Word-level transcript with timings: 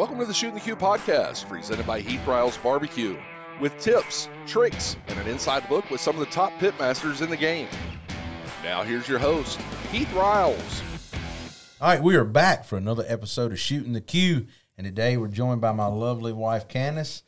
Welcome 0.00 0.18
to 0.20 0.24
the 0.24 0.32
Shootin' 0.32 0.54
The 0.54 0.60
Que 0.62 0.74
podcast, 0.74 1.46
presented 1.46 1.86
by 1.86 2.00
Heath 2.00 2.26
Riles 2.26 2.56
Barbecue, 2.56 3.18
with 3.60 3.78
tips, 3.78 4.30
tricks, 4.46 4.96
and 5.08 5.18
an 5.18 5.26
inside 5.26 5.70
look 5.70 5.90
with 5.90 6.00
some 6.00 6.14
of 6.14 6.20
the 6.20 6.32
top 6.32 6.52
pitmasters 6.54 7.20
in 7.20 7.28
the 7.28 7.36
game. 7.36 7.68
Now 8.64 8.82
here's 8.82 9.06
your 9.06 9.18
host, 9.18 9.60
Heath 9.92 10.10
Riles. 10.14 10.82
All 11.82 11.88
right, 11.88 12.02
we 12.02 12.16
are 12.16 12.24
back 12.24 12.64
for 12.64 12.78
another 12.78 13.04
episode 13.08 13.52
of 13.52 13.60
Shootin' 13.60 13.92
The 13.92 14.00
Que, 14.00 14.46
and 14.78 14.86
today 14.86 15.18
we're 15.18 15.28
joined 15.28 15.60
by 15.60 15.72
my 15.72 15.88
lovely 15.88 16.32
wife 16.32 16.66
Candace 16.66 17.22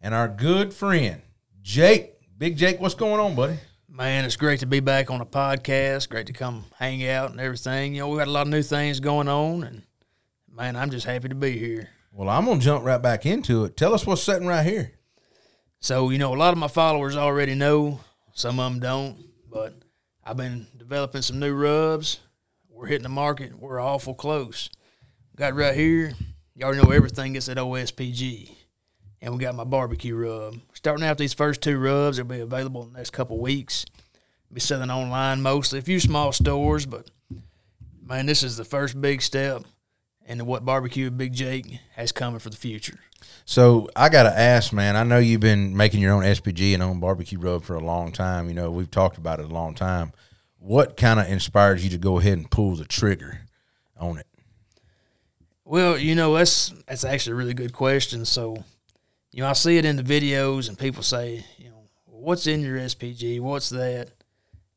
and 0.00 0.14
our 0.14 0.28
good 0.28 0.72
friend 0.72 1.22
Jake. 1.60 2.12
Big 2.38 2.56
Jake, 2.56 2.78
what's 2.78 2.94
going 2.94 3.18
on, 3.18 3.34
buddy? 3.34 3.56
Man, 3.88 4.24
it's 4.24 4.36
great 4.36 4.60
to 4.60 4.66
be 4.66 4.78
back 4.78 5.10
on 5.10 5.20
a 5.20 5.26
podcast. 5.26 6.08
Great 6.08 6.28
to 6.28 6.32
come 6.32 6.66
hang 6.78 7.04
out 7.04 7.32
and 7.32 7.40
everything. 7.40 7.94
You 7.94 8.02
know, 8.02 8.10
we 8.10 8.18
got 8.18 8.28
a 8.28 8.30
lot 8.30 8.46
of 8.46 8.52
new 8.52 8.62
things 8.62 9.00
going 9.00 9.26
on, 9.26 9.64
and 9.64 9.82
man, 10.48 10.76
I'm 10.76 10.90
just 10.92 11.04
happy 11.04 11.28
to 11.28 11.34
be 11.34 11.58
here. 11.58 11.90
Well, 12.14 12.28
I'm 12.28 12.44
gonna 12.44 12.60
jump 12.60 12.84
right 12.84 13.00
back 13.00 13.24
into 13.24 13.64
it. 13.64 13.74
Tell 13.74 13.94
us 13.94 14.06
what's 14.06 14.22
sitting 14.22 14.46
right 14.46 14.66
here. 14.66 14.92
So, 15.80 16.10
you 16.10 16.18
know, 16.18 16.34
a 16.34 16.36
lot 16.36 16.52
of 16.52 16.58
my 16.58 16.68
followers 16.68 17.16
already 17.16 17.54
know, 17.54 18.00
some 18.34 18.60
of 18.60 18.70
them 18.70 18.80
don't, 18.80 19.16
but 19.50 19.74
I've 20.22 20.36
been 20.36 20.66
developing 20.76 21.22
some 21.22 21.38
new 21.38 21.54
rubs. 21.54 22.20
We're 22.68 22.86
hitting 22.86 23.04
the 23.04 23.08
market. 23.08 23.58
We're 23.58 23.80
awful 23.80 24.14
close. 24.14 24.68
Got 25.36 25.54
right 25.54 25.74
here, 25.74 26.12
you 26.54 26.66
already 26.66 26.82
know 26.82 26.90
everything 26.90 27.32
gets 27.32 27.48
at 27.48 27.56
OSPG. 27.56 28.54
And 29.22 29.32
we 29.32 29.40
got 29.40 29.54
my 29.54 29.64
barbecue 29.64 30.14
rub. 30.14 30.56
Starting 30.74 31.06
out 31.06 31.16
these 31.16 31.32
first 31.32 31.62
two 31.62 31.78
rubs, 31.78 32.18
they'll 32.18 32.26
be 32.26 32.40
available 32.40 32.82
in 32.82 32.92
the 32.92 32.98
next 32.98 33.10
couple 33.10 33.38
weeks. 33.38 33.86
Be 34.52 34.60
selling 34.60 34.90
online 34.90 35.40
mostly, 35.40 35.78
a 35.78 35.82
few 35.82 35.98
small 35.98 36.30
stores, 36.32 36.84
but 36.84 37.10
man, 38.04 38.26
this 38.26 38.42
is 38.42 38.58
the 38.58 38.64
first 38.64 39.00
big 39.00 39.22
step 39.22 39.62
into 40.26 40.44
what 40.44 40.64
barbecue 40.64 41.10
Big 41.10 41.32
Jake 41.32 41.78
has 41.94 42.12
coming 42.12 42.40
for 42.40 42.50
the 42.50 42.56
future. 42.56 42.98
So 43.44 43.88
I 43.96 44.08
gotta 44.08 44.36
ask, 44.36 44.72
man. 44.72 44.96
I 44.96 45.02
know 45.02 45.18
you've 45.18 45.40
been 45.40 45.76
making 45.76 46.00
your 46.00 46.12
own 46.12 46.22
SPG 46.22 46.74
and 46.74 46.82
own 46.82 47.00
barbecue 47.00 47.38
rub 47.38 47.64
for 47.64 47.74
a 47.74 47.84
long 47.84 48.12
time. 48.12 48.48
You 48.48 48.54
know, 48.54 48.70
we've 48.70 48.90
talked 48.90 49.18
about 49.18 49.40
it 49.40 49.46
a 49.46 49.52
long 49.54 49.74
time. 49.74 50.12
What 50.58 50.96
kind 50.96 51.18
of 51.18 51.28
inspired 51.28 51.80
you 51.80 51.90
to 51.90 51.98
go 51.98 52.18
ahead 52.18 52.38
and 52.38 52.50
pull 52.50 52.76
the 52.76 52.84
trigger 52.84 53.40
on 53.98 54.18
it? 54.18 54.26
Well, 55.64 55.98
you 55.98 56.14
know, 56.14 56.34
that's 56.34 56.72
that's 56.86 57.04
actually 57.04 57.32
a 57.32 57.36
really 57.36 57.54
good 57.54 57.72
question. 57.72 58.24
So, 58.24 58.62
you 59.32 59.42
know, 59.42 59.48
I 59.48 59.54
see 59.54 59.78
it 59.78 59.84
in 59.84 59.96
the 59.96 60.02
videos 60.02 60.68
and 60.68 60.78
people 60.78 61.02
say, 61.02 61.44
you 61.58 61.70
know, 61.70 61.88
what's 62.04 62.46
in 62.46 62.60
your 62.60 62.78
SPG? 62.78 63.40
What's 63.40 63.70
that? 63.70 64.10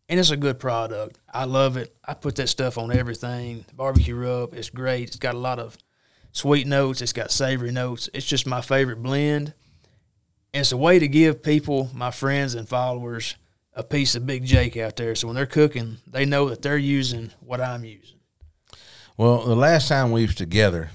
And 0.08 0.20
it's 0.20 0.30
a 0.30 0.38
good 0.38 0.60
product. 0.60 1.20
I 1.34 1.46
love 1.46 1.78
it. 1.78 1.96
I 2.06 2.14
put 2.14 2.36
that 2.36 2.50
stuff 2.50 2.78
on 2.78 2.92
everything. 2.92 3.66
Barbecue 3.74 4.16
rub, 4.16 4.54
it's 4.54 4.70
great. 4.70 5.08
It's 5.08 5.18
got 5.18 5.34
a 5.34 5.40
lot 5.40 5.58
of 5.58 5.78
sweet 6.32 6.68
notes. 6.68 7.02
It's 7.02 7.14
got 7.14 7.32
savory 7.32 7.72
notes. 7.72 8.10
It's 8.14 8.26
just 8.26 8.46
my 8.46 8.62
favorite 8.62 9.02
blend. 9.02 9.54
And 10.54 10.62
it's 10.62 10.72
a 10.72 10.78
way 10.78 11.00
to 11.00 11.08
give 11.08 11.42
people, 11.42 11.90
my 11.94 12.12
friends 12.12 12.54
and 12.54 12.70
followers, 12.70 13.36
a 13.74 13.84
piece 13.84 14.16
of 14.16 14.26
Big 14.26 14.46
Jake 14.46 14.78
out 14.78 14.96
there. 14.96 15.16
So 15.16 15.28
when 15.28 15.36
they're 15.36 15.46
cooking, 15.46 15.98
they 16.08 16.26
know 16.26 16.50
that 16.50 16.62
they're 16.62 16.78
using 16.78 17.32
what 17.40 17.60
I'm 17.60 17.84
using. 17.84 18.20
Well, 19.18 19.44
the 19.46 19.56
last 19.56 19.88
time 19.88 20.12
we 20.12 20.22
was 20.22 20.36
together, 20.36 20.92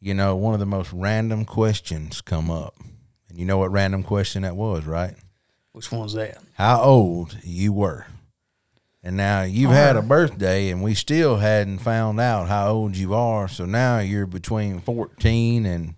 you 0.00 0.14
know, 0.14 0.36
one 0.36 0.54
of 0.54 0.60
the 0.60 0.66
most 0.66 0.92
random 0.92 1.44
questions 1.44 2.20
come 2.20 2.50
up. 2.50 2.74
And 3.28 3.38
you 3.38 3.44
know 3.44 3.58
what 3.58 3.70
random 3.70 4.02
question 4.02 4.42
that 4.42 4.56
was, 4.56 4.84
right? 4.84 5.14
Which 5.72 5.92
one's 5.92 6.14
that? 6.14 6.38
How 6.54 6.82
old 6.82 7.38
you 7.44 7.72
were. 7.72 8.06
And 9.08 9.16
now 9.16 9.40
you've 9.40 9.70
had 9.70 9.96
a 9.96 10.02
birthday 10.02 10.68
and 10.68 10.82
we 10.82 10.92
still 10.92 11.38
hadn't 11.38 11.78
found 11.78 12.20
out 12.20 12.48
how 12.48 12.68
old 12.68 12.94
you 12.94 13.14
are. 13.14 13.48
So 13.48 13.64
now 13.64 14.00
you're 14.00 14.26
between 14.26 14.80
14 14.80 15.64
and 15.64 15.94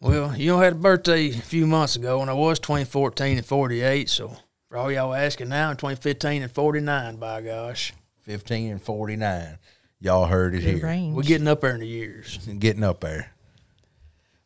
Well, 0.00 0.36
you 0.36 0.48
know, 0.48 0.58
I 0.58 0.64
had 0.64 0.72
a 0.72 0.74
birthday 0.74 1.28
a 1.28 1.34
few 1.34 1.68
months 1.68 1.94
ago, 1.94 2.20
and 2.20 2.28
I 2.28 2.32
was 2.32 2.58
between 2.58 2.84
14 2.84 3.36
and 3.36 3.46
48. 3.46 4.10
So 4.10 4.36
for 4.68 4.76
all 4.76 4.90
y'all 4.90 5.14
asking 5.14 5.50
now, 5.50 5.68
I'm 5.68 5.76
between 5.76 5.94
15 5.94 6.42
and 6.42 6.50
49, 6.50 7.14
by 7.14 7.42
gosh. 7.42 7.92
15 8.22 8.72
and 8.72 8.82
49. 8.82 9.58
Y'all 10.00 10.26
heard 10.26 10.56
it 10.56 10.62
here. 10.62 10.84
range. 10.84 11.14
We're 11.14 11.22
getting 11.22 11.46
up 11.46 11.60
there 11.60 11.74
in 11.74 11.80
the 11.80 11.86
years. 11.86 12.38
getting 12.58 12.82
up 12.82 13.02
there. 13.02 13.30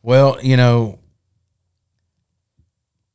Well, 0.03 0.37
you 0.43 0.55
know, 0.55 0.99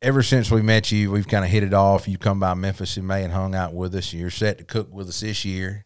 ever 0.03 0.23
since 0.23 0.51
we 0.51 0.61
met 0.61 0.91
you, 0.93 1.11
we've 1.11 1.29
kind 1.29 1.45
of 1.45 1.51
hit 1.51 1.63
it 1.63 1.73
off. 1.73 2.09
You 2.09 2.19
come 2.19 2.41
by 2.41 2.55
Memphis 2.55 2.97
in 2.97 3.07
May 3.07 3.23
and 3.23 3.33
hung 3.33 3.55
out 3.55 3.73
with 3.73 3.95
us. 3.95 4.13
You're 4.13 4.31
set 4.31 4.59
to 4.59 4.65
cook 4.65 4.93
with 4.93 5.09
us 5.09 5.21
this 5.21 5.45
year. 5.45 5.85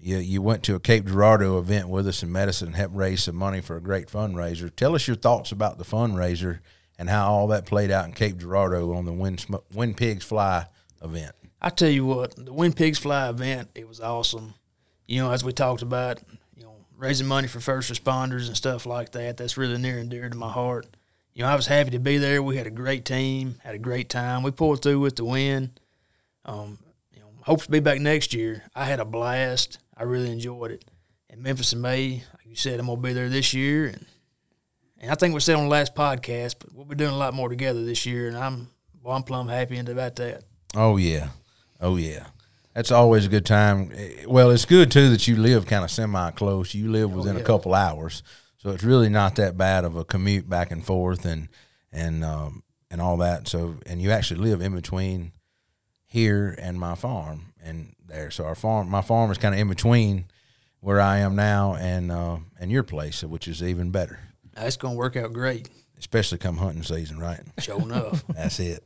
You 0.00 0.18
you 0.18 0.40
went 0.42 0.62
to 0.64 0.74
a 0.74 0.80
Cape 0.80 1.06
Girardeau 1.06 1.58
event 1.58 1.88
with 1.88 2.08
us 2.08 2.22
in 2.22 2.32
Medicine 2.32 2.68
and 2.68 2.76
helped 2.76 2.96
raise 2.96 3.24
some 3.24 3.36
money 3.36 3.60
for 3.60 3.76
a 3.76 3.80
great 3.80 4.08
fundraiser. 4.08 4.74
Tell 4.74 4.94
us 4.94 5.06
your 5.06 5.16
thoughts 5.16 5.52
about 5.52 5.78
the 5.78 5.84
fundraiser 5.84 6.60
and 6.98 7.08
how 7.10 7.30
all 7.30 7.48
that 7.48 7.66
played 7.66 7.90
out 7.90 8.06
in 8.06 8.12
Cape 8.12 8.38
Girardeau 8.38 8.94
on 8.94 9.04
the 9.04 9.36
Sm- 9.38 9.56
when 9.72 9.94
Pigs 9.94 10.24
Fly 10.24 10.66
event. 11.02 11.34
I 11.60 11.70
tell 11.70 11.88
you 11.88 12.06
what, 12.06 12.34
the 12.36 12.52
When 12.52 12.72
Pigs 12.72 12.98
Fly 12.98 13.28
event, 13.28 13.70
it 13.74 13.88
was 13.88 14.00
awesome. 14.00 14.54
You 15.06 15.22
know, 15.22 15.32
as 15.32 15.42
we 15.42 15.52
talked 15.52 15.82
about, 15.82 16.20
you 16.56 16.62
know, 16.62 16.76
raising 16.96 17.26
money 17.26 17.48
for 17.48 17.58
first 17.58 17.92
responders 17.92 18.46
and 18.46 18.56
stuff 18.56 18.86
like 18.86 19.10
that, 19.12 19.36
that's 19.36 19.56
really 19.56 19.78
near 19.78 19.98
and 19.98 20.08
dear 20.08 20.28
to 20.28 20.36
my 20.36 20.50
heart. 20.50 20.86
You 21.38 21.44
know, 21.44 21.50
I 21.50 21.54
was 21.54 21.68
happy 21.68 21.90
to 21.90 22.00
be 22.00 22.18
there. 22.18 22.42
We 22.42 22.56
had 22.56 22.66
a 22.66 22.70
great 22.70 23.04
team, 23.04 23.60
had 23.62 23.76
a 23.76 23.78
great 23.78 24.08
time. 24.08 24.42
We 24.42 24.50
pulled 24.50 24.82
through 24.82 24.98
with 24.98 25.14
the 25.14 25.24
win. 25.24 25.70
Um, 26.44 26.80
you 27.12 27.20
know, 27.20 27.28
hope 27.42 27.62
to 27.62 27.70
be 27.70 27.78
back 27.78 28.00
next 28.00 28.34
year. 28.34 28.64
I 28.74 28.86
had 28.86 28.98
a 28.98 29.04
blast. 29.04 29.78
I 29.96 30.02
really 30.02 30.32
enjoyed 30.32 30.72
it. 30.72 30.84
And 31.30 31.40
Memphis 31.40 31.72
in 31.72 31.80
May, 31.80 32.24
like 32.34 32.44
you 32.44 32.56
said, 32.56 32.80
I'm 32.80 32.86
gonna 32.86 33.00
be 33.00 33.12
there 33.12 33.28
this 33.28 33.54
year, 33.54 33.86
and 33.86 34.04
and 35.00 35.12
I 35.12 35.14
think 35.14 35.32
we 35.32 35.38
said 35.38 35.54
on 35.54 35.62
the 35.62 35.70
last 35.70 35.94
podcast, 35.94 36.56
but 36.58 36.74
we'll 36.74 36.86
be 36.86 36.96
doing 36.96 37.12
a 37.12 37.16
lot 37.16 37.34
more 37.34 37.48
together 37.48 37.84
this 37.84 38.04
year, 38.04 38.26
and 38.26 38.36
I'm 38.36 38.70
well, 39.00 39.14
I'm 39.14 39.22
plumb 39.22 39.46
happy 39.46 39.78
about 39.78 40.16
that. 40.16 40.42
Oh 40.74 40.96
yeah, 40.96 41.28
oh 41.80 41.94
yeah. 41.94 42.26
That's 42.74 42.90
always 42.90 43.26
a 43.26 43.28
good 43.28 43.46
time. 43.46 43.92
Eh, 43.94 44.24
Well, 44.26 44.50
it's 44.50 44.64
good 44.64 44.90
too 44.90 45.10
that 45.10 45.28
you 45.28 45.36
live 45.36 45.66
kind 45.66 45.84
of 45.84 45.92
semi 45.92 46.32
close. 46.32 46.74
You 46.74 46.90
live 46.90 47.12
within 47.12 47.36
a 47.36 47.40
yeah. 47.40 47.44
couple 47.44 47.74
hours, 47.74 48.24
so 48.58 48.70
it's 48.70 48.84
really 48.84 49.08
not 49.08 49.36
that 49.36 49.56
bad 49.56 49.84
of 49.84 49.96
a 49.96 50.04
commute 50.04 50.48
back 50.48 50.70
and 50.70 50.84
forth 50.84 51.24
and 51.24 51.48
and 51.90 52.22
um, 52.24 52.62
and 52.90 53.00
all 53.00 53.16
that. 53.18 53.48
So 53.48 53.76
and 53.86 54.00
you 54.02 54.10
actually 54.10 54.40
live 54.40 54.60
in 54.60 54.74
between 54.74 55.32
here 56.06 56.54
and 56.58 56.78
my 56.78 56.94
farm 56.94 57.52
and 57.62 57.94
there. 58.06 58.30
So 58.30 58.44
our 58.44 58.54
farm, 58.54 58.88
my 58.90 59.02
farm 59.02 59.30
is 59.30 59.38
kind 59.38 59.54
of 59.54 59.60
in 59.60 59.68
between 59.68 60.26
where 60.80 61.00
I 61.00 61.18
am 61.18 61.34
now 61.36 61.74
and 61.74 62.12
uh, 62.12 62.38
and 62.60 62.70
your 62.70 62.82
place, 62.82 63.22
which 63.24 63.48
is 63.48 63.62
even 63.62 63.90
better, 63.90 64.20
That's 64.54 64.76
gonna 64.76 64.94
work 64.96 65.16
out 65.16 65.32
great. 65.32 65.68
especially 65.98 66.38
come 66.38 66.56
hunting 66.58 66.82
season, 66.84 67.18
right? 67.18 67.40
Sure 67.58 67.80
enough. 67.80 68.24
That's 68.34 68.60
it. 68.60 68.84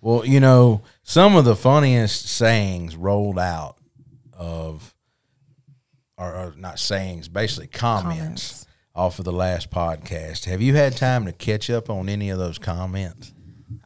Well, 0.00 0.24
you 0.26 0.38
know, 0.40 0.82
some 1.02 1.34
of 1.36 1.44
the 1.44 1.56
funniest 1.56 2.26
sayings 2.28 2.94
rolled 2.96 3.38
out 3.38 3.76
of, 4.34 4.94
or, 6.18 6.34
or 6.34 6.54
not 6.58 6.78
sayings, 6.78 7.26
basically 7.28 7.68
comments, 7.68 8.12
Comments. 8.18 8.63
Off 8.94 9.18
of 9.18 9.24
the 9.24 9.32
last 9.32 9.70
podcast. 9.70 10.44
Have 10.44 10.62
you 10.62 10.76
had 10.76 10.96
time 10.96 11.24
to 11.26 11.32
catch 11.32 11.68
up 11.68 11.90
on 11.90 12.08
any 12.08 12.30
of 12.30 12.38
those 12.38 12.58
comments? 12.58 13.32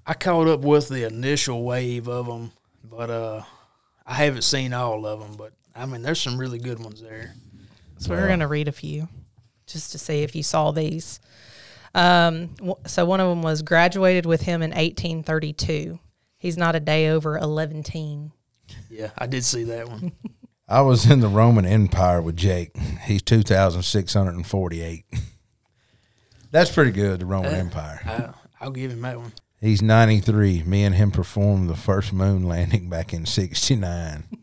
I 0.07 0.15
caught 0.15 0.49
up 0.49 0.61
with 0.61 0.89
the 0.89 1.07
initial 1.07 1.65
wave 1.65 2.09
of 2.09 2.27
them, 2.27 2.53
but 2.85 3.11
uh, 3.11 3.43
I 4.07 4.15
haven't 4.15 4.43
seen 4.43 4.73
all 4.73 5.07
of 5.07 5.21
them. 5.21 5.37
But 5.37 5.53
I 5.75 5.87
mean, 5.87 6.03
there's 6.03 6.21
some 6.21 6.39
really 6.39 6.59
good 6.59 6.79
ones 6.79 7.01
there. 7.01 7.35
So 7.99 8.11
we're 8.11 8.27
going 8.27 8.41
to 8.41 8.49
read 8.49 8.69
a 8.69 8.73
few 8.73 9.09
just 9.67 9.93
to 9.93 9.99
see 9.99 10.23
if 10.23 10.37
you 10.37 10.43
saw 10.43 10.71
these. 10.71 11.21
Um, 11.95 12.55
so 12.87 13.05
one 13.05 13.21
of 13.21 13.29
them 13.29 13.43
was 13.43 13.63
graduated 13.63 14.27
with 14.27 14.43
him 14.43 14.63
in 14.63 14.71
1832. 14.71 15.99
He's 16.39 16.57
not 16.57 16.77
a 16.77 16.81
day 16.81 17.09
over 17.09 17.37
11. 17.39 18.33
Yeah, 18.89 19.11
I 19.19 19.27
did 19.27 19.45
see 19.45 19.65
that 19.65 19.89
one. 19.89 20.13
I 20.69 20.83
was 20.83 21.11
in 21.11 21.21
the 21.21 21.29
Roman 21.29 21.65
Empire 21.65 22.21
with 22.21 22.37
Jake. 22.37 22.77
He's 22.77 23.23
2,648. 23.23 25.05
That's 26.51 26.71
pretty 26.71 26.91
good, 26.91 27.21
the 27.21 27.27
Roman 27.27 27.55
Empire. 27.55 28.01
I, 28.05 28.65
I'll 28.65 28.71
give 28.71 28.91
him 28.91 29.01
that 29.01 29.19
one. 29.19 29.33
He's 29.61 29.81
93. 29.81 30.65
Me 30.65 30.85
and 30.85 30.95
him 30.95 31.11
performed 31.11 31.71
the 31.71 31.77
first 31.77 32.13
moon 32.13 32.43
landing 32.43 32.89
back 32.91 33.13
in 33.13 33.27
69. 33.27 34.25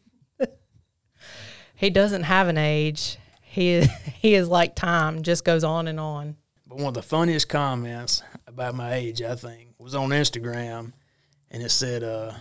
He 1.77 1.89
doesn't 1.89 2.23
have 2.23 2.47
an 2.47 2.57
age. 2.57 3.17
He 3.41 3.71
is, 3.71 3.89
he 4.21 4.33
is 4.33 4.47
like 4.47 4.75
time, 4.75 5.23
just 5.23 5.43
goes 5.43 5.63
on 5.63 5.89
and 5.89 5.99
on. 5.99 6.37
But 6.65 6.77
one 6.77 6.87
of 6.87 6.93
the 6.93 7.01
funniest 7.01 7.49
comments 7.49 8.23
about 8.47 8.75
my 8.75 8.93
age, 8.93 9.21
I 9.21 9.35
think, 9.35 9.71
was 9.77 9.93
on 9.93 10.09
Instagram, 10.11 10.93
and 11.51 11.61
it 11.61 11.71
said, 11.71 12.01
uh, 12.01 12.31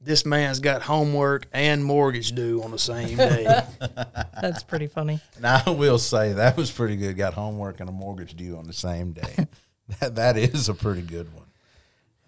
"This 0.00 0.24
man's 0.24 0.60
got 0.60 0.82
homework 0.82 1.46
and 1.52 1.84
mortgage 1.84 2.32
due 2.32 2.62
on 2.62 2.70
the 2.70 2.78
same 2.78 3.16
day." 3.16 3.64
That's 4.40 4.62
pretty 4.62 4.86
funny. 4.86 5.20
And 5.36 5.46
I 5.46 5.70
will 5.70 5.98
say 5.98 6.34
that 6.34 6.56
was 6.56 6.70
pretty 6.70 6.96
good. 6.96 7.16
Got 7.16 7.34
homework 7.34 7.80
and 7.80 7.88
a 7.88 7.92
mortgage 7.92 8.34
due 8.34 8.56
on 8.56 8.66
the 8.66 8.72
same 8.72 9.12
day. 9.12 9.46
that 10.00 10.16
that 10.16 10.36
is 10.36 10.68
a 10.68 10.74
pretty 10.74 11.02
good 11.02 11.32
one. 11.34 11.46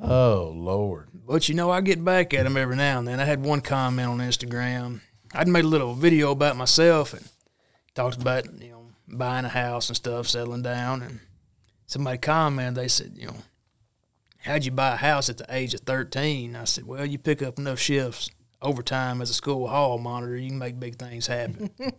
Oh 0.00 0.52
Lord. 0.54 1.08
But 1.12 1.48
you 1.48 1.54
know, 1.54 1.70
I 1.70 1.80
get 1.80 2.04
back 2.04 2.32
at 2.34 2.46
him 2.46 2.56
every 2.56 2.76
now 2.76 2.98
and 2.98 3.08
then. 3.08 3.20
I 3.20 3.24
had 3.24 3.44
one 3.44 3.60
comment 3.60 4.08
on 4.08 4.18
Instagram. 4.18 5.00
I'd 5.32 5.48
made 5.48 5.64
a 5.64 5.68
little 5.68 5.94
video 5.94 6.32
about 6.32 6.56
myself 6.56 7.12
and 7.12 7.28
talked 7.94 8.20
about 8.20 8.46
you 8.60 8.70
know 8.70 8.86
buying 9.08 9.44
a 9.44 9.48
house 9.48 9.88
and 9.88 9.96
stuff, 9.96 10.28
settling 10.28 10.62
down, 10.62 11.02
and 11.02 11.20
somebody 11.86 12.18
commented, 12.18 12.76
they 12.76 12.88
said, 12.88 13.12
you 13.16 13.26
know, 13.26 13.36
how'd 14.42 14.64
you 14.64 14.70
buy 14.70 14.94
a 14.94 14.96
house 14.96 15.28
at 15.28 15.38
the 15.38 15.46
age 15.48 15.74
of 15.74 15.80
13? 15.80 16.56
I 16.56 16.64
said, 16.64 16.86
well, 16.86 17.04
you 17.04 17.18
pick 17.18 17.42
up 17.42 17.58
enough 17.58 17.78
shifts 17.78 18.30
overtime 18.62 19.22
as 19.22 19.30
a 19.30 19.34
school 19.34 19.68
hall 19.68 19.98
monitor, 19.98 20.36
you 20.36 20.50
can 20.50 20.58
make 20.58 20.78
big 20.78 20.96
things 20.96 21.26
happen. 21.26 21.70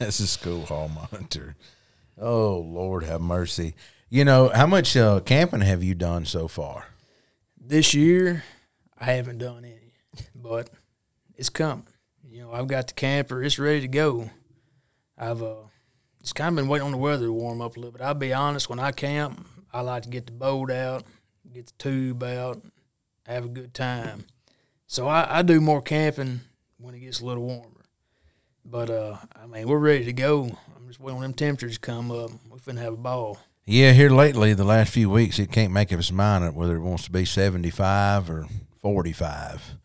As 0.00 0.18
a 0.18 0.26
school 0.26 0.66
hall 0.66 0.88
monitor. 0.88 1.54
Oh 2.20 2.58
Lord, 2.58 3.04
have 3.04 3.20
mercy. 3.20 3.76
You 4.08 4.24
know 4.24 4.48
how 4.48 4.66
much 4.66 4.96
uh, 4.96 5.20
camping 5.20 5.60
have 5.60 5.84
you 5.84 5.94
done 5.94 6.24
so 6.24 6.48
far? 6.48 6.86
this 7.70 7.94
year, 7.94 8.42
I 8.98 9.12
haven't 9.12 9.38
done 9.38 9.64
any, 9.64 9.94
but 10.34 10.68
it's 11.36 11.48
coming. 11.48 11.86
You 12.28 12.42
know, 12.42 12.52
I've 12.52 12.66
got 12.66 12.88
the 12.88 12.94
camper; 12.94 13.42
it's 13.42 13.58
ready 13.58 13.80
to 13.82 13.88
go. 13.88 14.28
I've 15.16 15.42
uh, 15.42 15.54
it's 16.20 16.32
kind 16.32 16.50
of 16.50 16.56
been 16.56 16.68
waiting 16.68 16.86
on 16.86 16.92
the 16.92 16.98
weather 16.98 17.26
to 17.26 17.32
warm 17.32 17.60
up 17.60 17.76
a 17.76 17.80
little 17.80 17.92
bit. 17.92 18.02
I'll 18.02 18.14
be 18.14 18.32
honest, 18.32 18.68
when 18.68 18.80
I 18.80 18.90
camp, 18.90 19.46
I 19.72 19.82
like 19.82 20.02
to 20.04 20.08
get 20.08 20.26
the 20.26 20.32
boat 20.32 20.70
out, 20.70 21.04
get 21.52 21.66
the 21.66 21.72
tube 21.78 22.22
out, 22.22 22.62
have 23.26 23.44
a 23.44 23.48
good 23.48 23.74
time. 23.74 24.26
So 24.86 25.06
I, 25.06 25.38
I 25.38 25.42
do 25.42 25.60
more 25.60 25.82
camping 25.82 26.40
when 26.78 26.94
it 26.94 27.00
gets 27.00 27.20
a 27.20 27.26
little 27.26 27.44
warmer. 27.44 27.84
But 28.64 28.90
uh, 28.90 29.16
I 29.40 29.46
mean, 29.46 29.68
we're 29.68 29.78
ready 29.78 30.04
to 30.04 30.12
go. 30.12 30.56
I'm 30.76 30.86
just 30.86 31.00
waiting 31.00 31.16
on 31.16 31.22
them 31.22 31.34
temperatures 31.34 31.74
to 31.74 31.80
come 31.80 32.10
up. 32.10 32.30
We're 32.48 32.58
finna 32.58 32.80
have 32.80 32.94
a 32.94 32.96
ball. 32.98 33.38
Yeah, 33.64 33.92
here 33.92 34.10
lately, 34.10 34.54
the 34.54 34.64
last 34.64 34.92
few 34.92 35.08
weeks, 35.08 35.38
it 35.38 35.52
can't 35.52 35.72
make 35.72 35.92
up 35.92 36.00
its 36.00 36.10
mind 36.10 36.56
whether 36.56 36.76
it 36.76 36.82
wants 36.82 37.04
to 37.04 37.12
be 37.12 37.24
seventy-five 37.24 38.28
or 38.28 38.48
forty-five 38.80 39.76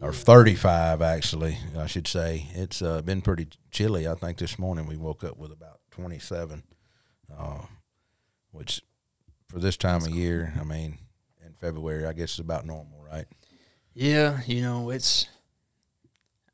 or 0.00 0.12
thirty-five. 0.12 1.02
Actually, 1.02 1.58
I 1.76 1.86
should 1.86 2.06
say 2.06 2.46
it's 2.54 2.80
uh, 2.80 3.02
been 3.02 3.20
pretty 3.20 3.48
chilly. 3.70 4.08
I 4.08 4.14
think 4.14 4.38
this 4.38 4.58
morning 4.58 4.86
we 4.86 4.96
woke 4.96 5.22
up 5.22 5.36
with 5.36 5.52
about 5.52 5.80
twenty-seven, 5.90 6.62
uh, 7.36 7.62
which 8.52 8.80
for 9.48 9.58
this 9.58 9.76
time 9.76 10.02
of 10.02 10.10
year, 10.10 10.52
I 10.60 10.64
mean, 10.64 10.98
in 11.44 11.52
February, 11.54 12.06
I 12.06 12.12
guess 12.12 12.30
it's 12.30 12.38
about 12.38 12.66
normal, 12.66 13.02
right? 13.02 13.26
Yeah, 13.94 14.40
you 14.46 14.62
know, 14.62 14.90
it's 14.90 15.28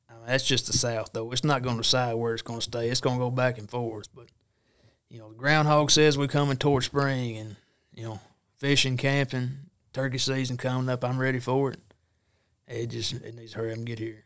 I 0.08 0.14
mean, 0.14 0.26
that's 0.26 0.46
just 0.46 0.66
the 0.66 0.72
South, 0.72 1.10
though. 1.12 1.32
It's 1.32 1.44
not 1.44 1.62
going 1.62 1.76
to 1.76 1.82
decide 1.82 2.14
where 2.14 2.34
it's 2.34 2.42
going 2.42 2.60
to 2.60 2.64
stay. 2.64 2.88
It's 2.88 3.00
going 3.00 3.18
to 3.18 3.24
go 3.24 3.30
back 3.30 3.58
and 3.58 3.68
forth. 3.68 4.08
But 4.14 4.26
you 5.08 5.18
know, 5.18 5.30
the 5.30 5.36
groundhog 5.36 5.90
says 5.90 6.16
we're 6.16 6.28
coming 6.28 6.56
toward 6.56 6.84
spring, 6.84 7.36
and 7.36 7.56
you 7.94 8.04
know, 8.04 8.20
fishing, 8.58 8.96
camping, 8.96 9.50
turkey 9.92 10.18
season 10.18 10.56
coming 10.56 10.88
up. 10.88 11.04
I'm 11.04 11.18
ready 11.18 11.40
for 11.40 11.72
it. 11.72 11.80
It 12.68 12.86
just 12.86 13.14
it 13.14 13.34
needs 13.34 13.52
to 13.52 13.58
hurry 13.58 13.72
up 13.72 13.78
and 13.78 13.86
get 13.86 13.98
here. 13.98 14.24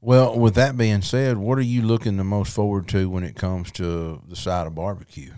Well, 0.00 0.38
with 0.38 0.54
that 0.56 0.76
being 0.76 1.00
said, 1.00 1.38
what 1.38 1.56
are 1.56 1.62
you 1.62 1.80
looking 1.80 2.18
the 2.18 2.24
most 2.24 2.54
forward 2.54 2.88
to 2.88 3.08
when 3.08 3.24
it 3.24 3.36
comes 3.36 3.72
to 3.72 4.20
the 4.28 4.36
side 4.36 4.66
of 4.66 4.74
barbecue? 4.74 5.32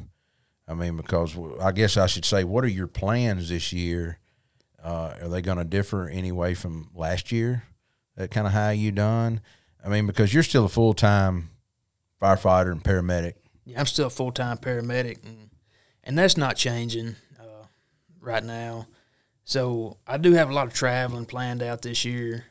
I 0.69 0.75
mean, 0.75 0.97
because 0.97 1.37
I 1.61 1.73
guess 1.73 1.97
I 1.97 2.07
should 2.07 2.25
say, 2.25 2.45
what 2.45 2.65
are 2.65 2.69
your 2.69 2.89
plans 2.89 3.49
this 3.49 3.73
year? 3.73 4.19
Uh, 4.83 5.15
are 5.23 5.29
they 5.29 5.43
going 5.43 5.59
to 5.59 5.65
differ 5.65 6.09
anyway 6.09 6.55
from 6.55 6.91
last 6.95 7.31
year? 7.33 7.65
That 8.17 8.31
kind 8.31 8.47
of 8.47 8.53
how 8.53 8.71
you 8.71 8.93
done? 8.93 9.41
I 9.85 9.89
mean, 9.89 10.07
because 10.07 10.33
you're 10.35 10.43
still 10.43 10.65
a 10.65 10.69
full 10.69 10.95
time 10.95 11.51
firefighter 12.21 12.73
and 12.73 12.83
paramedic. 12.83 13.35
Yeah, 13.65 13.81
I'm 13.81 13.87
still 13.87 14.07
a 14.07 14.11
full 14.11 14.33
time 14.33 14.59
paramedic, 14.59 15.25
and 15.25 15.51
and 16.03 16.19
that's 16.19 16.37
not 16.37 16.57
changing 16.57 17.17
uh, 17.39 17.67
right 18.21 18.43
now. 18.45 18.87
So 19.45 19.99
I 20.07 20.19
do 20.19 20.33
have 20.33 20.51
a 20.51 20.55
lot 20.55 20.67
of 20.67 20.75
traveling 20.75 21.27
planned 21.27 21.63
out 21.63 21.83
this 21.83 22.05
year, 22.05 22.47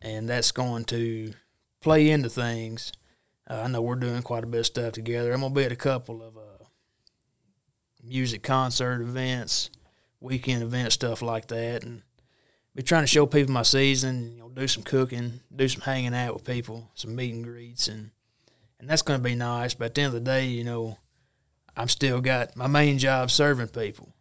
and 0.00 0.28
that's 0.28 0.50
going 0.50 0.84
to 0.86 1.34
play 1.80 2.10
into 2.10 2.28
things. 2.28 2.92
Uh, 3.48 3.62
I 3.64 3.68
know 3.68 3.82
we're 3.82 3.96
doing 3.96 4.22
quite 4.22 4.44
a 4.44 4.48
bit 4.48 4.60
of 4.60 4.66
stuff 4.66 4.92
together. 4.92 5.32
I'm 5.32 5.40
gonna 5.40 5.54
be 5.54 5.64
at 5.64 5.72
a 5.72 5.76
couple 5.76 6.22
of 6.22 6.36
uh, 6.36 6.40
music 8.04 8.42
concert 8.42 9.00
events, 9.00 9.70
weekend 10.20 10.62
events, 10.62 10.94
stuff 10.94 11.22
like 11.22 11.48
that, 11.48 11.82
and 11.82 12.02
be 12.74 12.82
trying 12.82 13.02
to 13.02 13.08
show 13.08 13.26
people 13.26 13.52
my 13.52 13.62
season. 13.62 14.32
You 14.32 14.38
know, 14.40 14.48
do 14.48 14.68
some 14.68 14.82
cooking, 14.82 15.40
do 15.54 15.68
some 15.68 15.82
hanging 15.82 16.14
out 16.14 16.34
with 16.34 16.44
people, 16.44 16.90
some 16.94 17.14
meet 17.16 17.34
and 17.34 17.44
greets, 17.44 17.88
and 17.88 18.10
and 18.78 18.88
that's 18.88 19.02
going 19.02 19.18
to 19.18 19.24
be 19.24 19.34
nice. 19.34 19.74
But 19.74 19.86
at 19.86 19.94
the 19.94 20.02
end 20.02 20.08
of 20.08 20.12
the 20.14 20.20
day, 20.20 20.46
you 20.46 20.64
know, 20.64 20.98
I'm 21.76 21.88
still 21.88 22.20
got 22.20 22.56
my 22.56 22.66
main 22.66 22.98
job 22.98 23.30
serving 23.30 23.68
people. 23.68 24.14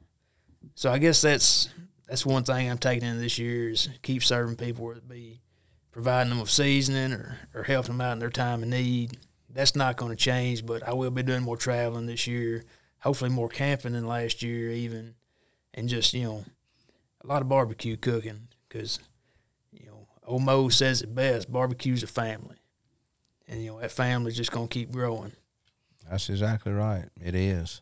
So 0.75 0.91
I 0.91 0.97
guess 0.97 1.21
that's 1.21 1.69
that's 2.07 2.25
one 2.25 2.43
thing 2.43 2.69
I'm 2.69 2.77
taking 2.77 3.07
in 3.07 3.19
this 3.19 3.37
year 3.37 3.69
is 3.71 3.89
keep 4.01 4.23
serving 4.23 4.55
people, 4.55 4.85
whether 4.85 4.99
it 4.99 5.09
be 5.09 5.41
providing 5.91 6.29
them 6.29 6.39
with 6.39 6.49
seasoning 6.49 7.13
or, 7.13 7.37
or 7.53 7.63
helping 7.63 7.93
them 7.93 8.01
out 8.01 8.13
in 8.13 8.19
their 8.19 8.29
time 8.29 8.63
of 8.63 8.69
need. 8.69 9.17
That's 9.49 9.75
not 9.75 9.97
going 9.97 10.09
to 10.09 10.15
change, 10.15 10.65
but 10.65 10.87
I 10.87 10.93
will 10.93 11.11
be 11.11 11.23
doing 11.23 11.43
more 11.43 11.57
traveling 11.57 12.07
this 12.07 12.25
year. 12.25 12.63
Hopefully, 13.03 13.29
more 13.29 13.49
camping 13.49 13.93
than 13.93 14.07
last 14.07 14.41
year, 14.41 14.71
even, 14.71 15.15
and 15.73 15.89
just 15.89 16.13
you 16.13 16.23
know, 16.23 16.45
a 17.21 17.27
lot 17.27 17.41
of 17.41 17.49
barbecue 17.49 17.97
cooking 17.97 18.47
because 18.67 18.99
you 19.71 19.85
know, 19.87 20.07
old 20.25 20.43
Mo 20.43 20.69
says 20.69 21.01
it 21.01 21.13
best: 21.13 21.51
barbecue's 21.51 22.03
a 22.03 22.07
family, 22.07 22.55
and 23.47 23.61
you 23.61 23.71
know 23.71 23.81
that 23.81 23.91
family's 23.91 24.37
just 24.37 24.51
going 24.51 24.69
to 24.69 24.73
keep 24.73 24.91
growing. 24.91 25.33
That's 26.09 26.29
exactly 26.29 26.71
right. 26.71 27.09
It 27.21 27.35
is. 27.35 27.81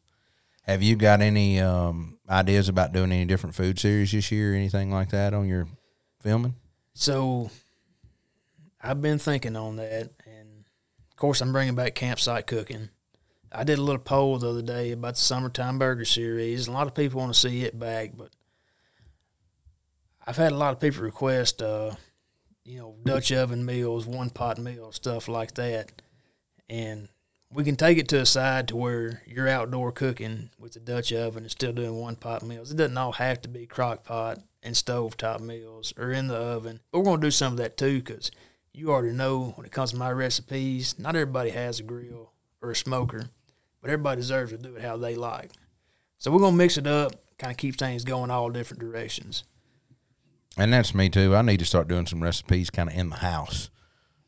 Have 0.64 0.82
you 0.82 0.96
got 0.96 1.22
any 1.22 1.60
um, 1.60 2.18
ideas 2.30 2.70
about 2.70 2.94
doing 2.94 3.12
any 3.12 3.26
different 3.26 3.56
food 3.56 3.80
series 3.80 4.12
this 4.12 4.32
year, 4.32 4.54
or 4.54 4.56
anything 4.56 4.92
like 4.92 5.10
that 5.10 5.34
on 5.34 5.48
your 5.48 5.68
filming? 6.22 6.56
So 6.94 7.52
I've 8.82 9.02
been 9.02 9.20
thinking 9.20 9.56
on 9.56 9.76
that, 9.76 10.12
and 10.26 10.66
of 11.10 11.16
course, 11.16 11.42
I'm 11.42 11.52
bringing 11.52 11.76
back 11.76 11.94
campsite 11.94 12.48
cooking. 12.48 12.90
I 13.54 13.64
did 13.64 13.80
a 13.80 13.82
little 13.82 14.02
poll 14.02 14.38
the 14.38 14.50
other 14.50 14.62
day 14.62 14.92
about 14.92 15.16
the 15.16 15.22
summertime 15.22 15.78
burger 15.78 16.06
series. 16.06 16.68
A 16.68 16.72
lot 16.72 16.88
of 16.88 16.96
people 16.96 17.20
want 17.20 17.34
to 17.34 17.40
see 17.40 17.64
it 17.64 17.78
back, 17.78 18.12
but 18.16 18.30
I've 20.26 20.38
had 20.38 20.54
a 20.54 20.58
lot 20.58 20.74
of 20.74 20.80
people 20.80 21.04
request, 21.04 21.62
uh, 21.62 21.92
you 22.64 22.80
know, 22.80 22.96
Dutch 23.04 23.32
oven 23.32 23.66
meals, 23.66 24.06
one 24.06 24.30
pot 24.30 24.58
meals, 24.58 24.96
stuff 24.96 25.28
like 25.28 25.56
that, 25.56 26.02
and 26.70 27.10
we 27.52 27.64
can 27.64 27.76
take 27.76 27.98
it 27.98 28.08
to 28.10 28.22
a 28.22 28.26
side 28.26 28.70
to 28.70 28.78
where 28.78 29.22
you're 29.26 29.48
outdoor 29.48 29.92
cooking 29.92 30.52
with 30.58 30.74
the 30.74 30.80
Dutch 30.80 31.12
oven 31.12 31.44
and 31.44 31.52
still 31.52 31.74
doing 31.74 32.00
one 32.00 32.16
pot 32.16 32.44
meals. 32.44 32.72
It 32.72 32.78
doesn't 32.78 32.98
all 32.98 33.12
have 33.14 33.42
to 33.42 33.50
be 33.50 33.66
crock 33.66 34.06
pot 34.06 34.40
and 34.64 34.78
stove 34.78 35.18
top 35.18 35.42
meals 35.42 35.94
or 35.98 36.12
in 36.12 36.28
the 36.28 36.38
oven. 36.38 36.80
But 36.92 37.00
we're 37.00 37.06
going 37.06 37.22
to 37.22 37.28
do 37.28 37.32
some 37.32 37.54
of 37.54 37.58
that 37.58 37.76
too 37.76 38.00
because 38.00 38.32
you 38.74 38.92
already 38.92 39.14
know 39.14 39.54
when 39.56 39.66
it 39.66 39.72
comes 39.72 39.92
to 39.92 39.98
my 39.98 40.12
recipes, 40.12 40.98
not 40.98 41.16
everybody 41.16 41.50
has 41.50 41.80
a 41.80 41.84
grill 41.84 42.32
or 42.62 42.72
a 42.72 42.76
smoker, 42.76 43.26
but 43.82 43.90
everybody 43.90 44.22
deserves 44.22 44.52
to 44.52 44.58
do 44.58 44.76
it 44.76 44.82
how 44.82 44.98
they 44.98 45.16
like. 45.16 45.52
So 46.18 46.32
we're 46.32 46.40
going 46.40 46.54
to 46.54 46.58
mix 46.58 46.78
it 46.78 46.88
up, 46.88 47.14
kind 47.38 47.52
of 47.52 47.58
keep 47.58 47.78
things 47.78 48.04
going 48.04 48.30
all 48.30 48.50
different 48.50 48.80
directions. 48.80 49.44
And 50.58 50.72
that's 50.72 50.94
me 50.94 51.10
too. 51.10 51.36
I 51.36 51.42
need 51.42 51.60
to 51.60 51.66
start 51.66 51.88
doing 51.88 52.06
some 52.06 52.22
recipes 52.22 52.70
kind 52.70 52.90
of 52.90 52.96
in 52.96 53.10
the 53.10 53.18
house, 53.18 53.70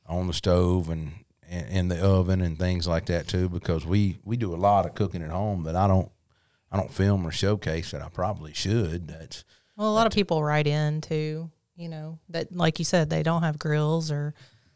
on 0.07 0.27
the 0.27 0.33
stove 0.33 0.89
and 0.89 1.23
in, 1.47 1.65
in 1.65 1.87
the 1.89 2.03
oven 2.03 2.41
and 2.41 2.57
things 2.57 2.87
like 2.87 3.05
that 3.07 3.27
too. 3.27 3.49
Because 3.49 3.85
we 3.85 4.17
we 4.23 4.37
do 4.37 4.53
a 4.53 4.57
lot 4.57 4.85
of 4.85 4.95
cooking 4.95 5.21
at 5.21 5.29
home 5.29 5.63
that 5.63 5.75
I 5.75 5.87
don't 5.87 6.09
I 6.71 6.77
don't 6.77 6.91
film 6.91 7.27
or 7.27 7.31
showcase 7.31 7.91
that 7.91 8.01
I 8.01 8.09
probably 8.09 8.53
should. 8.53 9.07
That's 9.07 9.43
Well, 9.75 9.89
a 9.89 9.93
lot 9.93 10.07
of 10.07 10.13
people 10.13 10.43
write 10.43 10.65
in 10.65 11.01
too, 11.01 11.51
you 11.75 11.89
know, 11.89 12.19
that 12.29 12.55
like 12.55 12.79
you 12.79 12.85
said, 12.85 13.09
they 13.09 13.21
don't 13.21 13.43
have 13.43 13.59
grills 13.59 14.09
or 14.09 14.33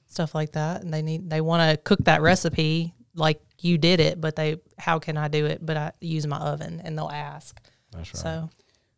stuff 0.07 0.35
like 0.35 0.51
that, 0.51 0.83
and 0.83 0.93
they 0.93 1.01
need 1.01 1.29
they 1.29 1.41
want 1.41 1.69
to 1.69 1.77
cook 1.77 2.03
that 2.03 2.21
recipe 2.21 2.93
like 3.17 3.41
you 3.61 3.77
did 3.77 3.99
it, 3.99 4.21
but 4.21 4.35
they 4.35 4.59
how 4.77 4.99
can 4.99 5.17
I 5.17 5.27
do 5.27 5.45
it? 5.45 5.65
But 5.65 5.77
I 5.77 5.91
use 5.99 6.25
my 6.27 6.37
oven, 6.37 6.81
and 6.83 6.97
they'll 6.97 7.09
ask. 7.09 7.59
that's 7.91 8.13
right. 8.13 8.21
So 8.21 8.49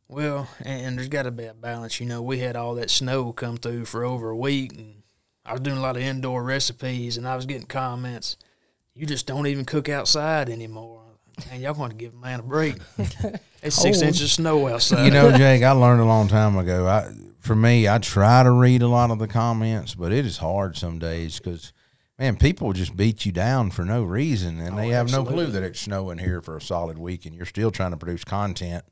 Well, 0.08 0.48
and, 0.60 0.86
and 0.86 0.98
there's 0.98 1.08
got 1.08 1.24
to 1.24 1.32
be 1.32 1.46
a 1.46 1.54
balance. 1.54 2.00
You 2.00 2.06
know, 2.06 2.22
we 2.22 2.40
had 2.40 2.56
all 2.56 2.76
that 2.76 2.90
snow 2.90 3.32
come 3.34 3.58
through 3.58 3.86
for 3.86 4.04
over 4.04 4.30
a 4.30 4.38
week, 4.38 4.74
and 4.78 5.04
I 5.46 5.54
was 5.54 5.62
doing 5.62 5.78
a 5.78 5.82
lot 5.82 5.96
of 5.96 6.04
indoor 6.04 6.44
recipes, 6.44 7.18
and 7.18 7.28
I 7.28 7.36
was 7.36 7.46
getting 7.46 7.68
comments. 7.68 8.38
You 8.94 9.06
just 9.06 9.26
don't 9.26 9.48
even 9.48 9.66
cook 9.66 9.88
outside 9.88 10.50
anymore. 10.50 11.04
Man, 11.50 11.62
y'all 11.62 11.74
want 11.74 11.92
to 11.92 11.98
give 11.98 12.14
a 12.14 12.18
man 12.18 12.42
a 12.42 12.44
break. 12.44 12.76
It's 13.62 13.76
six 13.76 14.02
inches 14.02 14.22
of 14.22 14.30
snow 14.30 14.70
outside. 14.70 15.04
you 15.04 15.12
know, 15.12 15.32
Jake, 15.38 15.64
I 15.64 15.72
learned 15.72 16.00
a 16.00 16.06
long 16.06 16.30
time 16.30 16.58
ago. 16.58 16.88
I 16.88 17.12
for 17.40 17.56
me, 17.56 17.90
I 17.90 17.98
try 17.98 18.42
to 18.42 18.52
read 18.52 18.82
a 18.82 18.88
lot 18.88 19.12
of 19.12 19.20
the 19.20 19.28
comments, 19.28 19.96
but 19.96 20.14
it 20.14 20.26
is 20.26 20.38
hard 20.38 20.78
some 20.78 20.98
days 20.98 21.40
because. 21.40 21.74
Man, 22.20 22.36
people 22.36 22.74
just 22.74 22.98
beat 22.98 23.26
you 23.26 23.32
down 23.32 23.72
for 23.72 23.86
no 23.86 24.04
reason, 24.04 24.60
and 24.60 24.78
they 24.78 24.90
Oh, 24.90 24.92
have 24.92 25.10
no 25.10 25.24
clue 25.24 25.48
that 25.48 25.64
it's 25.64 25.80
snowing 25.80 26.18
here 26.18 26.42
for 26.42 26.58
a 26.58 26.62
solid 26.62 26.98
week, 26.98 27.26
and 27.26 27.34
you're 27.34 27.46
still 27.46 27.72
trying 27.72 27.92
to 27.92 27.98
produce 27.98 28.26
content 28.26 28.84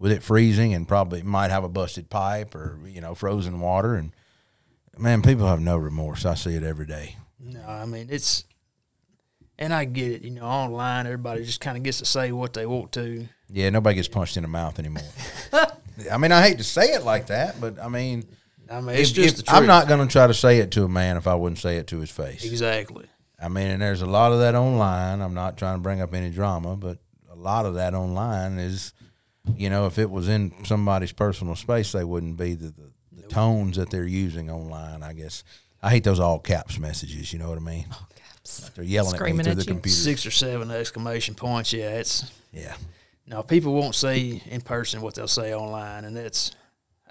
with 0.00 0.10
it 0.10 0.20
freezing, 0.24 0.74
and 0.74 0.88
probably 0.88 1.22
might 1.22 1.52
have 1.52 1.62
a 1.62 1.68
busted 1.68 2.10
pipe 2.10 2.56
or 2.56 2.80
you 2.84 3.00
know 3.00 3.14
frozen 3.14 3.60
water. 3.60 3.94
And 3.94 4.12
man, 4.98 5.22
people 5.22 5.46
have 5.46 5.60
no 5.60 5.76
remorse. 5.76 6.26
I 6.26 6.34
see 6.34 6.56
it 6.56 6.64
every 6.64 6.86
day. 6.86 7.16
No, 7.38 7.62
I 7.64 7.86
mean 7.86 8.08
it's, 8.10 8.44
and 9.60 9.72
I 9.72 9.84
get 9.84 10.10
it. 10.10 10.22
You 10.22 10.32
know, 10.32 10.42
online 10.42 11.06
everybody 11.06 11.44
just 11.44 11.60
kind 11.60 11.76
of 11.76 11.84
gets 11.84 11.98
to 11.98 12.04
say 12.04 12.32
what 12.32 12.52
they 12.52 12.66
want 12.66 12.90
to. 12.92 13.28
Yeah, 13.48 13.70
nobody 13.70 13.94
gets 13.94 14.08
punched 14.08 14.36
in 14.36 14.42
the 14.42 14.48
mouth 14.48 14.80
anymore. 14.80 15.04
I 16.10 16.16
mean, 16.18 16.32
I 16.32 16.42
hate 16.42 16.58
to 16.58 16.64
say 16.64 16.94
it 16.94 17.04
like 17.04 17.28
that, 17.28 17.60
but 17.60 17.78
I 17.78 17.86
mean, 17.88 18.26
I 18.72 18.80
mean, 18.80 18.96
it's 18.96 19.10
if- 19.10 19.16
just 19.16 19.28
if- 19.28 19.36
the 19.36 19.42
truth. 19.44 19.56
I'm 19.58 19.66
not 19.66 19.86
going 19.88 20.06
to 20.06 20.10
try 20.10 20.26
to 20.26 20.34
say 20.34 20.58
it 20.58 20.70
to 20.72 20.84
a 20.84 20.88
man 20.88 21.16
if 21.16 21.26
I 21.26 21.34
wouldn't 21.34 21.58
say 21.58 21.76
it 21.76 21.86
to 21.88 21.98
his 22.00 22.10
face. 22.10 22.44
exactly. 22.44 23.06
I 23.40 23.48
mean, 23.48 23.66
and 23.68 23.82
there's 23.82 24.02
a 24.02 24.06
lot 24.06 24.32
of 24.32 24.38
that 24.38 24.54
online. 24.54 25.20
I'm 25.20 25.34
not 25.34 25.56
trying 25.56 25.76
to 25.76 25.82
bring 25.82 26.00
up 26.00 26.14
any 26.14 26.30
drama, 26.30 26.76
but 26.76 26.98
a 27.30 27.34
lot 27.34 27.66
of 27.66 27.74
that 27.74 27.92
online 27.92 28.58
is, 28.58 28.92
you 29.56 29.68
know, 29.68 29.86
if 29.86 29.98
it 29.98 30.08
was 30.10 30.28
in 30.28 30.52
somebody's 30.64 31.10
personal 31.12 31.56
space, 31.56 31.90
they 31.92 32.04
wouldn't 32.04 32.36
be 32.36 32.54
the, 32.54 32.68
the, 32.68 32.90
the 33.22 33.28
tones 33.28 33.76
that 33.76 33.90
they're 33.90 34.06
using 34.06 34.48
online. 34.48 35.02
I 35.02 35.12
guess 35.12 35.42
I 35.82 35.90
hate 35.90 36.04
those 36.04 36.20
all 36.20 36.38
caps 36.38 36.78
messages. 36.78 37.32
You 37.32 37.40
know 37.40 37.48
what 37.48 37.58
I 37.58 37.62
mean? 37.62 37.86
All 37.90 38.08
caps. 38.14 38.70
They're 38.76 38.84
yelling 38.84 39.16
Screaming 39.16 39.40
at 39.40 39.46
me 39.46 39.50
at 39.50 39.54
through 39.56 39.64
the 39.64 39.68
you. 39.70 39.74
computer. 39.74 39.96
Six 39.96 40.24
or 40.24 40.30
seven 40.30 40.70
exclamation 40.70 41.34
points. 41.34 41.72
Yeah, 41.72 41.90
it's 41.98 42.30
Yeah. 42.52 42.74
no 43.26 43.42
people 43.42 43.74
won't 43.74 43.96
say 43.96 44.40
in 44.46 44.60
person 44.60 45.00
what 45.00 45.16
they'll 45.16 45.26
say 45.26 45.52
online, 45.52 46.04
and 46.04 46.16
that's 46.16 46.52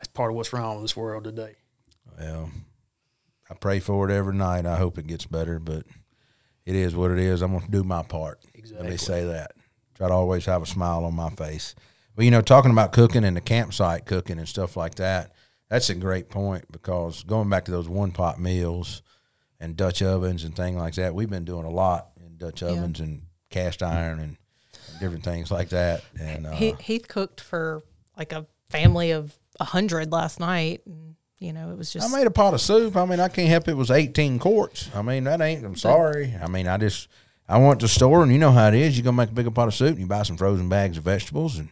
that's 0.01 0.08
part 0.13 0.31
of 0.31 0.36
what's 0.36 0.51
wrong 0.51 0.77
with 0.77 0.84
this 0.86 0.98
world 0.98 1.24
today. 1.25 1.53
Well, 2.20 2.50
I 3.51 3.53
pray 3.53 3.79
for 3.79 4.10
it 4.10 4.13
every 4.13 4.34
night. 4.34 4.65
I 4.65 4.75
hope 4.75 4.98
it 4.98 5.05
gets 5.05 5.27
better, 5.27 5.60
but 5.60 5.86
it 6.65 6.74
is 6.75 6.96
what 6.96 7.12
it 7.12 7.20
is. 7.20 7.43
I'm 7.43 7.51
going 7.51 7.63
to 7.65 7.72
do 7.72 7.84
my 7.84 8.01
part. 8.01 8.39
Let 8.46 8.55
Exactly. 8.55 8.89
me 8.89 8.98
say 8.98 9.25
that. 9.25 9.51
Try 9.93 10.08
to 10.08 10.13
always 10.15 10.46
have 10.46 10.63
a 10.63 10.65
smile 10.65 11.05
on 11.05 11.13
my 11.13 11.29
face. 11.29 11.75
But, 12.15 12.25
you 12.25 12.31
know, 12.31 12.41
talking 12.41 12.72
about 12.72 12.93
cooking 12.93 13.24
and 13.24 13.38
the 13.38 13.41
campsite 13.41 14.08
cooking 14.08 14.39
and 14.39 14.50
stuff 14.50 14.75
like 14.75 14.96
that, 14.96 15.34
that's 15.70 15.91
a 15.91 15.96
great 15.96 16.29
point 16.29 16.65
because 16.72 17.22
going 17.24 17.48
back 17.50 17.65
to 17.65 17.72
those 17.72 17.88
one 17.88 18.12
pot 18.12 18.39
meals 18.39 19.03
and 19.60 19.77
Dutch 19.77 20.01
ovens 20.01 20.43
and 20.43 20.55
things 20.55 20.77
like 20.77 20.96
that, 20.96 21.13
we've 21.13 21.29
been 21.29 21.46
doing 21.46 21.65
a 21.65 21.70
lot 21.70 22.08
in 22.20 22.38
Dutch 22.38 22.63
ovens 22.63 23.00
and 23.00 23.22
cast 23.51 23.84
iron 23.84 24.20
and 24.20 24.38
different 25.00 25.24
things 25.24 25.51
like 25.51 25.70
that. 25.70 26.03
And 26.20 26.48
uh, 26.48 26.53
He, 26.53 26.72
Heath 26.79 27.08
cooked 27.08 27.39
for 27.39 27.84
like 28.17 28.34
a 28.34 28.48
family 28.72 29.12
of 29.12 29.38
a 29.60 29.65
hundred 29.65 30.12
last 30.12 30.39
night, 30.39 30.81
and 30.86 31.15
you 31.39 31.53
know 31.53 31.72
it 31.72 31.77
was 31.77 31.91
just. 31.91 32.10
I 32.10 32.17
made 32.17 32.27
a 32.27 32.31
pot 32.31 32.53
of 32.53 32.62
soup. 32.62 32.96
I 32.96 33.05
mean, 33.05 33.20
I 33.20 33.27
can't 33.27 33.50
help 33.50 33.67
it. 33.67 33.72
it 33.72 33.77
was 33.77 33.91
18 33.91 34.39
quarts. 34.39 34.89
I 34.93 35.01
mean, 35.01 35.24
that 35.25 35.41
ain't, 35.41 35.65
I'm 35.65 35.75
sorry. 35.75 36.36
I 36.41 36.48
mean, 36.48 36.67
I 36.67 36.77
just, 36.77 37.08
I 37.48 37.58
went 37.58 37.79
to 37.81 37.86
the 37.86 37.89
store 37.89 38.24
and 38.24 38.31
you 38.31 38.38
know 38.38 38.51
how 38.51 38.67
it 38.67 38.74
is. 38.74 38.98
You 38.98 39.03
go 39.03 39.12
make 39.12 39.29
a 39.29 39.34
bigger 39.34 39.51
pot 39.51 39.67
of 39.67 39.74
soup 39.74 39.89
and 39.89 40.00
you 40.00 40.08
buy 40.08 40.24
some 40.24 40.38
frozen 40.38 40.70
bags 40.70 40.98
of 40.98 41.03
vegetables 41.03 41.58
and 41.58 41.70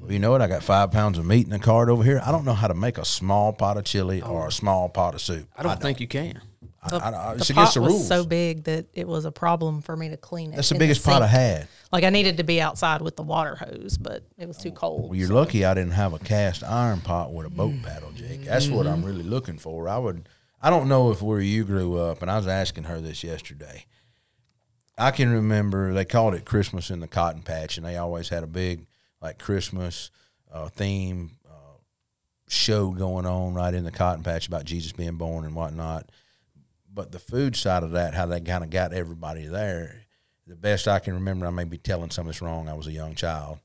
well, 0.00 0.12
you 0.12 0.18
know 0.18 0.30
what? 0.30 0.40
I 0.40 0.46
got 0.46 0.62
five 0.62 0.90
pounds 0.90 1.18
of 1.18 1.26
meat 1.26 1.44
in 1.44 1.50
the 1.50 1.58
cart 1.58 1.88
over 1.88 2.02
here. 2.02 2.22
I 2.24 2.32
don't 2.32 2.44
know 2.44 2.54
how 2.54 2.68
to 2.68 2.74
make 2.74 2.96
a 2.98 3.04
small 3.04 3.52
pot 3.52 3.76
of 3.76 3.84
chili 3.84 4.22
oh. 4.22 4.30
or 4.30 4.48
a 4.48 4.52
small 4.52 4.88
pot 4.88 5.14
of 5.14 5.20
soup. 5.20 5.48
I 5.56 5.62
don't 5.62 5.80
think 5.80 6.00
you 6.00 6.08
can. 6.08 6.40
I, 6.82 6.96
I, 6.96 7.30
I, 7.30 7.34
the 7.34 7.40
it's 7.40 7.50
pot 7.50 7.60
against 7.60 7.74
the 7.74 7.80
was 7.82 8.08
so 8.08 8.24
big 8.24 8.64
that 8.64 8.86
it 8.94 9.06
was 9.06 9.26
a 9.26 9.32
problem 9.32 9.82
for 9.82 9.94
me 9.96 10.08
to 10.08 10.16
clean 10.16 10.52
it. 10.52 10.56
That's 10.56 10.70
the 10.70 10.76
in 10.76 10.78
biggest 10.78 11.04
pot 11.04 11.22
I 11.22 11.26
sink. 11.26 11.38
had. 11.38 11.68
Like 11.92 12.04
I 12.04 12.10
needed 12.10 12.36
to 12.36 12.44
be 12.44 12.60
outside 12.60 13.02
with 13.02 13.16
the 13.16 13.22
water 13.22 13.56
hose, 13.56 13.98
but 13.98 14.22
it 14.38 14.46
was 14.46 14.56
too 14.56 14.70
cold. 14.70 15.10
Well, 15.10 15.18
you're 15.18 15.28
lucky 15.28 15.64
I 15.64 15.74
didn't 15.74 15.92
have 15.92 16.12
a 16.12 16.20
cast 16.20 16.62
iron 16.62 17.00
pot 17.00 17.32
with 17.32 17.46
a 17.46 17.50
boat 17.50 17.74
paddle, 17.82 18.12
Jake. 18.12 18.44
That's 18.44 18.68
what 18.68 18.86
I'm 18.86 19.04
really 19.04 19.24
looking 19.24 19.58
for. 19.58 19.88
I 19.88 19.98
would. 19.98 20.28
I 20.62 20.70
don't 20.70 20.88
know 20.88 21.10
if 21.10 21.22
where 21.22 21.40
you 21.40 21.64
grew 21.64 21.98
up, 21.98 22.22
and 22.22 22.30
I 22.30 22.36
was 22.36 22.46
asking 22.46 22.84
her 22.84 23.00
this 23.00 23.24
yesterday. 23.24 23.86
I 24.98 25.10
can 25.10 25.30
remember 25.30 25.94
they 25.94 26.04
called 26.04 26.34
it 26.34 26.44
Christmas 26.44 26.90
in 26.90 27.00
the 27.00 27.08
Cotton 27.08 27.42
Patch, 27.42 27.76
and 27.76 27.86
they 27.86 27.96
always 27.96 28.28
had 28.28 28.44
a 28.44 28.46
big 28.46 28.86
like 29.20 29.38
Christmas 29.38 30.10
uh, 30.52 30.68
theme 30.68 31.32
uh, 31.48 31.78
show 32.48 32.90
going 32.90 33.26
on 33.26 33.54
right 33.54 33.72
in 33.72 33.84
the 33.84 33.90
Cotton 33.90 34.22
Patch 34.22 34.46
about 34.46 34.64
Jesus 34.64 34.92
being 34.92 35.16
born 35.16 35.44
and 35.44 35.54
whatnot. 35.54 36.10
But 36.92 37.12
the 37.12 37.18
food 37.18 37.56
side 37.56 37.82
of 37.82 37.92
that, 37.92 38.14
how 38.14 38.26
they 38.26 38.40
kind 38.40 38.62
of 38.62 38.70
got 38.70 38.92
everybody 38.92 39.46
there, 39.46 40.02
the 40.50 40.56
best 40.56 40.86
I 40.86 40.98
can 40.98 41.14
remember, 41.14 41.46
I 41.46 41.50
may 41.50 41.64
be 41.64 41.78
telling 41.78 42.10
some 42.10 42.26
of 42.26 42.34
this 42.34 42.42
wrong. 42.42 42.68
I 42.68 42.74
was 42.74 42.86
a 42.86 42.92
young 42.92 43.14
child 43.14 43.60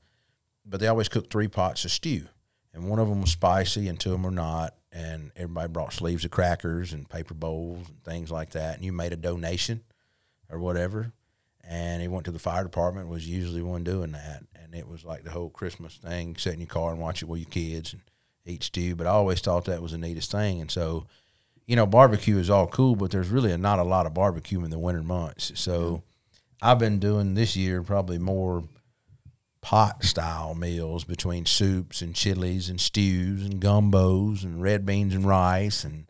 but 0.65 0.79
they 0.79 0.87
always 0.87 1.09
cooked 1.09 1.31
three 1.31 1.47
pots 1.47 1.85
of 1.85 1.91
stew, 1.91 2.27
and 2.73 2.89
one 2.89 2.99
of 2.99 3.07
them 3.07 3.21
was 3.21 3.31
spicy, 3.31 3.87
and 3.87 3.99
two 3.99 4.09
of 4.09 4.13
them 4.15 4.23
were 4.23 4.31
not. 4.31 4.73
And 4.91 5.31
everybody 5.35 5.67
brought 5.67 5.93
sleeves 5.93 6.23
of 6.23 6.31
crackers 6.31 6.93
and 6.93 7.09
paper 7.09 7.33
bowls 7.33 7.89
and 7.89 8.01
things 8.05 8.31
like 8.31 8.51
that. 8.51 8.75
And 8.75 8.85
you 8.85 8.93
made 8.93 9.11
a 9.11 9.17
donation 9.17 9.83
or 10.49 10.57
whatever, 10.57 11.11
and 11.67 12.01
he 12.01 12.07
went 12.07 12.25
to 12.25 12.31
the 12.31 12.39
fire 12.39 12.63
department. 12.63 13.09
Was 13.09 13.27
usually 13.27 13.61
one 13.61 13.83
doing 13.83 14.13
that, 14.13 14.43
and 14.55 14.73
it 14.73 14.87
was 14.87 15.03
like 15.03 15.23
the 15.23 15.31
whole 15.31 15.49
Christmas 15.49 15.95
thing: 15.95 16.35
sit 16.37 16.53
in 16.53 16.61
your 16.61 16.67
car 16.67 16.91
and 16.91 17.01
watch 17.01 17.21
it 17.21 17.27
with 17.27 17.41
your 17.41 17.49
kids 17.49 17.93
and 17.93 18.01
eat 18.45 18.63
stew. 18.63 18.95
But 18.95 19.07
I 19.07 19.11
always 19.11 19.41
thought 19.41 19.65
that 19.65 19.81
was 19.81 19.91
the 19.91 19.97
neatest 19.97 20.31
thing, 20.31 20.61
and 20.61 20.71
so. 20.71 21.05
You 21.67 21.75
know, 21.75 21.87
barbecue 21.87 22.37
is 22.37 22.51
all 22.51 22.67
cool, 22.67 22.95
but 22.95 23.09
there's 23.09 23.29
really 23.29 23.57
not 23.57 23.79
a 23.79 23.83
lot 23.83 24.05
of 24.05 24.13
barbecue 24.13 24.63
in 24.63 24.69
the 24.69 24.77
winter 24.77 25.01
months. 25.01 25.51
So, 25.55 26.03
I've 26.65 26.79
been 26.79 26.99
doing 26.99 27.35
this 27.35 27.55
year 27.55 27.83
probably 27.83 28.17
more 28.17 28.63
pot 29.61 30.03
style 30.03 30.55
meals 30.55 31.03
between 31.03 31.45
soups 31.45 32.01
and 32.01 32.15
chilies 32.15 32.69
and 32.69 32.81
stews 32.81 33.45
and 33.45 33.61
gumbos 33.61 34.43
and 34.43 34.61
red 34.61 34.85
beans 34.85 35.13
and 35.13 35.27
rice 35.27 35.83
and 35.83 36.07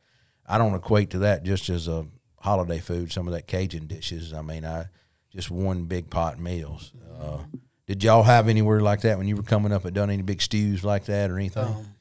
I 0.47 0.57
don't 0.57 0.73
equate 0.73 1.09
to 1.09 1.19
that 1.19 1.43
just 1.43 1.69
as 1.69 1.87
a 1.87 2.05
holiday 2.39 2.79
food. 2.79 3.11
Some 3.11 3.27
of 3.27 3.33
that 3.33 3.47
Cajun 3.47 3.87
dishes. 3.87 4.33
I 4.33 4.41
mean, 4.41 4.63
I 4.63 4.85
just 5.29 5.51
one 5.51 5.85
big 5.85 6.09
pot 6.09 6.39
meals. 6.39 6.93
Uh, 7.19 7.39
did 7.85 8.03
y'all 8.03 8.23
have 8.23 8.47
anywhere 8.47 8.79
like 8.79 9.01
that 9.01 9.17
when 9.17 9.27
you 9.27 9.35
were 9.35 9.43
coming 9.43 9.73
up? 9.73 9.83
Had 9.83 9.93
done 9.93 10.09
any 10.09 10.21
big 10.21 10.41
stews 10.41 10.83
like 10.83 11.05
that 11.05 11.29
or 11.31 11.37
anything? 11.37 11.65
Um, 11.65 11.95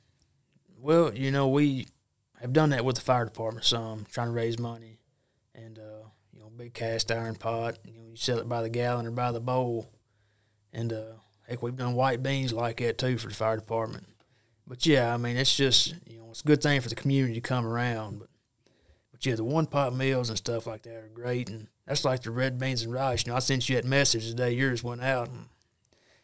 well, 0.79 1.13
you 1.13 1.31
know, 1.31 1.49
we 1.49 1.87
have 2.41 2.53
done 2.53 2.71
that 2.71 2.85
with 2.85 2.97
the 2.97 3.03
fire 3.03 3.25
department 3.25 3.65
some, 3.65 4.05
trying 4.11 4.29
to 4.29 4.33
raise 4.33 4.59
money, 4.59 4.99
and 5.55 5.79
uh, 5.79 6.07
you 6.33 6.41
know, 6.41 6.51
big 6.55 6.75
cast 6.75 7.11
iron 7.11 7.35
pot. 7.35 7.79
You 7.85 8.04
you 8.15 8.19
sell 8.19 8.39
it 8.39 8.49
by 8.49 8.63
the 8.63 8.71
gallon 8.71 9.07
or 9.07 9.11
by 9.11 9.33
the 9.33 9.41
bowl, 9.41 9.91
and 10.73 10.93
uh, 10.93 11.15
heck, 11.49 11.63
we've 11.63 11.75
done 11.75 11.95
white 11.95 12.23
beans 12.23 12.53
like 12.53 12.77
that 12.77 12.97
too 12.97 13.19
for 13.19 13.27
the 13.27 13.35
fire 13.35 13.57
department. 13.57 14.07
But 14.69 14.87
yeah, 14.87 15.13
I 15.13 15.17
mean, 15.17 15.37
it's 15.37 15.57
just 15.57 15.97
you 16.07 16.19
know, 16.19 16.29
it's 16.31 16.43
a 16.43 16.47
good 16.47 16.63
thing 16.63 16.81
for 16.81 16.89
the 16.89 16.95
community 16.95 17.35
to 17.35 17.41
come 17.41 17.67
around. 17.67 18.21
But 18.21 18.29
but 19.11 19.27
yeah, 19.27 19.35
the 19.35 19.43
one 19.43 19.67
pot 19.67 19.97
meals 19.97 20.29
and 20.29 20.39
stuff 20.39 20.69
like 20.69 20.83
that 20.83 20.95
are 20.95 21.11
great, 21.13 21.51
and 21.51 21.67
that's 21.89 22.05
like 22.05 22.23
the 22.23 22.31
red 22.31 22.57
beans 22.57 22.83
and 22.83 22.93
rice. 22.93 23.27
You 23.27 23.33
know, 23.33 23.37
I 23.37 23.41
sent 23.41 23.69
you 23.69 23.75
that 23.75 23.85
message 23.85 24.29
the 24.29 24.35
day 24.35 24.53
yours 24.53 24.85
went 24.85 25.03
out, 25.03 25.29
and 25.29 25.47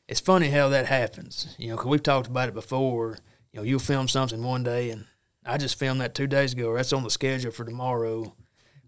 it's 0.06 0.20
funny 0.20 0.50
how 0.50 0.68
that 0.68 0.86
happens. 0.86 1.56
You 1.58 1.70
know, 1.70 1.76
because 1.76 1.90
we've 1.90 2.02
talked 2.04 2.28
about 2.28 2.48
it 2.48 2.54
before. 2.54 3.18
You 3.52 3.58
know, 3.58 3.64
you'll 3.64 3.80
film 3.80 4.06
something 4.06 4.44
one 4.44 4.62
day, 4.62 4.90
and 4.90 5.06
I 5.44 5.58
just 5.58 5.76
filmed 5.76 6.00
that 6.02 6.14
two 6.14 6.28
days 6.28 6.52
ago. 6.52 6.72
That's 6.72 6.92
on 6.92 7.02
the 7.02 7.10
schedule 7.10 7.50
for 7.50 7.64
tomorrow. 7.64 8.32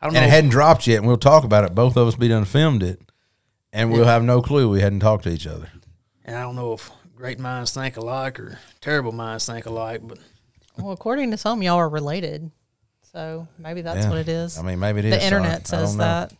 I 0.02 0.06
don't 0.06 0.16
and 0.16 0.24
it 0.24 0.30
hadn't 0.30 0.50
dropped 0.50 0.86
yet, 0.88 0.98
and 0.98 1.06
we'll 1.06 1.16
talk 1.16 1.44
about 1.44 1.64
it. 1.64 1.74
Both 1.74 1.96
of 1.96 2.08
us 2.08 2.16
be 2.16 2.26
done 2.28 2.44
filmed 2.44 2.82
it, 2.82 3.00
and 3.72 3.92
we'll 3.92 4.04
have 4.04 4.24
no 4.24 4.42
clue 4.42 4.68
we 4.68 4.80
hadn't 4.80 5.00
talked 5.00 5.24
to 5.24 5.30
each 5.30 5.46
other. 5.46 5.68
and 6.24 6.36
I 6.36 6.42
don't 6.42 6.56
know 6.56 6.72
if 6.72 6.90
great 7.14 7.38
minds 7.38 7.72
think 7.72 7.96
alike 7.96 8.40
or 8.40 8.58
terrible 8.80 9.12
minds 9.12 9.46
think 9.46 9.64
alike, 9.66 10.00
but 10.02 10.18
Well, 10.76 10.90
according 10.92 11.30
to 11.30 11.36
some, 11.36 11.62
y'all 11.62 11.76
are 11.76 11.88
related, 11.88 12.50
so 13.12 13.46
maybe 13.58 13.80
that's 13.82 14.04
Yeah. 14.04 14.08
what 14.10 14.18
it 14.18 14.28
is. 14.28 14.58
I 14.58 14.62
mean, 14.62 14.80
maybe 14.80 14.98
it 15.00 15.04
is. 15.06 15.14
the 15.14 15.20
son. 15.20 15.26
internet 15.32 15.60
I 15.60 15.62
says 15.64 15.90
don't 15.90 15.98
know. 15.98 16.04
that. 16.04 16.32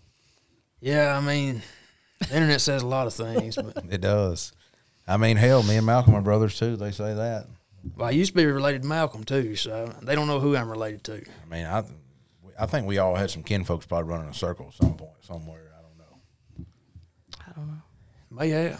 yeah, 0.80 1.16
I 1.16 1.20
mean, 1.20 1.62
the 2.18 2.34
internet 2.34 2.60
says 2.60 2.82
a 2.82 2.86
lot 2.86 3.06
of 3.06 3.14
things. 3.14 3.54
But 3.56 3.84
It 3.90 4.00
does. 4.00 4.52
I 5.06 5.16
mean, 5.18 5.36
hell, 5.36 5.62
me 5.62 5.76
and 5.76 5.86
Malcolm 5.86 6.14
are 6.14 6.20
brothers 6.22 6.58
too. 6.58 6.76
They 6.76 6.90
say 6.92 7.14
that. 7.14 7.46
well, 7.96 8.08
I 8.08 8.10
used 8.10 8.32
to 8.32 8.36
be 8.36 8.46
related 8.46 8.82
to 8.82 8.88
Malcolm 8.88 9.22
too, 9.24 9.54
so 9.56 9.92
they 10.02 10.14
don't 10.16 10.26
know 10.26 10.40
who 10.40 10.56
I'm 10.56 10.68
related 10.70 11.04
to. 11.04 11.14
I 11.22 11.48
mean, 11.54 11.66
I, 11.66 11.84
I 12.62 12.66
think 12.66 12.86
we 12.86 12.98
all 12.98 13.16
had 13.16 13.28
some 13.28 13.42
kin 13.42 13.64
folks 13.64 13.86
probably 13.86 14.08
running 14.08 14.28
a 14.28 14.34
circle 14.34 14.66
at 14.68 14.74
some 14.74 14.94
point, 14.94 15.10
somewhere. 15.22 15.72
I 15.76 15.82
don't 15.82 15.98
know. 15.98 16.66
I 17.48 17.52
don't 17.56 17.66
know. 17.66 17.82
But 18.30 18.46
yeah, 18.48 18.76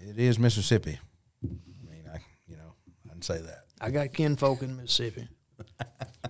It 0.00 0.18
is 0.20 0.38
Mississippi. 0.38 1.00
I 1.44 1.48
mean, 1.90 2.04
I, 2.14 2.18
you 2.46 2.56
know, 2.56 2.74
I 3.06 3.12
can 3.14 3.22
say 3.22 3.38
that. 3.40 3.64
I 3.80 3.90
got 3.90 4.12
kinfolk 4.12 4.62
in 4.62 4.76
Mississippi. 4.76 5.26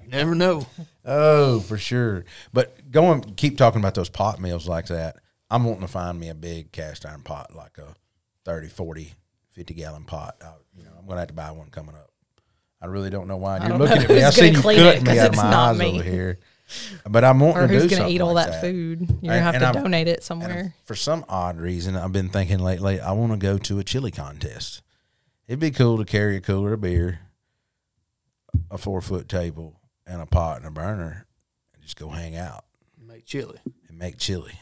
you 0.02 0.08
never 0.08 0.34
know. 0.34 0.66
Oh, 1.04 1.60
for 1.60 1.76
sure. 1.76 2.24
But 2.54 2.90
going, 2.90 3.20
keep 3.36 3.58
talking 3.58 3.80
about 3.82 3.94
those 3.94 4.08
pot 4.08 4.40
meals 4.40 4.66
like 4.66 4.86
that. 4.86 5.16
I'm 5.50 5.64
wanting 5.64 5.82
to 5.82 5.88
find 5.88 6.18
me 6.18 6.30
a 6.30 6.34
big 6.34 6.72
cast 6.72 7.04
iron 7.04 7.20
pot, 7.22 7.54
like 7.54 7.76
a 7.76 7.94
30, 8.46 8.68
40, 8.68 9.12
50 9.50 9.74
gallon 9.74 10.04
pot. 10.04 10.36
I, 10.42 10.52
you 10.74 10.84
know, 10.84 10.90
I'm 10.98 11.04
going 11.04 11.16
to 11.16 11.20
have 11.20 11.28
to 11.28 11.34
buy 11.34 11.50
one 11.50 11.68
coming 11.68 11.94
up. 11.94 12.10
I 12.80 12.86
really 12.86 13.10
don't 13.10 13.28
know 13.28 13.36
why. 13.36 13.58
You're 13.66 13.76
looking 13.76 13.96
know 13.98 14.02
at 14.04 14.08
me. 14.08 14.22
I 14.22 14.24
who's 14.26 14.34
see 14.34 14.40
gonna 14.46 14.52
you 14.56 14.62
clean 14.62 14.78
cutting 14.78 15.02
it, 15.02 15.04
me 15.04 15.08
'cause 15.08 15.18
out 15.18 15.26
of 15.26 15.32
it's 15.34 15.42
my 15.42 15.50
not 15.50 15.70
eyes 15.74 15.78
me. 15.78 15.90
over 15.94 16.02
here. 16.02 16.38
But 17.08 17.24
I'm 17.24 17.40
wanting 17.40 17.56
Or 17.62 17.66
to 17.68 17.72
who's 17.74 17.82
do 17.84 17.88
going 17.96 18.02
to 18.08 18.14
eat 18.14 18.20
all 18.20 18.34
like 18.34 18.48
that, 18.50 18.60
food? 18.60 19.00
You're 19.22 19.32
gonna 19.34 19.40
have 19.40 19.58
to 19.58 19.64
I'm- 19.66 19.74
donate 19.74 20.06
it 20.08 20.22
somewhere. 20.22 20.74
for 20.84 20.94
some 20.94 21.24
odd 21.28 21.56
reason, 21.58 21.96
I've 21.96 22.12
been 22.12 22.28
thinking 22.28 22.58
lately, 22.58 23.00
I 23.00 23.12
want 23.12 23.32
to 23.32 23.38
go 23.38 23.56
to 23.58 23.78
a 23.78 23.84
chili 23.84 24.10
contest. 24.10 24.82
It'd 25.46 25.60
be 25.60 25.70
cool 25.70 25.96
to 25.98 26.04
carry 26.04 26.36
a 26.36 26.40
cooler 26.42 26.74
of 26.74 26.82
beer, 26.82 27.20
a 28.70 28.76
four 28.78 29.00
foot 29.00 29.28
table, 29.28 29.80
and 30.06 30.20
a 30.20 30.26
pot 30.26 30.58
and 30.58 30.66
a 30.66 30.70
burner, 30.70 31.26
and 31.74 31.82
just 31.82 31.96
go 31.96 32.08
hang 32.10 32.36
out 32.36 32.64
Make 33.02 33.24
chili. 33.24 33.58
and 33.88 33.98
make 33.98 34.18
chili. 34.18 34.52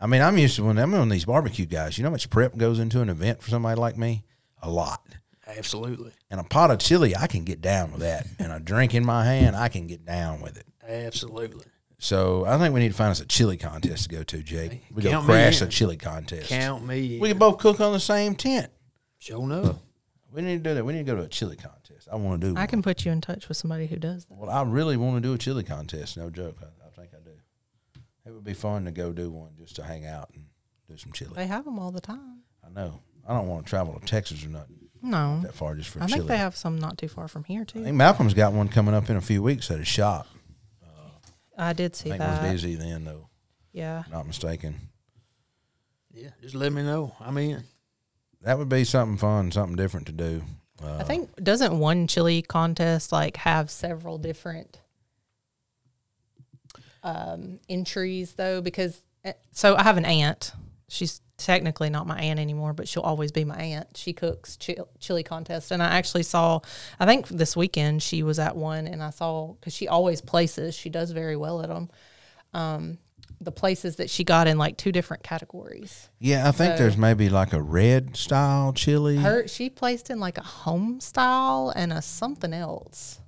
I 0.00 0.06
mean, 0.06 0.22
I'm 0.22 0.36
used 0.38 0.56
to 0.56 0.64
when 0.64 0.78
I'm 0.78 0.92
on 0.94 1.08
these 1.08 1.24
barbecue 1.24 1.66
guys. 1.66 1.96
You 1.96 2.02
know 2.02 2.08
how 2.10 2.14
much 2.14 2.30
prep 2.30 2.56
goes 2.56 2.78
into 2.80 3.00
an 3.00 3.08
event 3.08 3.42
for 3.42 3.50
somebody 3.50 3.80
like 3.80 3.96
me? 3.96 4.24
A 4.60 4.68
lot. 4.68 5.02
Absolutely. 5.46 6.12
And 6.30 6.40
a 6.40 6.44
pot 6.44 6.70
of 6.70 6.78
chili, 6.78 7.14
I 7.16 7.26
can 7.26 7.44
get 7.44 7.60
down 7.60 7.92
with 7.92 8.00
that. 8.00 8.26
and 8.38 8.52
a 8.52 8.60
drink 8.60 8.94
in 8.94 9.04
my 9.04 9.24
hand, 9.24 9.56
I 9.56 9.68
can 9.68 9.86
get 9.86 10.04
down 10.04 10.40
with 10.40 10.56
it. 10.56 10.66
Absolutely. 10.86 11.64
So 11.98 12.44
I 12.44 12.58
think 12.58 12.74
we 12.74 12.80
need 12.80 12.90
to 12.90 12.94
find 12.94 13.10
us 13.10 13.20
a 13.20 13.26
chili 13.26 13.56
contest 13.56 14.04
to 14.04 14.08
go 14.16 14.22
to, 14.22 14.42
Jake. 14.42 14.82
We 14.92 15.02
go 15.02 15.22
crash 15.22 15.60
a 15.62 15.66
chili 15.66 15.96
contest. 15.96 16.48
Count 16.48 16.84
me. 16.84 17.18
We 17.18 17.30
in. 17.30 17.34
can 17.34 17.38
both 17.38 17.58
cook 17.58 17.80
on 17.80 17.92
the 17.92 18.00
same 18.00 18.34
tent. 18.34 18.70
Show 19.18 19.42
enough. 19.42 19.76
We 20.30 20.42
need 20.42 20.64
to 20.64 20.70
do 20.70 20.74
that. 20.74 20.84
We 20.84 20.92
need 20.92 21.06
to 21.06 21.12
go 21.12 21.16
to 21.16 21.22
a 21.22 21.28
chili 21.28 21.56
contest. 21.56 22.08
I 22.12 22.16
want 22.16 22.40
to 22.40 22.48
do. 22.48 22.56
I 22.56 22.60
one. 22.60 22.66
can 22.66 22.82
put 22.82 23.04
you 23.04 23.12
in 23.12 23.20
touch 23.20 23.48
with 23.48 23.56
somebody 23.56 23.86
who 23.86 23.96
does 23.96 24.26
that. 24.26 24.36
Well, 24.36 24.50
I 24.50 24.62
really 24.62 24.96
want 24.96 25.16
to 25.16 25.20
do 25.20 25.32
a 25.32 25.38
chili 25.38 25.62
contest. 25.62 26.16
No 26.16 26.28
joke. 26.28 26.58
I, 26.60 26.86
I 26.86 26.90
think 26.90 27.14
I 27.14 27.24
do. 27.24 27.30
It 28.26 28.32
would 28.32 28.44
be 28.44 28.54
fun 28.54 28.84
to 28.84 28.90
go 28.90 29.12
do 29.12 29.30
one 29.30 29.52
just 29.56 29.76
to 29.76 29.84
hang 29.84 30.04
out 30.04 30.30
and 30.34 30.44
do 30.90 30.98
some 30.98 31.12
chili. 31.12 31.32
They 31.36 31.46
have 31.46 31.64
them 31.64 31.78
all 31.78 31.92
the 31.92 32.00
time. 32.00 32.40
I 32.66 32.68
know. 32.68 33.00
I 33.26 33.32
don't 33.32 33.46
want 33.46 33.64
to 33.64 33.70
travel 33.70 33.98
to 33.98 34.04
Texas 34.04 34.44
or 34.44 34.48
nothing 34.48 34.83
No, 35.04 35.40
that 35.42 35.54
far 35.54 35.74
just 35.74 35.90
for 35.90 36.02
I 36.02 36.06
chili. 36.06 36.18
think 36.20 36.28
they 36.28 36.38
have 36.38 36.56
some 36.56 36.78
not 36.78 36.96
too 36.96 37.08
far 37.08 37.28
from 37.28 37.44
here 37.44 37.64
too. 37.64 37.80
I 37.80 37.84
think 37.84 37.96
Malcolm's 37.96 38.34
got 38.34 38.52
one 38.52 38.68
coming 38.68 38.94
up 38.94 39.10
in 39.10 39.16
a 39.16 39.20
few 39.20 39.42
weeks 39.42 39.70
at 39.70 39.78
a 39.78 39.84
shop. 39.84 40.26
I 41.56 41.72
did 41.72 41.94
see 41.94 42.10
I 42.10 42.14
see 42.14 42.18
think 42.18 42.18
that. 42.18 42.42
we're 42.42 42.50
busy 42.52 42.74
then, 42.74 43.04
though. 43.04 43.28
Yeah, 43.72 44.04
Not 44.10 44.26
mistaken. 44.26 44.74
Yeah, 46.12 46.30
just 46.40 46.54
let 46.54 46.72
me 46.72 46.82
know. 46.82 47.14
I'm 47.20 47.36
in. 47.38 47.62
That 48.42 48.58
would 48.58 48.68
be 48.68 48.84
something 48.84 49.18
fun, 49.18 49.50
something 49.52 49.76
different 49.76 50.06
to 50.06 50.12
do. 50.12 50.42
Uh, 50.82 50.96
I 50.98 51.04
think 51.04 51.34
doesn't 51.42 51.78
one 51.78 52.06
chili 52.08 52.42
contest 52.42 53.12
like 53.12 53.36
have 53.38 53.70
several 53.70 54.18
different 54.18 54.80
um, 57.02 57.60
entries 57.68 58.32
though? 58.34 58.60
Because 58.60 59.00
uh, 59.24 59.32
so 59.52 59.76
I 59.76 59.82
have 59.82 59.96
an 59.96 60.04
aunt. 60.04 60.52
She's 60.88 61.20
technically 61.36 61.90
not 61.90 62.06
my 62.06 62.18
aunt 62.18 62.38
anymore, 62.38 62.72
but 62.72 62.86
she'll 62.86 63.02
always 63.02 63.32
be 63.32 63.44
my 63.44 63.56
aunt. 63.56 63.96
She 63.96 64.12
cooks 64.12 64.56
chili 64.56 65.22
contest, 65.22 65.70
and 65.72 65.82
I 65.82 65.86
actually 65.96 66.22
saw. 66.22 66.60
I 67.00 67.06
think 67.06 67.28
this 67.28 67.56
weekend 67.56 68.02
she 68.02 68.22
was 68.22 68.38
at 68.38 68.56
one, 68.56 68.86
and 68.86 69.02
I 69.02 69.10
saw 69.10 69.54
because 69.54 69.74
she 69.74 69.88
always 69.88 70.20
places. 70.20 70.74
She 70.74 70.90
does 70.90 71.10
very 71.10 71.36
well 71.36 71.62
at 71.62 71.68
them. 71.68 71.90
Um, 72.52 72.98
the 73.40 73.52
places 73.52 73.96
that 73.96 74.08
she 74.10 74.24
got 74.24 74.46
in 74.46 74.58
like 74.58 74.76
two 74.76 74.92
different 74.92 75.22
categories. 75.22 76.08
Yeah, 76.18 76.48
I 76.48 76.52
think 76.52 76.74
So- 76.76 76.82
there's 76.84 76.96
maybe 76.96 77.28
like 77.28 77.52
a 77.52 77.60
red 77.62 78.16
style 78.16 78.72
chili. 78.72 79.16
Her 79.16 79.48
she 79.48 79.70
placed 79.70 80.10
in 80.10 80.20
like 80.20 80.38
a 80.38 80.42
home 80.42 81.00
style 81.00 81.72
and 81.74 81.92
a 81.92 82.00
something 82.02 82.52
else. 82.52 83.20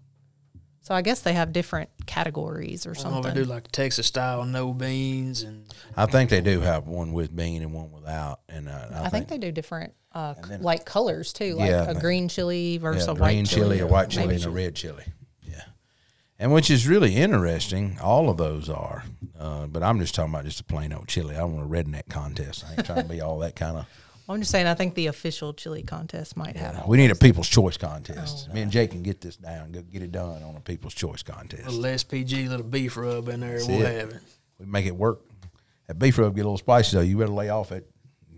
So 0.86 0.94
I 0.94 1.02
guess 1.02 1.22
they 1.22 1.32
have 1.32 1.52
different 1.52 1.90
categories 2.06 2.86
or 2.86 2.90
I 2.90 2.92
don't 2.92 3.02
know 3.02 3.08
if 3.08 3.14
something. 3.24 3.34
they 3.34 3.42
do 3.42 3.50
like 3.50 3.72
Texas 3.72 4.06
style, 4.06 4.44
no 4.44 4.72
beans, 4.72 5.42
and 5.42 5.66
I 5.96 6.06
think 6.06 6.30
they 6.30 6.40
do 6.40 6.60
have 6.60 6.86
one 6.86 7.12
with 7.12 7.34
bean 7.34 7.62
and 7.62 7.72
one 7.74 7.90
without. 7.90 8.38
And 8.48 8.68
uh, 8.68 8.90
I, 8.94 9.06
I 9.06 9.08
think 9.08 9.26
they 9.26 9.36
do 9.36 9.50
different 9.50 9.94
uh, 10.12 10.34
then- 10.48 10.62
like 10.62 10.84
colors 10.84 11.32
too, 11.32 11.54
like 11.54 11.70
Yeah, 11.70 11.90
a 11.90 11.94
green 11.94 12.28
chili 12.28 12.78
versus 12.78 13.04
yeah, 13.08 13.14
a 13.14 13.14
white 13.16 13.32
green 13.32 13.46
chili, 13.46 13.80
a 13.80 13.86
white 13.88 14.10
chili, 14.10 14.28
maybe 14.28 14.36
and 14.36 14.44
a 14.44 14.50
red 14.50 14.76
chili. 14.76 15.02
Yeah, 15.42 15.64
and 16.38 16.52
which 16.52 16.70
is 16.70 16.86
really 16.86 17.16
interesting. 17.16 17.98
All 18.00 18.30
of 18.30 18.36
those 18.36 18.68
are, 18.68 19.02
uh, 19.40 19.66
but 19.66 19.82
I'm 19.82 19.98
just 19.98 20.14
talking 20.14 20.32
about 20.32 20.44
just 20.44 20.60
a 20.60 20.64
plain 20.64 20.92
old 20.92 21.08
chili. 21.08 21.34
I 21.34 21.42
want 21.42 21.66
a 21.66 21.68
redneck 21.68 22.08
contest. 22.08 22.64
I 22.64 22.74
ain't 22.74 22.86
trying 22.86 23.02
to 23.02 23.08
be 23.08 23.20
all 23.20 23.40
that 23.40 23.56
kind 23.56 23.78
of. 23.78 23.86
I'm 24.28 24.40
just 24.40 24.50
saying 24.50 24.66
I 24.66 24.75
think 24.75 24.95
the 24.95 25.06
official 25.06 25.54
chili 25.54 25.83
contest 25.83 26.37
might 26.37 26.56
have. 26.56 26.80
all 26.80 26.88
We 26.88 26.97
need 26.97 27.11
a. 27.11 27.14
People's 27.14 27.49
Choice 27.49 27.76
contest. 27.76 28.49
Oh, 28.50 28.54
Me 28.54 28.62
and 28.62 28.71
Jake 28.73 28.90
can 28.90 29.02
get 29.02 29.21
this 29.21 29.37
down, 29.37 29.73
go 29.73 29.83
get 29.83 30.02
it 30.02 30.12
done 30.12 30.42
on 30.42 30.56
a 30.56 30.61
People's 30.61 30.95
Choice 30.95 31.23
contest. 31.23 31.66
a 31.66 31.71
little 31.71 31.85
SPG, 31.97 32.49
little 32.49 32.66
beef 32.66 32.97
rub 32.97 33.28
in 33.28 33.40
there. 33.40 33.52
That's 33.59 33.68
we'll 33.68 33.83
it. 33.83 34.00
have 34.00 34.11
it. 34.11 34.23
We 34.59 34.66
make 34.66 34.87
it 34.87 34.97
work. 34.97 35.21
That 35.87 35.99
beef 35.99 36.18
rub 36.18 36.35
get 36.35 36.42
a 36.42 36.45
little 36.45 36.59
spicy 36.59 36.97
though. 36.97 37.02
You 37.02 37.18
better 37.18 37.30
lay 37.33 37.49
off 37.50 37.73
it. 37.73 37.88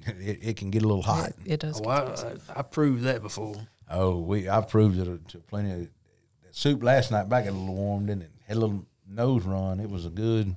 It, 0.20 0.38
it 0.42 0.56
can 0.56 0.70
get 0.70 0.82
a 0.84 0.88
little 0.88 1.02
hot. 1.02 1.32
It 1.44 1.60
does. 1.60 1.80
Oh, 1.80 1.84
get 1.84 1.90
I, 2.24 2.28
I, 2.54 2.60
I 2.60 2.62
proved 2.62 3.02
that 3.04 3.20
before. 3.20 3.56
Oh, 3.90 4.18
we 4.18 4.48
I've 4.48 4.68
proved 4.68 4.98
it 4.98 5.06
uh, 5.06 5.18
to 5.32 5.38
plenty 5.38 5.70
of 5.72 5.78
that 5.80 6.56
soup 6.56 6.82
last 6.82 7.10
night. 7.10 7.28
Back 7.28 7.44
got 7.44 7.50
a 7.50 7.52
little 7.52 7.74
warm, 7.74 8.06
didn't 8.06 8.22
it? 8.22 8.30
Had 8.46 8.56
a 8.56 8.60
little 8.60 8.86
nose 9.06 9.44
run. 9.44 9.80
It 9.80 9.90
was 9.90 10.06
a 10.06 10.10
good, 10.10 10.56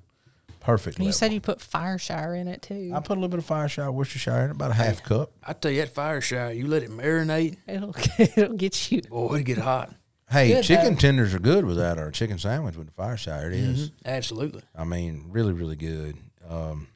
perfect. 0.62 0.98
And 0.98 1.04
you 1.04 1.10
level. 1.10 1.18
said 1.18 1.34
you 1.34 1.42
put 1.42 1.60
fire 1.60 1.98
Fireshire 2.00 2.36
in 2.36 2.48
it 2.48 2.62
too. 2.62 2.92
I 2.96 3.00
put 3.02 3.12
a 3.18 3.20
little 3.20 3.28
bit 3.30 3.40
of 3.40 3.46
fire 3.46 3.64
Fireshire 3.64 3.92
Worcestershire 3.92 4.46
in 4.46 4.50
it, 4.50 4.52
about 4.52 4.72
a 4.72 4.76
half 4.76 5.04
cup. 5.04 5.32
I 5.46 5.52
tell 5.54 5.72
you, 5.72 5.82
that 5.82 5.94
fire 5.94 6.22
shower, 6.22 6.52
you 6.52 6.68
let 6.68 6.84
it 6.84 6.90
marinate, 6.90 7.58
It'll 7.68 7.94
it'll 8.18 8.56
get 8.56 8.92
you. 8.92 9.02
boy, 9.02 9.36
it'd 9.36 9.46
get 9.46 9.58
hot. 9.58 9.94
Hey, 10.30 10.48
Good, 10.54 10.64
chicken 10.64 10.94
though. 10.94 11.00
tenders 11.00 11.34
are 11.34 11.40
good 11.40 11.66
without 11.66 11.98
our 11.98 12.10
chicken 12.10 12.40
sandwich 12.40 12.78
with 12.78 12.88
the 12.88 12.94
fire 12.94 13.18
Fireshire. 13.18 13.48
It 13.52 13.54
is. 13.56 13.92
Absolutely. 14.06 14.62
I 14.74 14.86
mean, 14.86 15.26
really, 15.28 15.52
really 15.52 15.76
good. 15.76 16.16
Um, 16.50 16.88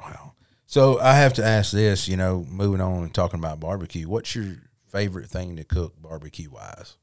wow. 0.00 0.32
So 0.66 0.98
I 0.98 1.14
have 1.14 1.34
to 1.34 1.44
ask 1.44 1.70
this. 1.70 2.08
You 2.08 2.16
know, 2.16 2.44
moving 2.48 2.80
on 2.80 3.04
and 3.04 3.14
talking 3.14 3.38
about 3.38 3.60
barbecue. 3.60 4.08
What's 4.08 4.34
your 4.34 4.56
favorite 4.88 5.28
thing 5.30 5.54
to 5.56 5.64
cook 5.64 5.94
barbecue 6.00 6.50
wise? 6.50 6.96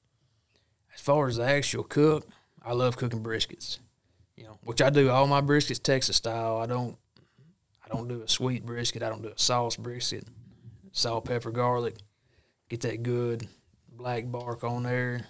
As 0.93 0.99
far 0.99 1.27
as 1.27 1.37
the 1.37 1.45
actual 1.45 1.83
cook, 1.83 2.27
I 2.61 2.73
love 2.73 2.97
cooking 2.97 3.23
briskets. 3.23 3.79
You 4.35 4.45
know, 4.45 4.59
which 4.63 4.81
I 4.81 4.89
do 4.89 5.09
all 5.09 5.27
my 5.27 5.41
briskets 5.41 5.81
Texas 5.81 6.15
style. 6.17 6.57
I 6.57 6.65
don't 6.65 6.97
I 7.85 7.95
don't 7.95 8.07
do 8.07 8.23
a 8.23 8.27
sweet 8.27 8.65
brisket. 8.65 9.03
I 9.03 9.09
don't 9.09 9.21
do 9.21 9.29
a 9.29 9.37
sauce 9.37 9.75
brisket. 9.75 10.25
Salt, 10.91 11.25
pepper, 11.25 11.51
garlic. 11.51 11.95
Get 12.69 12.81
that 12.81 13.03
good 13.03 13.47
black 13.91 14.25
bark 14.31 14.63
on 14.63 14.83
there. 14.83 15.27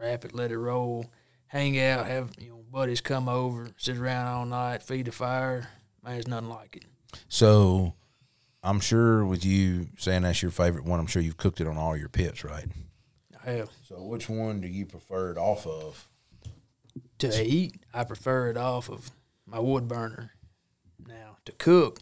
Wrap 0.00 0.24
it, 0.24 0.34
let 0.34 0.50
it 0.52 0.58
roll. 0.58 1.06
Hang 1.46 1.78
out, 1.78 2.06
have 2.06 2.30
you 2.38 2.50
know 2.50 2.64
buddies 2.70 3.00
come 3.00 3.28
over, 3.28 3.70
sit 3.76 3.96
around 3.96 4.26
all 4.26 4.46
night, 4.46 4.82
feed 4.82 5.06
the 5.06 5.12
fire. 5.12 5.68
Man, 6.02 6.14
there's 6.14 6.28
nothing 6.28 6.48
like 6.48 6.76
it. 6.76 6.84
So 7.28 7.94
I'm 8.62 8.80
sure 8.80 9.24
with 9.24 9.44
you 9.44 9.88
saying 9.98 10.22
that's 10.22 10.42
your 10.42 10.50
favorite 10.50 10.84
one, 10.84 10.98
I'm 10.98 11.06
sure 11.06 11.22
you've 11.22 11.36
cooked 11.36 11.60
it 11.60 11.68
on 11.68 11.76
all 11.76 11.96
your 11.96 12.08
pits, 12.08 12.44
right? 12.44 12.66
I 13.46 13.50
have 13.50 13.70
So 13.88 14.02
which 14.02 14.28
one 14.28 14.60
do 14.60 14.68
you 14.68 14.86
prefer 14.86 15.30
it 15.30 15.38
off 15.38 15.66
of? 15.66 16.08
To 17.32 17.44
eat, 17.44 17.84
I 17.92 18.04
prefer 18.04 18.50
it 18.50 18.56
off 18.56 18.88
of 18.88 19.10
my 19.46 19.58
wood 19.58 19.88
burner. 19.88 20.32
Now 21.06 21.36
to 21.44 21.52
cook, 21.52 22.00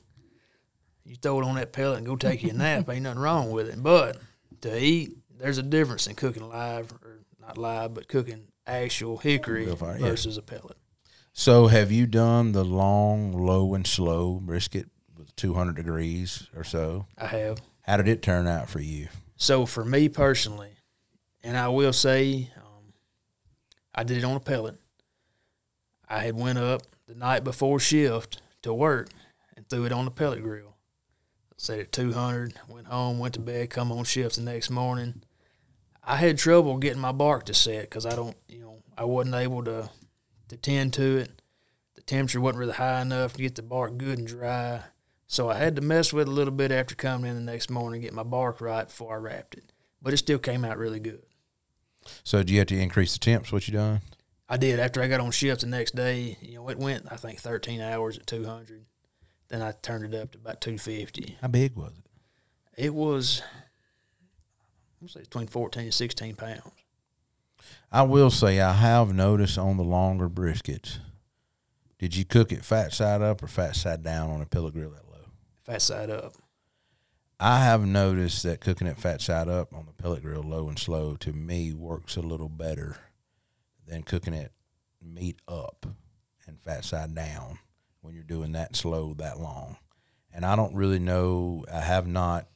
you 1.05 1.17
throw 1.17 1.41
it 1.41 1.45
on 1.45 1.57
that 1.57 1.73
pellet 1.73 1.99
and 1.99 2.07
go 2.07 2.17
take 2.17 2.43
you 2.43 2.51
a 2.51 2.53
nap. 2.55 2.89
Ain't 2.89 3.03
nothing 3.03 3.21
wrong 3.21 3.51
with 3.51 3.69
it. 3.69 3.83
But 3.83 4.19
to 4.61 4.83
eat, 4.83 5.17
there's 5.39 5.59
a 5.59 5.63
difference 5.63 6.07
in 6.07 6.15
cooking 6.15 6.49
live 6.49 6.93
or 7.03 7.21
not 7.41 7.59
live, 7.59 7.95
but 7.95 8.09
cooking 8.09 8.49
actual 8.67 9.19
hickory 9.19 9.67
fire, 9.75 9.99
yeah. 9.99 10.07
versus 10.07 10.37
a 10.37 10.43
pellet. 10.43 10.77
So 11.33 11.67
have 11.67 11.91
you 11.91 12.07
done 12.07 12.53
the 12.53 12.65
long, 12.65 13.33
low, 13.33 13.75
and 13.75 13.87
slow 13.87 14.35
brisket 14.35 14.89
with 15.17 15.35
200 15.37 15.75
degrees 15.75 16.49
or 16.55 16.63
so? 16.63 17.07
I 17.17 17.27
have. 17.27 17.59
How 17.83 17.97
did 17.97 18.07
it 18.07 18.23
turn 18.23 18.47
out 18.47 18.69
for 18.69 18.81
you? 18.81 19.09
So 19.37 19.67
for 19.67 19.85
me 19.85 20.09
personally, 20.09 20.75
and 21.43 21.57
I 21.57 21.69
will 21.69 21.93
say, 21.93 22.51
um, 22.57 22.93
I 23.95 24.05
did 24.05 24.19
it 24.19 24.25
on 24.25 24.37
a 24.37 24.41
pellet. 24.41 24.77
I 26.13 26.19
had 26.19 26.37
went 26.37 26.59
up 26.59 26.83
the 27.07 27.15
night 27.15 27.43
before 27.43 27.81
shift 27.81 28.43
to 28.61 28.75
work 28.75 29.09
and 29.57 29.67
threw 29.67 29.87
it 29.87 29.93
on 29.93 30.05
the 30.05 30.11
pellet 30.11 30.43
grill. 30.43 30.77
Set 31.57 31.79
it 31.79 31.93
200, 31.93 32.53
went 32.69 32.87
home, 32.87 33.19
went 33.19 33.35
to 33.35 33.41
bed, 33.41 33.71
come 33.71 33.91
on 33.91 34.05
shift 34.05 34.37
the 34.37 34.43
next 34.43 34.69
morning. 34.69 35.23
I 36.05 36.17
had 36.17 36.37
trouble 36.37 36.77
getting 36.77 37.01
my 37.01 37.13
bark 37.13 37.47
to 37.47 37.55
set 37.55 37.83
because 37.83 38.05
I 38.05 38.15
don't, 38.15 38.37
you 38.47 38.61
know, 38.61 38.83
I 38.99 39.05
wasn't 39.05 39.37
able 39.37 39.65
to 39.65 39.89
to 40.49 40.57
tend 40.59 40.93
to 40.95 41.19
it. 41.19 41.41
The 41.95 42.03
temperature 42.03 42.43
wasn't 42.43 42.59
really 42.59 42.73
high 42.75 43.01
enough 43.01 43.33
to 43.33 43.43
get 43.43 43.55
the 43.55 43.63
bark 43.63 43.97
good 43.97 44.19
and 44.19 44.27
dry. 44.27 44.83
So 45.27 45.49
I 45.49 45.55
had 45.55 45.77
to 45.77 45.83
mess 45.83 46.13
with 46.13 46.29
it 46.29 46.31
a 46.31 46.35
little 46.35 46.53
bit 46.53 46.71
after 46.71 46.95
coming 46.95 47.31
in 47.31 47.37
the 47.37 47.53
next 47.53 47.71
morning, 47.71 48.03
get 48.03 48.13
my 48.13 48.23
bark 48.23 48.61
right 48.61 48.87
before 48.87 49.15
I 49.15 49.19
wrapped 49.19 49.55
it. 49.55 49.73
But 50.03 50.13
it 50.13 50.19
still 50.19 50.39
came 50.39 50.63
out 50.63 50.77
really 50.77 51.01
good. 51.01 51.23
So 52.23 52.43
do 52.43 52.53
you 52.53 52.59
have 52.59 52.69
to 52.69 52.79
increase 52.79 53.15
the 53.15 53.19
temps? 53.19 53.51
What 53.51 53.67
you 53.67 53.73
done? 53.73 54.03
I 54.49 54.57
did 54.57 54.81
after 54.81 55.03
I 55.03 55.09
got 55.09 55.21
on 55.21 55.31
shift 55.31 55.63
the 55.63 55.67
next 55.67 55.95
day. 55.95 56.37
You 56.41 56.57
know, 56.57 56.69
it 56.69 56.79
went 56.79 57.07
I 57.11 57.17
think 57.17 57.39
13 57.39 57.81
hours 57.81 58.19
at 58.19 58.27
200. 58.27 58.85
Then 59.49 59.63
I 59.63 59.73
turned 59.73 60.13
it 60.13 60.19
up 60.19 60.33
to 60.33 60.39
about 60.39 60.61
250. 60.61 61.37
How 61.41 61.49
big 61.49 61.77
was 61.77 61.93
it? 61.93 62.85
It 62.85 62.95
was, 62.95 63.43
I'm 65.01 65.09
say 65.09 65.21
between 65.21 65.47
14 65.47 65.85
and 65.85 65.95
16 65.95 66.37
pounds. 66.37 66.63
I 67.91 68.03
will 68.03 68.31
say 68.31 68.61
I 68.61 68.73
have 68.73 69.15
noticed 69.15 69.59
on 69.59 69.77
the 69.77 69.85
longer 69.85 70.29
briskets. 70.29 70.99
Did 71.99 72.17
you 72.17 72.25
cook 72.25 72.51
it 72.51 72.65
fat 72.65 72.93
side 72.93 73.23
up 73.23 73.43
or 73.43 73.47
fat 73.47 73.77
side 73.77 74.03
down 74.03 74.31
on 74.31 74.41
a 74.41 74.47
pellet 74.47 74.73
grill 74.73 74.91
that 74.91 75.09
low? 75.09 75.27
Fat 75.63 75.83
side 75.83 76.11
up. 76.11 76.35
I 77.39 77.61
have 77.61 77.85
noticed 77.85 78.43
that 78.45 78.61
cooking 78.61 78.87
it 78.87 78.99
fat 78.99 79.21
side 79.21 79.49
up 79.49 79.75
on 79.75 79.87
the 79.87 79.93
pellet 79.93 80.23
grill, 80.23 80.43
low 80.43 80.69
and 80.69 80.79
slow, 80.79 81.17
to 81.17 81.33
me 81.33 81.73
works 81.73 82.17
a 82.17 82.21
little 82.23 82.49
better 82.49 82.97
than 83.93 84.03
cooking 84.03 84.33
it 84.33 84.53
meat 85.03 85.39
up 85.47 85.87
and 86.47 86.59
fat 86.61 86.85
side 86.85 87.15
down 87.15 87.59
when 88.01 88.15
you're 88.15 88.25
doing 88.25 88.53
that 88.53 88.75
slow 88.75 89.13
that 89.15 89.39
long. 89.39 89.77
And 90.33 90.47
I 90.47 90.57
don't 90.57 90.75
really 90.75 90.99
know. 90.99 91.65
I 91.71 91.81
have 91.81 92.07
not 92.07 92.47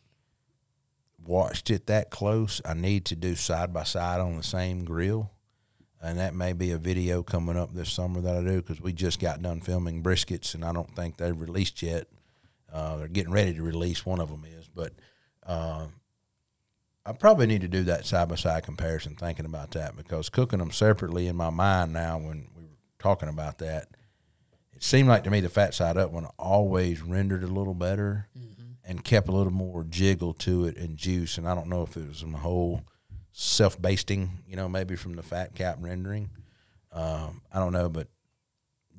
watched 1.22 1.70
it 1.70 1.88
that 1.88 2.10
close. 2.10 2.62
I 2.64 2.72
need 2.72 3.04
to 3.06 3.16
do 3.16 3.34
side 3.34 3.74
by 3.74 3.84
side 3.84 4.20
on 4.20 4.36
the 4.36 4.42
same 4.42 4.84
grill. 4.84 5.30
And 6.00 6.18
that 6.18 6.34
may 6.34 6.52
be 6.52 6.70
a 6.70 6.78
video 6.78 7.22
coming 7.22 7.56
up 7.56 7.74
this 7.74 7.92
summer 7.92 8.20
that 8.22 8.36
I 8.36 8.40
do 8.42 8.62
because 8.62 8.80
we 8.80 8.92
just 8.92 9.20
got 9.20 9.42
done 9.42 9.60
filming 9.60 10.02
briskets 10.02 10.54
and 10.54 10.64
I 10.64 10.72
don't 10.72 10.94
think 10.96 11.16
they've 11.16 11.38
released 11.38 11.82
yet. 11.82 12.06
Uh, 12.72 12.96
they're 12.96 13.08
getting 13.08 13.32
ready 13.32 13.54
to 13.54 13.62
release. 13.62 14.06
One 14.06 14.20
of 14.20 14.30
them 14.30 14.44
is, 14.46 14.68
but 14.74 14.92
uh, 15.46 15.86
I 17.06 17.12
probably 17.12 17.46
need 17.46 17.60
to 17.60 17.68
do 17.68 17.84
that 17.84 18.04
side 18.04 18.28
by 18.28 18.34
side 18.34 18.64
comparison. 18.64 19.14
Thinking 19.14 19.46
about 19.46 19.70
that 19.72 19.96
because 19.96 20.28
cooking 20.28 20.58
them 20.58 20.72
separately 20.72 21.28
in 21.28 21.36
my 21.36 21.50
mind 21.50 21.92
now, 21.92 22.18
when 22.18 22.48
we 22.56 22.62
were 22.64 22.68
talking 22.98 23.28
about 23.28 23.58
that, 23.58 23.88
it 24.74 24.82
seemed 24.82 25.08
like 25.08 25.24
to 25.24 25.30
me 25.30 25.40
the 25.40 25.48
fat 25.48 25.72
side 25.72 25.96
up 25.96 26.10
one 26.10 26.26
always 26.38 27.00
rendered 27.00 27.44
a 27.44 27.46
little 27.46 27.74
better 27.74 28.28
and 28.84 29.04
kept 29.04 29.28
a 29.28 29.32
little 29.32 29.52
more 29.52 29.84
jiggle 29.84 30.34
to 30.34 30.66
it 30.66 30.76
and 30.76 30.96
juice. 30.96 31.38
And 31.38 31.48
I 31.48 31.54
don't 31.54 31.68
know 31.68 31.82
if 31.82 31.96
it 31.96 32.08
was 32.08 32.20
from 32.20 32.32
the 32.32 32.38
whole 32.38 32.82
self 33.32 33.80
basting, 33.80 34.42
you 34.46 34.56
know, 34.56 34.68
maybe 34.68 34.96
from 34.96 35.14
the 35.14 35.22
fat 35.22 35.54
cap 35.54 35.78
rendering. 35.80 36.30
Um, 36.92 37.40
I 37.52 37.58
don't 37.58 37.72
know, 37.72 37.88
but 37.88 38.08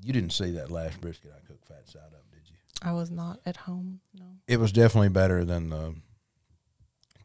you 0.01 0.13
didn't 0.13 0.31
see 0.31 0.51
that 0.51 0.71
last 0.71 1.01
brisket 1.01 1.31
I 1.35 1.45
cooked 1.45 1.67
fat 1.67 1.87
side 1.87 2.01
up, 2.13 2.23
did 2.31 2.41
you? 2.49 2.55
I 2.81 2.93
was 2.93 3.11
not 3.11 3.39
at 3.45 3.57
home. 3.57 3.99
No. 4.13 4.25
it 4.47 4.59
was 4.59 4.71
definitely 4.71 5.09
better 5.09 5.43
than 5.43 5.69
the 5.69 5.95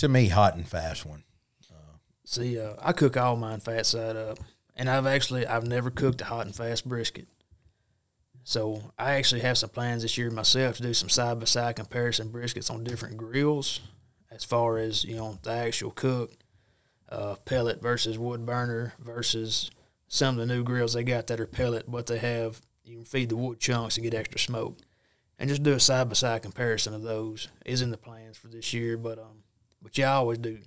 to 0.03 0.09
me, 0.09 0.27
hot 0.27 0.57
and 0.57 0.69
fast 0.69 1.07
one. 1.07 1.23
See, 2.25 2.59
uh, 2.59 2.75
I 2.81 2.93
cook 2.93 3.17
all 3.17 3.37
mine 3.37 3.61
fat 3.61 3.87
side 3.87 4.17
up, 4.17 4.39
and 4.75 4.91
I've 4.91 5.07
actually 5.07 5.47
I've 5.47 5.67
never 5.67 5.91
cooked 5.91 6.21
a 6.23 6.25
hot 6.25 6.47
and 6.47 6.55
fast 6.55 6.89
brisket. 6.89 7.29
So 8.43 8.83
I 8.99 9.13
actually 9.13 9.43
have 9.43 9.59
some 9.59 9.71
plans 9.71 10.03
this 10.03 10.19
year 10.19 10.31
myself 10.31 10.77
to 10.77 10.83
do 10.83 10.93
some 10.93 11.09
side 11.09 11.39
by 11.39 11.45
side 11.45 11.77
comparison 11.77 12.31
briskets 12.31 12.69
on 12.69 12.83
different 12.83 13.17
grills, 13.17 13.81
as 14.29 14.43
far 14.43 14.79
as 14.79 15.05
you 15.05 15.15
know 15.15 15.39
the 15.43 15.53
actual 15.53 15.93
cook, 15.93 16.33
uh, 17.09 17.37
pellet 17.45 17.81
versus 17.81 18.19
wood 18.19 18.45
burner 18.45 18.95
versus 18.99 19.71
some 20.09 20.37
of 20.39 20.49
the 20.49 20.53
new 20.53 20.65
grills 20.65 20.95
they 20.95 21.05
got 21.05 21.29
that 21.29 21.39
are 21.39 21.47
pellet, 21.47 21.89
but 21.89 22.09
they 22.09 22.19
have 22.19 22.61
you 22.85 22.97
can 22.97 23.05
feed 23.05 23.29
the 23.29 23.37
wood 23.37 23.61
chunks 23.61 23.97
and 23.97 24.03
get 24.03 24.15
extra 24.15 24.41
smoke, 24.41 24.79
and 25.39 25.49
just 25.49 25.63
do 25.63 25.75
a 25.75 25.81
side 25.81 26.09
by 26.09 26.15
side 26.15 26.43
comparison 26.43 26.93
of 26.93 27.03
those 27.03 27.47
is 27.65 27.83
in 27.83 27.93
the 27.93 27.97
plans 27.97 28.37
for 28.37 28.49
this 28.49 28.73
year. 28.73 28.97
But 28.97 29.21
um, 29.21 29.45
but 29.83 29.97
yeah, 29.99 30.13
I 30.13 30.15
always 30.17 30.39
do 30.39 30.59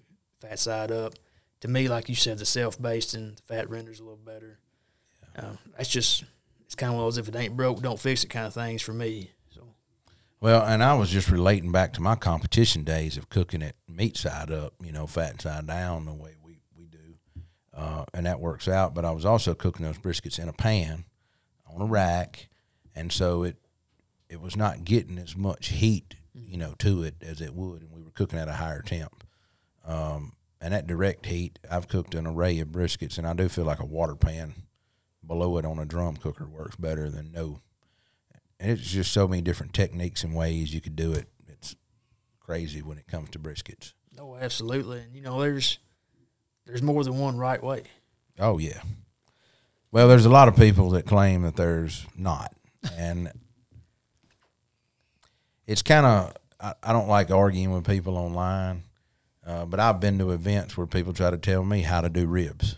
fat 0.41 0.59
side 0.59 0.91
up. 0.91 1.13
To 1.61 1.67
me, 1.67 1.87
like 1.87 2.09
you 2.09 2.15
said, 2.15 2.37
the 2.37 2.45
self 2.45 2.81
basting, 2.81 3.35
the 3.35 3.41
fat 3.53 3.69
renders 3.69 3.99
a 3.99 4.03
little 4.03 4.17
better. 4.17 4.59
Um, 5.37 5.57
that's 5.75 5.89
just 5.89 6.23
it's 6.65 6.75
kind 6.75 6.91
of 6.91 6.97
one 6.97 7.07
of 7.07 7.15
those 7.15 7.17
if 7.17 7.27
it 7.27 7.35
ain't 7.35 7.57
broke, 7.57 7.81
don't 7.81 7.99
fix 7.99 8.23
it 8.23 8.29
kind 8.29 8.45
of 8.45 8.53
things 8.53 8.81
for 8.81 8.93
me. 8.93 9.31
So 9.49 9.61
Well, 10.41 10.63
and 10.63 10.83
I 10.83 10.93
was 10.95 11.09
just 11.09 11.29
relating 11.29 11.71
back 11.71 11.93
to 11.93 12.01
my 12.01 12.15
competition 12.15 12.83
days 12.83 13.17
of 13.17 13.29
cooking 13.29 13.61
it 13.61 13.75
meat 13.87 14.17
side 14.17 14.51
up, 14.51 14.73
you 14.83 14.91
know, 14.91 15.07
fat 15.07 15.31
and 15.31 15.41
side 15.41 15.67
down 15.67 16.05
the 16.05 16.13
way 16.13 16.35
we, 16.43 16.59
we 16.77 16.85
do. 16.85 17.15
Uh, 17.73 18.05
and 18.13 18.25
that 18.25 18.39
works 18.39 18.67
out. 18.67 18.93
But 18.93 19.05
I 19.05 19.11
was 19.11 19.25
also 19.25 19.53
cooking 19.53 19.85
those 19.85 19.97
briskets 19.97 20.39
in 20.39 20.49
a 20.49 20.53
pan 20.53 21.05
on 21.73 21.81
a 21.81 21.85
rack. 21.85 22.49
And 22.95 23.11
so 23.11 23.43
it 23.43 23.57
it 24.29 24.41
was 24.41 24.55
not 24.55 24.83
getting 24.83 25.17
as 25.17 25.35
much 25.37 25.67
heat, 25.67 26.15
you 26.35 26.57
know, 26.57 26.73
to 26.79 27.03
it 27.03 27.15
as 27.21 27.41
it 27.41 27.53
would. 27.53 27.81
And 27.81 27.91
we 27.91 28.01
were 28.01 28.11
cooking 28.11 28.39
at 28.39 28.47
a 28.47 28.53
higher 28.53 28.81
temp. 28.81 29.23
Um, 29.85 30.33
and 30.61 30.73
that 30.73 30.87
direct 30.87 31.25
heat, 31.25 31.59
I've 31.69 31.87
cooked 31.87 32.15
an 32.15 32.25
array 32.25 32.59
of 32.59 32.69
briskets, 32.69 33.17
and 33.17 33.27
I 33.27 33.33
do 33.33 33.47
feel 33.49 33.65
like 33.65 33.79
a 33.79 33.85
water 33.85 34.15
pan 34.15 34.53
below 35.25 35.57
it 35.57 35.65
on 35.65 35.79
a 35.79 35.85
drum 35.85 36.17
cooker 36.17 36.45
works 36.45 36.75
better 36.75 37.09
than 37.09 37.31
no. 37.31 37.61
And 38.59 38.71
it's 38.71 38.89
just 38.89 39.11
so 39.11 39.27
many 39.27 39.41
different 39.41 39.73
techniques 39.73 40.23
and 40.23 40.33
ways 40.33 40.73
you 40.73 40.81
could 40.81 40.95
do 40.95 41.11
it. 41.11 41.27
It's 41.47 41.75
crazy 42.39 42.81
when 42.81 42.97
it 42.97 43.07
comes 43.07 43.29
to 43.31 43.39
briskets. 43.39 43.93
no, 44.15 44.35
absolutely, 44.35 44.99
and 44.99 45.15
you 45.15 45.21
know 45.21 45.41
there's 45.41 45.79
there's 46.65 46.81
more 46.81 47.03
than 47.03 47.17
one 47.17 47.37
right 47.37 47.61
way. 47.61 47.83
Oh 48.39 48.57
yeah. 48.57 48.81
Well, 49.91 50.07
there's 50.07 50.25
a 50.25 50.29
lot 50.29 50.47
of 50.47 50.55
people 50.55 50.89
that 50.91 51.05
claim 51.05 51.43
that 51.43 51.55
there's 51.55 52.05
not, 52.17 52.53
and 52.97 53.31
it's 55.67 55.81
kind 55.81 56.05
of 56.05 56.33
I, 56.59 56.73
I 56.83 56.93
don't 56.93 57.07
like 57.07 57.31
arguing 57.31 57.71
with 57.71 57.85
people 57.85 58.17
online, 58.17 58.83
uh, 59.45 59.65
but 59.65 59.79
I've 59.79 59.99
been 59.99 60.19
to 60.19 60.31
events 60.31 60.77
where 60.77 60.87
people 60.87 61.13
try 61.13 61.31
to 61.31 61.37
tell 61.37 61.63
me 61.63 61.81
how 61.81 62.01
to 62.01 62.09
do 62.09 62.27
ribs, 62.27 62.75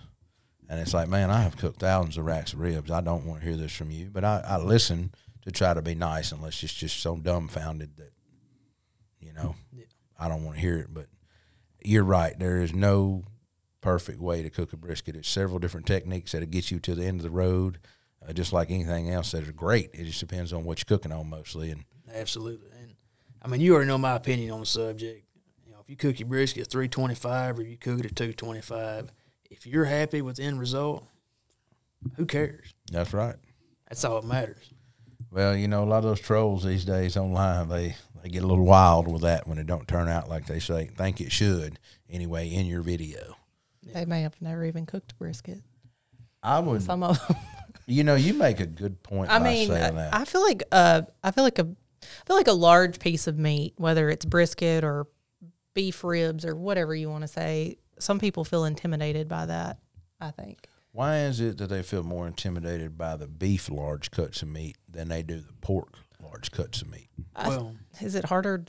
and 0.69 0.79
it's 0.79 0.93
like, 0.93 1.07
man, 1.07 1.31
I 1.31 1.41
have 1.41 1.57
cooked 1.57 1.79
thousands 1.79 2.17
of 2.17 2.25
racks 2.25 2.53
of 2.53 2.59
ribs. 2.59 2.91
I 2.91 3.01
don't 3.01 3.25
want 3.25 3.41
to 3.41 3.47
hear 3.47 3.57
this 3.57 3.75
from 3.75 3.91
you, 3.91 4.09
but 4.11 4.23
I, 4.23 4.43
I 4.45 4.57
listen 4.57 5.11
to 5.43 5.51
try 5.51 5.73
to 5.73 5.81
be 5.81 5.95
nice, 5.95 6.31
unless 6.31 6.61
it's 6.61 6.73
just 6.73 6.99
so 6.99 7.15
dumbfounded 7.15 7.95
that, 7.97 8.11
you 9.21 9.31
know, 9.33 9.55
I 10.19 10.27
don't 10.27 10.43
want 10.43 10.57
to 10.57 10.61
hear 10.61 10.77
it. 10.77 10.93
But 10.93 11.05
you're 11.83 12.03
right. 12.03 12.37
There 12.37 12.61
is 12.61 12.73
no 12.73 13.23
perfect 13.79 14.19
way 14.19 14.43
to 14.43 14.49
cook 14.49 14.73
a 14.73 14.77
brisket. 14.77 15.15
It's 15.15 15.29
several 15.29 15.59
different 15.59 15.85
techniques 15.85 16.33
that'll 16.33 16.49
get 16.49 16.69
you 16.69 16.79
to 16.81 16.95
the 16.95 17.05
end 17.05 17.21
of 17.21 17.23
the 17.23 17.29
road, 17.29 17.79
uh, 18.27 18.33
just 18.33 18.51
like 18.51 18.69
anything 18.69 19.09
else 19.09 19.31
that 19.31 19.47
are 19.47 19.53
great. 19.53 19.91
It 19.93 20.03
just 20.03 20.19
depends 20.19 20.51
on 20.51 20.65
what 20.65 20.79
you're 20.79 20.97
cooking 20.97 21.13
on 21.13 21.29
mostly. 21.29 21.71
And 21.71 21.85
Absolutely, 22.13 22.69
I 23.47 23.49
mean 23.49 23.61
you 23.61 23.73
already 23.73 23.87
know 23.87 23.97
my 23.97 24.15
opinion 24.15 24.51
on 24.51 24.59
the 24.59 24.65
subject. 24.65 25.25
You 25.65 25.71
know, 25.71 25.77
if 25.79 25.89
you 25.89 25.95
cook 25.95 26.19
your 26.19 26.27
brisket 26.27 26.63
at 26.63 26.67
three 26.69 26.89
twenty 26.89 27.15
five 27.15 27.57
or 27.57 27.63
you 27.63 27.77
cook 27.77 27.99
it 27.99 28.05
at 28.05 28.15
two 28.15 28.33
twenty 28.33 28.59
five, 28.59 29.09
if 29.49 29.65
you're 29.65 29.85
happy 29.85 30.21
with 30.21 30.35
the 30.35 30.43
end 30.43 30.59
result, 30.59 31.05
who 32.17 32.25
cares? 32.25 32.73
that's 32.91 33.13
right. 33.13 33.37
That's 33.87 34.03
all 34.03 34.19
that 34.19 34.27
matters. 34.27 34.73
Well, 35.31 35.55
you 35.55 35.69
know, 35.69 35.81
a 35.81 35.85
lot 35.85 35.99
of 35.99 36.03
those 36.03 36.19
trolls 36.19 36.65
these 36.65 36.83
days 36.83 37.15
online, 37.15 37.69
they, 37.69 37.95
they 38.21 38.27
get 38.27 38.43
a 38.43 38.47
little 38.47 38.65
wild 38.65 39.09
with 39.09 39.21
that 39.21 39.47
when 39.47 39.57
it 39.57 39.65
don't 39.65 39.87
turn 39.87 40.09
out 40.09 40.27
like 40.27 40.45
they 40.45 40.59
say 40.59 40.87
think 40.87 41.21
it 41.21 41.31
should 41.31 41.79
anyway 42.09 42.49
in 42.49 42.65
your 42.65 42.81
video. 42.81 43.37
They 43.93 44.03
may 44.03 44.23
have 44.23 44.35
never 44.41 44.65
even 44.65 44.85
cooked 44.85 45.13
a 45.13 45.15
brisket. 45.15 45.61
I 46.43 46.59
would, 46.59 46.81
Some 46.81 47.01
of 47.01 47.25
them. 47.25 47.37
you 47.85 48.03
know, 48.03 48.15
you 48.15 48.33
make 48.33 48.59
a 48.59 48.65
good 48.65 49.01
point 49.03 49.31
I 49.31 49.39
by 49.39 49.45
mean, 49.45 49.67
saying 49.69 49.95
that. 49.95 50.13
I 50.13 50.25
feel 50.25 50.43
like 50.43 50.63
uh, 50.69 51.03
I 51.23 51.31
feel 51.31 51.45
like 51.45 51.59
a, 51.59 51.67
I 52.21 52.25
feel 52.27 52.35
like 52.35 52.47
a 52.47 52.53
large 52.53 52.99
piece 52.99 53.27
of 53.27 53.37
meat, 53.37 53.73
whether 53.77 54.09
it's 54.09 54.25
brisket 54.25 54.83
or 54.83 55.07
beef 55.73 56.03
ribs 56.03 56.45
or 56.45 56.55
whatever 56.55 56.95
you 56.95 57.09
want 57.09 57.21
to 57.23 57.27
say. 57.27 57.77
Some 57.99 58.19
people 58.19 58.43
feel 58.43 58.65
intimidated 58.65 59.27
by 59.27 59.45
that. 59.47 59.79
I 60.19 60.31
think. 60.31 60.67
Why 60.91 61.19
is 61.19 61.39
it 61.41 61.59
that 61.59 61.67
they 61.67 61.83
feel 61.83 62.01
more 62.03 62.25
intimidated 62.25 62.97
by 62.97 63.17
the 63.17 63.27
beef 63.27 63.69
large 63.69 64.09
cuts 64.09 64.41
of 64.41 64.47
meat 64.47 64.77
than 64.89 65.09
they 65.09 65.21
do 65.21 65.39
the 65.39 65.53
pork 65.61 65.93
large 66.23 66.49
cuts 66.51 66.81
of 66.81 66.89
meat? 66.89 67.09
I- 67.35 67.49
Well, 67.49 67.75
Is 68.01 68.15
it 68.15 68.25
harder? 68.25 68.65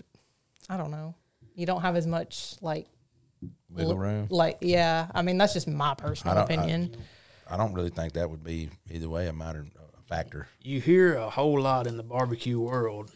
I 0.68 0.76
don't 0.76 0.90
know. 0.90 1.14
You 1.54 1.64
don't 1.64 1.80
have 1.80 1.96
as 1.96 2.06
much 2.06 2.56
like 2.60 2.86
Wiggle 3.70 3.96
room? 3.96 4.26
Like, 4.30 4.58
yeah. 4.60 5.06
I 5.14 5.22
mean, 5.22 5.38
that's 5.38 5.54
just 5.54 5.68
my 5.68 5.94
personal 5.94 6.36
I- 6.36 6.42
opinion. 6.42 6.96
I 7.50 7.56
don't 7.56 7.72
really 7.72 7.88
think 7.90 8.12
that 8.12 8.28
would 8.28 8.44
be 8.44 8.68
either 8.90 9.08
way 9.08 9.26
a 9.28 9.32
matter 9.32 9.64
a 9.98 10.02
factor. 10.02 10.48
you 10.60 10.80
hear 10.82 11.14
a 11.16 11.30
whole 11.30 11.58
lot 11.60 11.86
in 11.86 11.96
the 11.96 12.02
barbecue 12.02 12.60
world. 12.60 13.10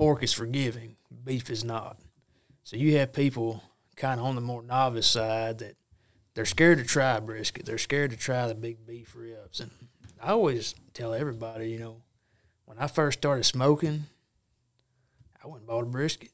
Pork 0.00 0.22
is 0.22 0.32
forgiving, 0.32 0.96
beef 1.26 1.50
is 1.50 1.62
not. 1.62 1.98
So 2.64 2.76
you 2.76 2.96
have 2.96 3.12
people 3.12 3.62
kind 3.96 4.18
of 4.18 4.24
on 4.24 4.34
the 4.34 4.40
more 4.40 4.62
novice 4.62 5.06
side 5.06 5.58
that 5.58 5.76
they're 6.32 6.46
scared 6.46 6.78
to 6.78 6.84
try 6.84 7.20
brisket. 7.20 7.66
They're 7.66 7.76
scared 7.76 8.10
to 8.12 8.16
try 8.16 8.48
the 8.48 8.54
big 8.54 8.86
beef 8.86 9.14
ribs. 9.14 9.60
And 9.60 9.70
I 10.18 10.30
always 10.30 10.74
tell 10.94 11.12
everybody, 11.12 11.68
you 11.68 11.78
know, 11.78 12.00
when 12.64 12.78
I 12.78 12.86
first 12.86 13.18
started 13.18 13.44
smoking, 13.44 14.06
I 15.44 15.48
went 15.48 15.60
and 15.60 15.66
bought 15.66 15.82
a 15.82 15.86
brisket. 15.86 16.30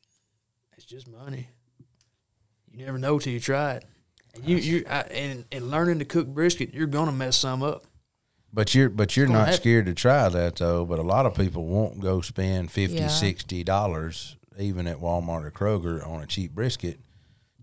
It's 0.77 0.87
just 0.87 1.09
money. 1.09 1.49
You 2.71 2.87
never 2.87 2.99
know 2.99 3.19
till 3.19 3.33
you 3.33 3.41
try 3.41 3.73
it. 3.73 3.85
And 4.37 4.45
you, 4.45 4.59
you, 4.59 4.85
I, 4.89 5.01
and, 5.01 5.45
and 5.51 5.73
learning 5.73 5.99
to 5.99 6.05
cook 6.05 6.29
brisket, 6.29 6.73
you're 6.73 6.87
gonna 6.87 7.11
mess 7.11 7.37
some 7.37 7.65
up. 7.65 7.85
But 8.57 8.75
you're 8.75 8.89
but 8.89 9.19
you're 9.19 9.29
not 9.29 9.53
scared 9.53 9.85
to 9.85 9.93
try 9.93 10.31
that 10.31 10.57
though. 10.57 10.87
But 10.87 10.99
a 10.99 11.03
lot 11.03 11.27
of 11.27 11.35
people 11.35 11.67
won't 11.67 12.01
go 12.01 12.23
spend 12.23 12.71
50 12.73 12.97
Yeah. 12.97 13.09
60 13.09 13.63
dollars 13.65 14.37
even 14.59 14.87
at 14.87 14.97
Walmart 14.97 15.45
or 15.45 15.51
Kroger 15.51 16.05
on 16.09 16.23
a 16.23 16.27
cheap 16.27 16.53
brisket 16.53 16.99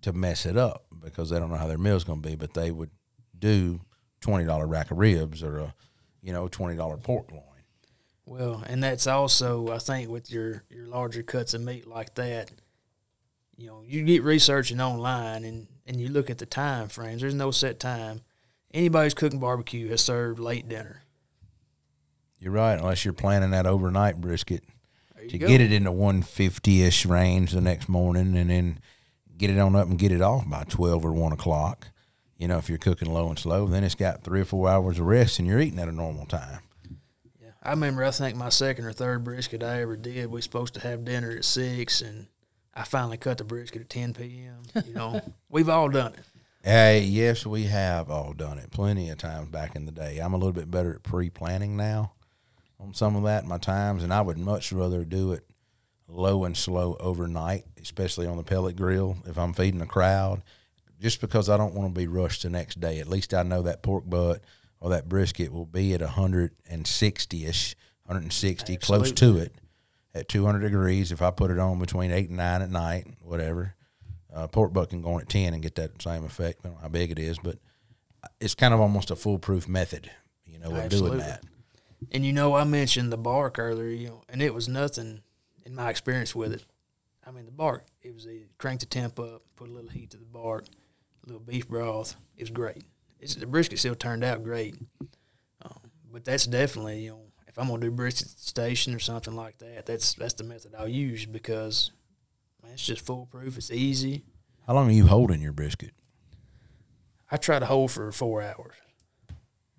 to 0.04 0.14
mess 0.14 0.46
it 0.46 0.56
up 0.56 0.86
because 1.04 1.32
they 1.32 1.40
don't 1.40 1.50
know 1.50 1.58
how 1.58 1.66
their 1.68 1.80
meal's 1.80 2.04
going 2.04 2.22
to 2.22 2.30
be. 2.30 2.36
But 2.36 2.54
they 2.54 2.70
would 2.70 2.92
do 3.38 3.82
twenty 4.22 4.46
dollar 4.46 4.68
rack 4.68 4.92
of 4.92 5.00
ribs 5.00 5.42
or 5.42 5.58
a 5.58 5.74
you 6.22 6.32
know 6.32 6.48
twenty 6.48 6.76
dollar 6.76 6.98
pork 6.98 7.32
loin. 7.32 7.42
Well, 8.28 8.64
and 8.68 8.84
that's 8.84 9.08
also 9.08 9.70
I 9.70 9.80
think 9.80 10.12
with 10.12 10.32
your 10.32 10.64
your 10.70 10.86
larger 10.86 11.24
cuts 11.24 11.56
of 11.56 11.62
meat 11.62 11.88
like 11.88 12.14
that, 12.14 12.52
you 13.58 13.66
know, 13.66 13.82
you 13.84 14.04
get 14.04 14.22
researching 14.22 14.80
online 14.80 15.44
and 15.44 15.66
and 15.88 16.00
you 16.00 16.10
look 16.10 16.30
at 16.30 16.38
the 16.38 16.46
time 16.46 16.88
frames. 16.88 17.22
There's 17.22 17.34
no 17.34 17.50
set 17.50 17.80
time. 17.80 18.22
Anybody 18.74 19.06
who's 19.06 19.14
cooking 19.14 19.40
barbecue 19.40 19.90
has 19.90 20.02
served 20.02 20.40
late 20.40 20.68
dinner. 20.68 21.04
You're 22.40 22.52
right, 22.54 22.78
unless 22.78 23.06
you're 23.06 23.14
planning 23.14 23.52
that 23.52 23.66
overnight 23.66 24.20
brisket 24.20 24.64
to 25.30 25.38
go. 25.38 25.48
get 25.48 25.62
it 25.62 25.72
in 25.72 25.84
the 25.86 25.92
one 25.92 26.22
fifty 26.22 26.84
ish 26.84 27.06
range 27.06 27.52
the 27.52 27.62
next 27.62 27.88
morning, 27.88 28.36
and 28.36 28.50
then 28.50 28.80
get 29.38 29.50
it 29.50 29.60
on 29.60 29.76
up 29.76 29.88
and 29.88 29.98
get 29.98 30.12
it 30.12 30.22
off 30.22 30.50
by 30.50 30.64
twelve 30.64 31.06
or 31.06 31.14
one 31.14 31.32
o'clock. 31.32 31.88
You 32.38 32.48
know, 32.48 32.58
if 32.58 32.68
you're 32.68 32.80
cooking 32.80 33.14
low 33.14 33.30
and 33.30 33.40
slow, 33.40 33.68
then 33.68 33.84
it's 33.84 33.96
got 33.96 34.24
three 34.24 34.42
or 34.42 34.46
four 34.46 34.68
hours 34.68 35.00
of 35.00 35.06
rest, 35.06 35.40
and 35.40 35.48
you're 35.48 35.62
eating 35.62 35.80
at 35.80 35.88
a 35.88 35.94
normal 35.94 36.26
time. 36.26 36.60
Yeah. 37.40 37.52
I 37.62 37.70
remember 37.70 38.04
I 38.04 38.12
think 38.12 38.36
my 38.36 38.50
second 38.50 38.86
or 38.86 38.92
third 38.92 39.24
brisket 39.24 39.64
I 39.64 39.82
ever 39.82 39.96
did, 39.96 40.30
we 40.30 40.42
supposed 40.42 40.74
to 40.74 40.82
have 40.82 41.06
dinner 41.06 41.32
at 41.32 41.46
six 41.46 42.02
and 42.02 42.28
I 42.74 42.84
finally 42.84 43.18
cut 43.18 43.38
the 43.38 43.44
brisket 43.44 43.82
at 43.84 43.90
ten 43.90 44.14
PM. 44.14 44.64
You 44.86 44.94
know. 44.94 45.22
We've 45.50 45.70
all 45.70 45.90
done 45.90 46.14
it. 46.14 46.20
Hey, 46.66 47.02
yes, 47.02 47.46
we 47.46 47.64
have 47.66 48.10
all 48.10 48.32
done 48.32 48.58
it 48.58 48.72
plenty 48.72 49.10
of 49.10 49.18
times 49.18 49.50
back 49.50 49.76
in 49.76 49.86
the 49.86 49.92
day. 49.92 50.20
I'm 50.20 50.34
a 50.34 50.38
little 50.38 50.54
bit 50.54 50.72
better 50.72 50.96
at 50.96 51.04
pre-planning 51.04 51.76
now 51.76 52.14
on 52.80 52.94
some 52.94 53.18
of 53.18 53.24
that, 53.24 53.46
my 53.46 53.58
times, 53.58 54.02
and 54.02 54.14
I 54.14 54.22
would 54.22 54.38
much 54.38 54.72
rather 54.72 55.04
do 55.04 55.34
it 55.34 55.44
low 56.08 56.46
and 56.46 56.56
slow 56.56 56.96
overnight, 57.02 57.66
especially 57.82 58.28
on 58.28 58.38
the 58.38 58.44
pellet 58.44 58.78
grill 58.78 59.18
if 59.26 59.38
I'm 59.38 59.52
feeding 59.52 59.82
a 59.82 59.86
crowd, 59.86 60.42
just 61.02 61.20
because 61.20 61.50
I 61.50 61.58
don't 61.58 61.74
want 61.74 61.94
to 61.94 62.00
be 62.00 62.08
rushed 62.08 62.44
the 62.44 62.50
next 62.50 62.80
day. 62.80 63.00
At 63.00 63.10
least 63.10 63.34
I 63.34 63.44
know 63.44 63.64
that 63.64 63.84
pork 63.84 64.10
butt 64.10 64.42
or 64.80 64.92
that 64.92 65.10
brisket 65.10 65.52
will 65.52 65.66
be 65.66 65.94
at 65.94 66.00
160-ish, 66.00 67.76
160, 68.06 68.78
close 68.78 69.12
to 69.12 69.38
it 69.38 69.54
at 70.16 70.30
200 70.30 70.60
degrees 70.60 71.12
if 71.12 71.22
I 71.22 71.30
put 71.30 71.52
it 71.52 71.60
on 71.60 71.80
between 71.80 72.12
8 72.12 72.30
and 72.30 72.38
9 72.38 72.62
at 72.62 72.70
night, 72.70 73.08
whatever. 73.22 73.76
Uh, 74.34 74.48
pork 74.48 74.74
butt 74.74 74.90
can 74.90 75.02
go 75.02 75.14
on 75.14 75.22
at 75.22 75.30
10 75.30 75.54
and 75.54 75.62
get 75.62 75.76
that 75.76 76.02
same 76.02 76.24
effect. 76.24 76.60
I 76.64 76.70
don't 76.70 76.76
know 76.76 76.82
how 76.82 76.88
big 76.90 77.12
it 77.12 77.20
is, 77.20 77.38
but 77.38 77.58
it's 78.40 78.56
kind 78.56 78.74
of 78.74 78.80
almost 78.80 79.12
a 79.12 79.16
foolproof 79.16 79.68
method, 79.68 80.10
you 80.46 80.58
know, 80.60 80.70
of 80.72 80.78
Absolutely. 80.78 81.18
doing 81.18 81.30
that. 81.30 81.44
And 82.12 82.26
you 82.26 82.34
know, 82.34 82.56
I 82.56 82.64
mentioned 82.64 83.12
the 83.12 83.18
bark 83.18 83.60
earlier, 83.60 83.90
you 83.90 84.08
know, 84.08 84.24
and 84.30 84.42
it 84.42 84.54
was 84.54 84.68
nothing 84.68 85.22
in 85.66 85.76
my 85.76 85.90
experience 85.90 86.36
with 86.36 86.54
it. 86.54 86.64
I 87.26 87.32
mean, 87.32 87.46
the 87.46 87.52
bark, 87.52 87.86
it 88.02 88.14
was 88.14 88.28
a 88.28 88.46
crank 88.58 88.82
the 88.82 88.86
temp 88.86 89.20
up, 89.20 89.44
put 89.56 89.70
a 89.70 89.72
little 89.72 89.90
heat 89.90 90.12
to 90.12 90.18
the 90.18 90.26
bark, 90.26 90.66
a 91.24 91.28
little 91.28 91.42
beef 91.42 91.68
broth. 91.68 92.16
It 92.36 92.44
was 92.44 92.50
great. 92.50 92.84
It's, 93.20 93.36
the 93.36 93.46
brisket 93.46 93.80
still 93.80 93.96
turned 93.96 94.24
out 94.24 94.44
great. 94.44 94.76
Um, 95.62 95.80
but 96.12 96.26
that's 96.26 96.46
definitely, 96.46 97.04
you 97.04 97.12
know, 97.12 97.22
if 97.48 97.58
I'm 97.58 97.68
gonna 97.68 97.82
do 97.82 97.92
brisket 97.92 98.28
station 98.28 98.94
or 98.94 99.00
something 99.00 99.36
like 99.36 99.60
that, 99.60 99.86
that's 99.86 100.16
that's 100.16 100.34
the 100.34 100.44
method 100.44 100.74
I'll 100.78 100.88
use 100.88 101.26
because 101.26 101.92
man, 102.64 102.74
it's 102.74 102.86
just 102.86 103.06
foolproof. 103.06 103.58
It's 103.58 103.72
easy. 103.72 104.24
How 104.66 104.74
long 104.74 104.88
are 104.90 104.94
you 104.94 105.08
holding 105.08 105.42
your 105.42 105.52
brisket? 105.52 105.92
I 107.30 107.38
try 107.38 107.60
to 107.60 107.66
hold 107.66 107.92
for 107.92 108.12
four 108.12 108.42
hours. 108.42 108.76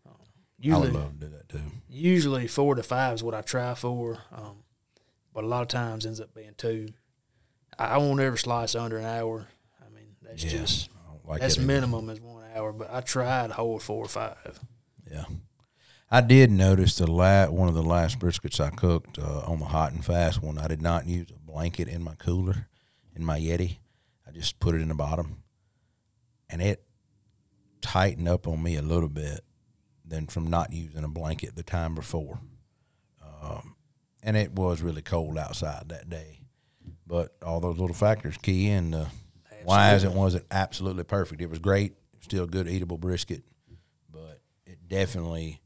Um, 0.06 0.14
I 0.18 0.26
usually, 0.58 0.90
would 0.90 0.94
love 1.00 1.20
to 1.20 1.26
do 1.26 1.32
that 1.32 1.48
too. 1.48 1.60
usually 1.88 2.46
four 2.48 2.74
to 2.74 2.82
five 2.82 3.14
is 3.14 3.22
what 3.22 3.34
I 3.34 3.42
try 3.42 3.74
for, 3.74 4.18
um, 4.32 4.64
but 5.32 5.44
a 5.44 5.46
lot 5.46 5.62
of 5.62 5.68
times 5.68 6.04
ends 6.04 6.20
up 6.20 6.34
being 6.34 6.54
two. 6.56 6.88
I, 7.78 7.86
I 7.86 7.98
won't 7.98 8.20
ever 8.20 8.36
slice 8.36 8.74
under 8.74 8.98
an 8.98 9.06
hour. 9.06 9.46
I 9.80 9.88
mean, 9.94 10.16
that's 10.22 10.44
Yeah, 10.44 10.50
just 10.50 10.90
like 11.24 11.40
that's 11.40 11.56
that 11.56 11.62
minimum 11.62 12.10
is 12.10 12.20
one 12.20 12.44
hour, 12.54 12.72
but 12.72 12.92
I 12.92 13.00
try 13.00 13.46
to 13.46 13.52
hold 13.54 13.82
four 13.82 14.04
or 14.04 14.08
five. 14.08 14.60
Yeah. 15.10 15.24
I 16.10 16.20
did 16.20 16.50
notice 16.50 16.96
the 16.96 17.10
last 17.10 17.50
one 17.52 17.68
of 17.68 17.74
the 17.74 17.82
last 17.82 18.18
briskets 18.18 18.60
I 18.60 18.70
cooked 18.70 19.18
uh, 19.18 19.40
on 19.46 19.58
the 19.58 19.64
hot 19.64 19.92
and 19.92 20.04
fast 20.04 20.42
one. 20.42 20.58
I 20.58 20.68
did 20.68 20.82
not 20.82 21.06
use 21.06 21.28
a 21.30 21.38
blanket 21.50 21.88
in 21.88 22.02
my 22.02 22.14
cooler, 22.16 22.68
in 23.14 23.24
my 23.24 23.38
Yeti. 23.38 23.78
I 24.26 24.30
just 24.30 24.58
put 24.60 24.74
it 24.74 24.80
in 24.80 24.88
the 24.88 24.94
bottom, 24.94 25.42
and 26.48 26.62
it 26.62 26.84
tightened 27.80 28.28
up 28.28 28.48
on 28.48 28.62
me 28.62 28.76
a 28.76 28.82
little 28.82 29.08
bit 29.08 29.40
than 30.04 30.26
from 30.26 30.48
not 30.48 30.72
using 30.72 31.04
a 31.04 31.08
blanket 31.08 31.56
the 31.56 31.62
time 31.62 31.94
before. 31.94 32.38
Um, 33.22 33.76
and 34.22 34.36
it 34.36 34.52
was 34.52 34.82
really 34.82 35.02
cold 35.02 35.36
outside 35.36 35.90
that 35.90 36.08
day, 36.08 36.40
but 37.06 37.36
all 37.44 37.60
those 37.60 37.78
little 37.78 37.94
factors 37.94 38.36
key 38.38 38.68
in. 38.68 38.94
Uh, 38.94 39.08
why 39.64 39.94
is 39.94 40.04
it 40.04 40.12
wasn't 40.12 40.44
absolutely 40.50 41.04
perfect? 41.04 41.40
It 41.40 41.50
was 41.50 41.58
great, 41.58 41.94
still 42.20 42.46
good 42.46 42.68
eatable 42.68 42.98
brisket, 42.98 43.42
but 44.10 44.40
it 44.66 44.88
definitely 44.88 45.60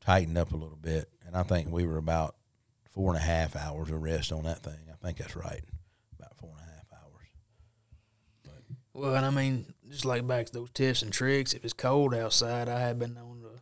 tightened 0.00 0.38
up 0.38 0.52
a 0.52 0.56
little 0.56 0.78
bit. 0.80 1.08
And 1.26 1.36
I 1.36 1.42
think 1.42 1.70
we 1.70 1.86
were 1.86 1.98
about 1.98 2.36
four 2.90 3.12
and 3.12 3.18
a 3.18 3.24
half 3.24 3.56
hours 3.56 3.90
of 3.90 4.02
rest 4.02 4.32
on 4.32 4.44
that 4.44 4.62
thing. 4.62 4.78
I 4.90 5.04
think 5.04 5.18
that's 5.18 5.36
right, 5.36 5.64
about 6.18 6.36
four 6.36 6.50
and 6.50 6.60
a 6.60 6.72
half 6.72 7.02
hours. 7.02 7.28
Well, 8.94 9.16
and 9.16 9.26
I 9.26 9.30
mean, 9.30 9.74
just 9.90 10.04
like 10.04 10.24
back 10.24 10.46
to 10.46 10.52
those 10.52 10.70
tips 10.70 11.02
and 11.02 11.12
tricks, 11.12 11.52
if 11.52 11.64
it's 11.64 11.74
cold 11.74 12.14
outside, 12.14 12.68
I 12.68 12.78
have 12.78 12.98
been 12.98 13.14
known 13.14 13.40
to 13.42 13.60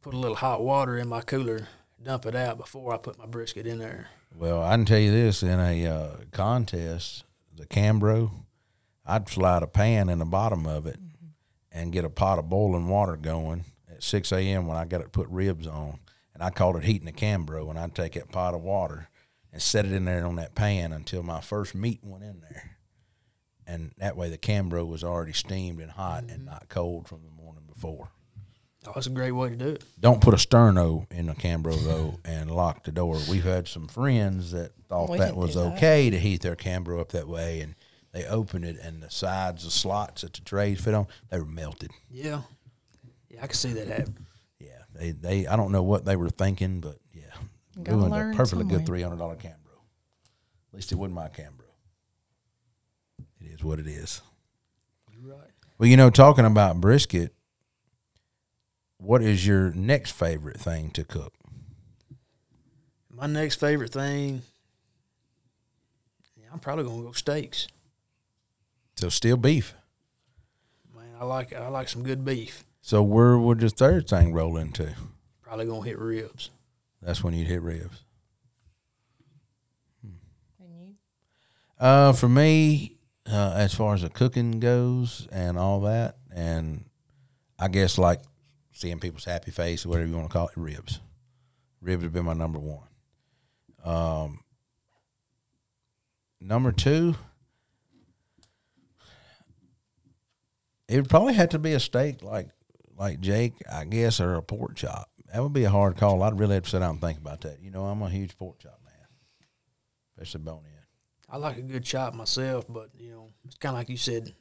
put 0.00 0.14
a 0.14 0.18
little 0.18 0.36
hot 0.36 0.62
water 0.62 0.96
in 0.96 1.08
my 1.08 1.20
cooler, 1.20 1.66
dump 2.00 2.26
it 2.26 2.36
out 2.36 2.58
before 2.58 2.94
I 2.94 2.96
put 2.98 3.18
my 3.18 3.26
brisket 3.26 3.66
in 3.66 3.80
there. 3.80 4.08
Well, 4.34 4.62
I 4.62 4.70
can 4.70 4.84
tell 4.84 5.00
you 5.00 5.10
this: 5.10 5.42
in 5.42 5.58
a 5.58 5.86
uh, 5.86 6.16
contest, 6.30 7.24
the 7.54 7.66
Cambro, 7.66 8.30
I'd 9.04 9.28
slide 9.28 9.64
a 9.64 9.66
pan 9.66 10.08
in 10.08 10.20
the 10.20 10.24
bottom 10.24 10.66
of 10.66 10.86
it 10.86 11.00
and 11.72 11.92
get 11.92 12.04
a 12.04 12.10
pot 12.10 12.38
of 12.38 12.48
boiling 12.48 12.86
water 12.86 13.16
going 13.16 13.64
at 13.90 14.02
six 14.04 14.30
a.m. 14.30 14.68
when 14.68 14.76
I 14.76 14.84
got 14.84 15.02
to 15.02 15.08
put 15.08 15.28
ribs 15.28 15.66
on, 15.66 15.98
and 16.34 16.42
I 16.42 16.50
called 16.50 16.76
it 16.76 16.84
heating 16.84 17.06
the 17.06 17.12
Cambro, 17.12 17.68
and 17.68 17.78
I'd 17.78 17.96
take 17.96 18.12
that 18.12 18.30
pot 18.30 18.54
of 18.54 18.62
water 18.62 19.08
and 19.52 19.60
set 19.60 19.86
it 19.86 19.92
in 19.92 20.04
there 20.04 20.24
on 20.24 20.36
that 20.36 20.54
pan 20.54 20.92
until 20.92 21.24
my 21.24 21.40
first 21.40 21.74
meat 21.74 21.98
went 22.02 22.22
in 22.22 22.40
there, 22.40 22.76
and 23.72 23.92
that 23.98 24.16
way 24.16 24.28
the 24.28 24.38
Cambro 24.38 24.86
was 24.86 25.02
already 25.02 25.32
steamed 25.32 25.80
and 25.80 25.90
hot 25.90 26.24
and 26.24 26.30
mm-hmm. 26.30 26.44
not 26.46 26.68
cold 26.68 27.08
from 27.08 27.22
the 27.24 27.42
morning 27.42 27.64
before. 27.66 28.08
Oh, 28.86 28.92
that's 28.94 29.06
a 29.06 29.10
great 29.10 29.30
way 29.30 29.48
to 29.48 29.56
do 29.56 29.68
it. 29.68 29.84
Don't 30.00 30.20
put 30.20 30.34
a 30.34 30.36
sterno 30.36 31.10
in 31.12 31.28
a 31.28 31.34
Cambro 31.34 31.74
though 31.84 32.18
and 32.24 32.50
lock 32.50 32.82
the 32.84 32.92
door. 32.92 33.18
We've 33.30 33.44
had 33.44 33.68
some 33.68 33.86
friends 33.86 34.50
that 34.50 34.72
thought 34.88 35.08
We 35.08 35.18
that 35.18 35.36
was 35.36 35.54
do 35.54 35.60
that. 35.60 35.76
okay 35.76 36.10
to 36.10 36.18
heat 36.18 36.42
their 36.42 36.56
Cambro 36.56 37.00
up 37.00 37.10
that 37.10 37.28
way, 37.28 37.60
and 37.60 37.76
they 38.12 38.26
opened 38.26 38.64
it 38.64 38.76
and 38.82 39.02
the 39.02 39.10
sides, 39.10 39.64
the 39.64 39.70
slots 39.70 40.22
that 40.22 40.34
the 40.34 40.40
trays 40.40 40.80
fit 40.80 40.94
on, 40.94 41.06
they 41.30 41.38
were 41.38 41.46
melted. 41.46 41.92
Yeah. 42.10 42.42
Yeah, 43.30 43.38
I 43.42 43.46
can 43.46 43.54
see 43.54 43.72
that 43.72 43.86
happen. 43.86 44.26
Yeah, 44.58 44.82
they 44.94 45.12
they 45.12 45.46
I 45.46 45.56
don't 45.56 45.72
know 45.72 45.82
what 45.82 46.04
they 46.04 46.16
were 46.16 46.28
thinking, 46.28 46.80
but 46.80 46.98
yeah, 47.14 47.22
Gotta 47.82 47.96
ruined 47.96 48.14
a 48.14 48.36
perfectly 48.36 48.62
somewhere. 48.62 48.78
good 48.78 48.86
three 48.86 49.02
hundred 49.02 49.18
dollar 49.18 49.36
Cambro. 49.36 49.78
At 50.72 50.74
least 50.74 50.92
it 50.92 50.96
wasn't 50.96 51.14
my 51.14 51.28
Cambro. 51.28 51.61
It 53.44 53.54
is 53.54 53.64
what 53.64 53.78
it 53.78 53.86
is. 53.86 54.22
You're 55.10 55.34
right. 55.34 55.50
Well, 55.78 55.88
you 55.88 55.96
know, 55.96 56.10
talking 56.10 56.44
about 56.44 56.80
brisket, 56.80 57.34
what 58.98 59.22
is 59.22 59.46
your 59.46 59.72
next 59.72 60.12
favorite 60.12 60.60
thing 60.60 60.90
to 60.90 61.04
cook? 61.04 61.32
My 63.10 63.26
next 63.26 63.56
favorite 63.56 63.92
thing, 63.92 64.42
yeah, 66.36 66.46
I'm 66.52 66.58
probably 66.60 66.84
gonna 66.84 67.02
go 67.02 67.12
steaks. 67.12 67.68
So 68.96 69.08
still 69.08 69.36
beef. 69.36 69.74
Man, 70.94 71.04
I 71.20 71.24
like 71.24 71.52
I 71.52 71.68
like 71.68 71.88
some 71.88 72.02
good 72.02 72.24
beef. 72.24 72.64
So 72.80 73.02
where 73.02 73.38
would 73.38 73.60
the 73.60 73.70
third 73.70 74.08
thing 74.08 74.32
roll 74.32 74.56
into? 74.56 74.94
Probably 75.40 75.66
gonna 75.66 75.84
hit 75.84 75.98
ribs. 75.98 76.50
That's 77.00 77.22
when 77.22 77.34
you'd 77.34 77.48
hit 77.48 77.62
ribs. 77.62 78.04
And 80.60 80.80
you? 80.80 80.94
Uh, 81.78 82.12
for 82.12 82.28
me, 82.28 82.96
uh, 83.26 83.54
as 83.56 83.74
far 83.74 83.94
as 83.94 84.02
the 84.02 84.08
cooking 84.08 84.60
goes 84.60 85.28
and 85.30 85.58
all 85.58 85.80
that, 85.82 86.16
and 86.34 86.84
I 87.58 87.68
guess 87.68 87.98
like 87.98 88.20
seeing 88.72 88.98
people's 88.98 89.24
happy 89.24 89.50
face, 89.50 89.84
or 89.84 89.90
whatever 89.90 90.08
you 90.08 90.16
want 90.16 90.28
to 90.28 90.32
call 90.32 90.48
it, 90.48 90.56
ribs. 90.56 91.00
Ribs 91.80 92.02
have 92.02 92.12
been 92.12 92.24
my 92.24 92.32
number 92.32 92.58
one. 92.58 92.88
Um, 93.84 94.40
number 96.40 96.72
two, 96.72 97.14
it 100.88 100.96
would 100.96 101.08
probably 101.08 101.34
have 101.34 101.50
to 101.50 101.58
be 101.58 101.72
a 101.72 101.80
steak 101.80 102.22
like 102.22 102.48
like 102.96 103.20
Jake, 103.20 103.54
I 103.70 103.84
guess, 103.84 104.20
or 104.20 104.34
a 104.34 104.42
pork 104.42 104.76
chop. 104.76 105.08
That 105.32 105.42
would 105.42 105.52
be 105.52 105.64
a 105.64 105.70
hard 105.70 105.96
call. 105.96 106.22
I'd 106.22 106.38
really 106.38 106.54
have 106.54 106.64
to 106.64 106.70
sit 106.70 106.80
down 106.80 106.90
and 106.90 107.00
think 107.00 107.18
about 107.18 107.40
that. 107.40 107.60
You 107.62 107.70
know, 107.70 107.84
I'm 107.84 108.02
a 108.02 108.10
huge 108.10 108.36
pork 108.36 108.58
chop 108.58 108.78
man, 108.84 109.06
especially 110.16 110.44
bone 110.44 110.64
in. 110.66 110.71
I 111.28 111.36
like 111.38 111.56
a 111.56 111.62
good 111.62 111.84
chop 111.84 112.14
myself, 112.14 112.64
but 112.68 112.90
you 112.98 113.10
know, 113.12 113.30
it's 113.44 113.56
kind 113.56 113.74
of 113.74 113.78
like 113.78 113.88
you 113.88 113.96
said, 113.96 114.34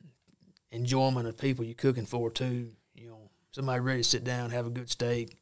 enjoyment 0.72 1.28
of 1.28 1.38
people 1.38 1.64
you're 1.66 1.74
cooking 1.76 2.06
for 2.06 2.30
too. 2.30 2.72
You 2.96 3.10
know, 3.10 3.30
somebody 3.52 3.80
ready 3.80 4.02
to 4.02 4.08
sit 4.10 4.24
down 4.24 4.50
have 4.50 4.68
a 4.68 4.72
good 4.72 4.90
steak, 4.90 5.38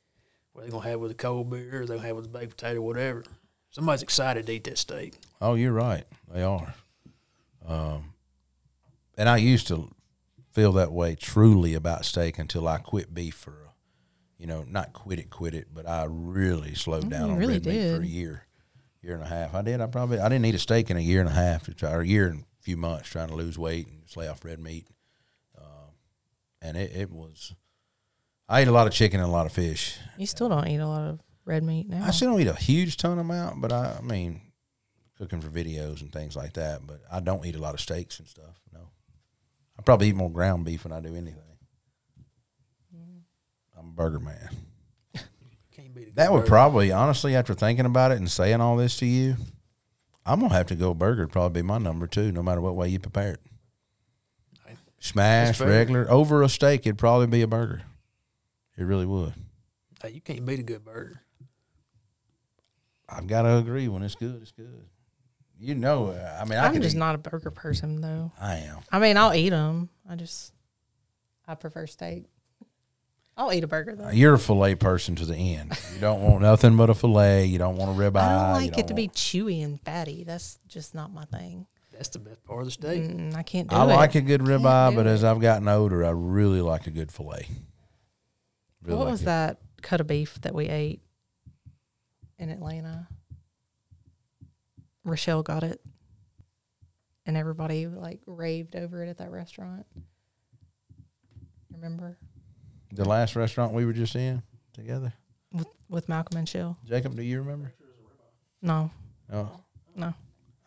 what 0.54 0.66
they 0.66 0.72
gonna 0.72 0.88
have 0.88 1.00
with 1.00 1.12
a 1.12 1.16
cold 1.16 1.50
beer, 1.50 1.82
or 1.82 1.86
they 1.86 1.96
gonna 1.96 2.08
have 2.08 2.16
with 2.16 2.26
a 2.26 2.30
baked 2.30 2.52
potato, 2.58 2.82
whatever. 2.82 3.24
Somebody's 3.72 4.02
excited 4.04 4.46
to 4.48 4.52
eat 4.54 4.64
that 4.66 4.78
steak. 4.78 5.16
Oh, 5.42 5.54
you're 5.56 5.74
right. 5.74 6.06
They 6.34 6.42
are. 6.44 6.74
Um, 7.66 8.14
and 9.18 9.30
I 9.30 9.38
used 9.38 9.68
to 9.68 9.92
feel 10.54 10.72
that 10.74 10.92
way 10.92 11.16
truly 11.16 11.74
about 11.76 12.06
steak 12.06 12.40
until 12.40 12.68
I 12.68 12.80
quit 12.80 13.14
beef 13.14 13.36
for, 13.36 13.52
a, 13.52 13.74
you 14.40 14.48
know, 14.48 14.66
not 14.68 14.94
quit 14.94 15.20
it, 15.20 15.30
quit 15.30 15.54
it, 15.54 15.68
but 15.74 15.88
I 15.88 16.06
really 16.10 16.74
slowed 16.74 17.06
Mm, 17.06 17.10
down 17.12 17.30
on 17.32 17.38
really 17.38 17.54
red 17.54 17.66
meat 17.66 17.96
for 17.96 18.02
a 18.02 18.08
year, 18.08 18.44
year 19.02 19.14
and 19.14 19.24
a 19.24 19.28
half. 19.28 19.54
I 19.54 19.62
did. 19.62 19.82
I 19.82 19.88
probably 19.88 20.20
I 20.20 20.30
didn't 20.30 20.46
eat 20.46 20.56
a 20.56 20.60
steak 20.60 20.90
in 20.90 20.98
a 20.98 21.02
year 21.02 21.20
and 21.20 21.30
a 21.30 21.34
half 21.34 21.64
to 21.66 21.74
try, 21.74 21.92
or 21.92 22.02
a 22.02 22.08
year 22.08 22.28
and 22.28 22.42
a 22.42 22.64
few 22.64 22.78
months 22.78 23.10
trying 23.10 23.30
to 23.30 23.36
lose 23.36 23.58
weight 23.58 23.88
and 23.88 24.04
just 24.04 24.18
lay 24.18 24.28
off 24.28 24.44
red 24.44 24.60
meat. 24.60 24.88
Um, 25.58 25.94
and 26.62 26.78
it, 26.78 26.92
it 26.96 27.12
was. 27.12 27.54
I 28.48 28.62
ate 28.62 28.68
a 28.68 28.72
lot 28.72 28.88
of 28.88 28.94
chicken 28.94 29.20
and 29.20 29.30
a 29.30 29.32
lot 29.32 29.46
of 29.46 29.52
fish. 29.52 29.98
You 30.18 30.26
still 30.26 30.50
don't 30.50 30.68
eat 30.68 30.80
a 30.80 30.88
lot 30.88 31.08
of 31.08 31.20
red 31.46 31.64
meat 31.64 31.88
now. 31.88 32.04
I 32.04 32.12
still 32.12 32.32
don't 32.32 32.42
eat 32.42 32.48
a 32.48 32.54
huge 32.54 32.98
ton 32.98 33.20
amount, 33.20 33.62
but 33.62 33.72
I, 33.72 33.98
I 34.00 34.02
mean, 34.02 34.42
cooking 35.18 35.40
for 35.40 35.50
videos 35.50 36.02
and 36.02 36.12
things 36.12 36.36
like 36.36 36.54
that. 36.54 36.86
But 36.86 37.02
I 37.12 37.20
don't 37.20 37.46
eat 37.46 37.56
a 37.56 37.62
lot 37.62 37.76
of 37.76 37.80
steaks 37.80 38.20
and 38.20 38.28
stuff. 38.28 38.60
No, 38.74 38.90
I 39.78 39.82
probably 39.84 40.10
eat 40.10 40.16
more 40.16 40.32
ground 40.32 40.66
beef 40.66 40.84
than 40.84 40.92
I 40.92 41.00
do 41.00 41.16
anything. 41.16 41.44
I'm 43.78 43.90
a 43.90 43.94
burger 43.94 44.20
man. 44.20 44.50
Can't 46.00 46.06
beat 46.06 46.12
a 46.12 46.12
good 46.12 46.16
That 46.16 46.32
would 46.32 46.40
burger. 46.40 46.50
probably, 46.50 46.92
honestly, 46.92 47.36
after 47.36 47.54
thinking 47.54 47.86
about 47.86 48.12
it 48.12 48.18
and 48.18 48.30
saying 48.30 48.62
all 48.62 48.76
this 48.78 48.98
to 48.98 49.06
you, 49.06 49.36
I'm 50.26 50.40
gonna 50.40 50.54
have 50.54 50.68
to 50.68 50.76
go 50.76 50.94
burger. 50.94 51.28
Probably 51.28 51.62
be 51.62 51.66
my 51.68 51.78
number 51.78 52.08
two, 52.08 52.32
no 52.32 52.44
matter 52.44 52.62
what 52.62 52.76
way 52.76 52.88
you 52.90 53.00
prepare 53.00 53.34
it. 53.34 53.40
Hey, 54.66 54.76
Smash, 55.00 55.60
regular, 55.60 56.10
over 56.12 56.44
a 56.44 56.50
steak, 56.50 56.82
it'd 56.82 56.98
probably 56.98 57.28
be 57.28 57.42
a 57.42 57.48
burger. 57.48 57.82
It 58.78 58.84
really 58.84 59.06
would. 59.06 59.34
Hey, 60.02 60.12
you 60.12 60.22
can't 60.22 60.46
beat 60.46 60.60
a 60.60 60.64
good 60.64 60.86
burger. 60.86 61.22
I've 63.10 63.28
got 63.28 63.42
to 63.42 63.58
agree. 63.58 63.88
When 63.88 64.04
it's 64.04 64.16
good, 64.16 64.40
it's 64.42 64.52
good. 64.52 64.86
You 65.58 65.76
know, 65.76 66.12
I 66.40 66.46
mean, 66.46 66.58
I 66.60 66.68
I'm 66.68 66.82
just 66.82 66.96
eat- 66.96 67.00
not 67.00 67.16
a 67.16 67.18
burger 67.18 67.52
person 67.52 68.00
though. 68.02 68.32
I 68.40 68.58
am. 68.58 68.78
I 68.92 69.00
mean, 69.00 69.18
I'll 69.18 69.34
eat 69.34 69.50
them. 69.50 69.90
I 70.10 70.16
just 70.16 70.54
I 71.48 71.56
prefer 71.56 71.86
steak. 71.88 72.26
I'll 73.40 73.54
eat 73.54 73.64
a 73.64 73.68
burger 73.68 73.96
though. 73.96 74.10
You're 74.10 74.34
a 74.34 74.40
fillet 74.40 74.76
person 74.76 75.16
to 75.16 75.26
the 75.26 75.36
end. 75.36 75.72
You 75.94 76.02
don't 76.02 76.22
want 76.22 76.42
nothing 76.42 76.76
but 76.76 76.90
a 76.90 76.94
fillet. 76.94 77.46
You 77.46 77.58
don't 77.58 77.78
want 77.78 77.90
a 77.92 77.94
ribeye. 78.00 78.18
I 78.20 78.52
don't 78.54 78.62
you 78.64 78.68
like 78.70 78.78
it 78.78 78.88
to 78.90 78.94
be 78.94 79.08
chewy 79.08 79.64
and 79.64 79.80
fatty. 79.82 80.26
That's 80.26 80.60
just 80.68 80.94
not 80.94 81.14
my 81.14 81.24
thing. 81.24 81.66
That's 81.94 82.10
the 82.10 82.20
best 82.20 82.44
part 82.44 82.60
of 82.60 82.66
the 82.66 82.72
steak. 82.72 83.02
Mm, 83.02 83.36
I 83.36 83.44
can't 83.44 83.70
do 83.70 83.76
I 83.78 83.84
it. 83.84 83.88
like 83.88 84.16
a 84.16 84.22
good 84.22 84.42
Can't 84.46 84.62
ribeye, 84.62 84.94
but 84.94 85.08
it. 85.08 85.10
as 85.10 85.24
I've 85.24 85.40
gotten 85.40 85.70
older, 85.70 86.04
I 86.04 86.10
really 86.10 86.60
like 86.62 86.86
a 86.88 86.92
good 86.92 87.12
fillet. 87.14 87.48
Really 88.84 88.98
what 88.98 89.06
like 89.06 89.12
was 89.12 89.22
it. 89.22 89.26
that 89.26 89.60
cut 89.82 90.02
of 90.02 90.08
beef 90.08 90.40
that 90.42 90.54
we 90.54 90.68
ate 90.68 91.02
in 92.38 92.50
Atlanta? 92.50 93.08
Rochelle 95.06 95.44
got 95.44 95.64
it. 95.64 95.80
and 97.26 97.38
everybody 97.38 97.88
like 97.88 98.20
raved 98.26 98.76
over 98.76 99.02
it 99.04 99.10
at 99.10 99.18
that 99.20 99.32
restaurant. 99.32 99.86
Remember 101.74 102.18
The 102.92 103.06
last 103.06 103.36
restaurant 103.36 103.74
we 103.74 103.86
were 103.86 103.94
just 103.94 104.16
in 104.16 104.42
together. 104.74 105.14
with 105.54 105.68
with 105.90 106.10
Malcolm 106.10 106.38
and 106.38 106.48
Chill? 106.48 106.78
Jacob, 106.86 107.16
do 107.16 107.22
you 107.24 107.40
remember? 107.40 107.74
No, 108.62 108.92
Oh, 109.32 109.50
no. 109.96 110.14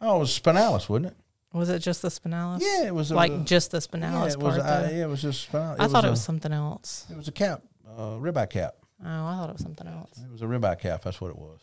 oh, 0.00 0.16
it 0.16 0.20
was 0.20 0.38
Spinalis, 0.40 0.88
wasn't 0.88 1.06
it? 1.06 1.16
Was 1.52 1.68
it 1.68 1.80
just 1.80 2.00
the 2.00 2.08
Spinalis? 2.08 2.60
Yeah, 2.62 2.86
it 2.86 2.94
was 2.94 3.10
a- 3.10 3.14
like 3.14 3.44
just 3.44 3.70
the 3.72 3.76
Yeah, 3.76 3.80
Spinalis 3.98 4.30
it 4.32 4.38
was. 4.40 4.56
part. 4.56 4.66
Though. 4.66 4.96
yeah, 4.96 5.04
it 5.04 5.08
was 5.08 5.20
just 5.20 5.50
Spinalis. 5.52 5.76
I 5.80 5.88
thought 5.88 6.04
it 6.04 6.08
a- 6.08 6.10
was 6.10 6.22
something 6.22 6.52
else. 6.52 7.06
It 7.10 7.16
was 7.16 7.28
a 7.28 7.32
cap, 7.32 7.62
uh, 7.86 8.16
ribeye 8.18 8.48
cap. 8.48 8.76
Oh, 9.04 9.06
I 9.08 9.36
thought 9.36 9.50
it 9.50 9.54
was 9.54 9.62
something 9.62 9.86
else. 9.86 10.16
It 10.24 10.30
was 10.30 10.40
a 10.42 10.46
ribeye 10.46 10.78
cap. 10.78 11.02
That's 11.02 11.20
what 11.20 11.30
it 11.30 11.36
was. 11.38 11.60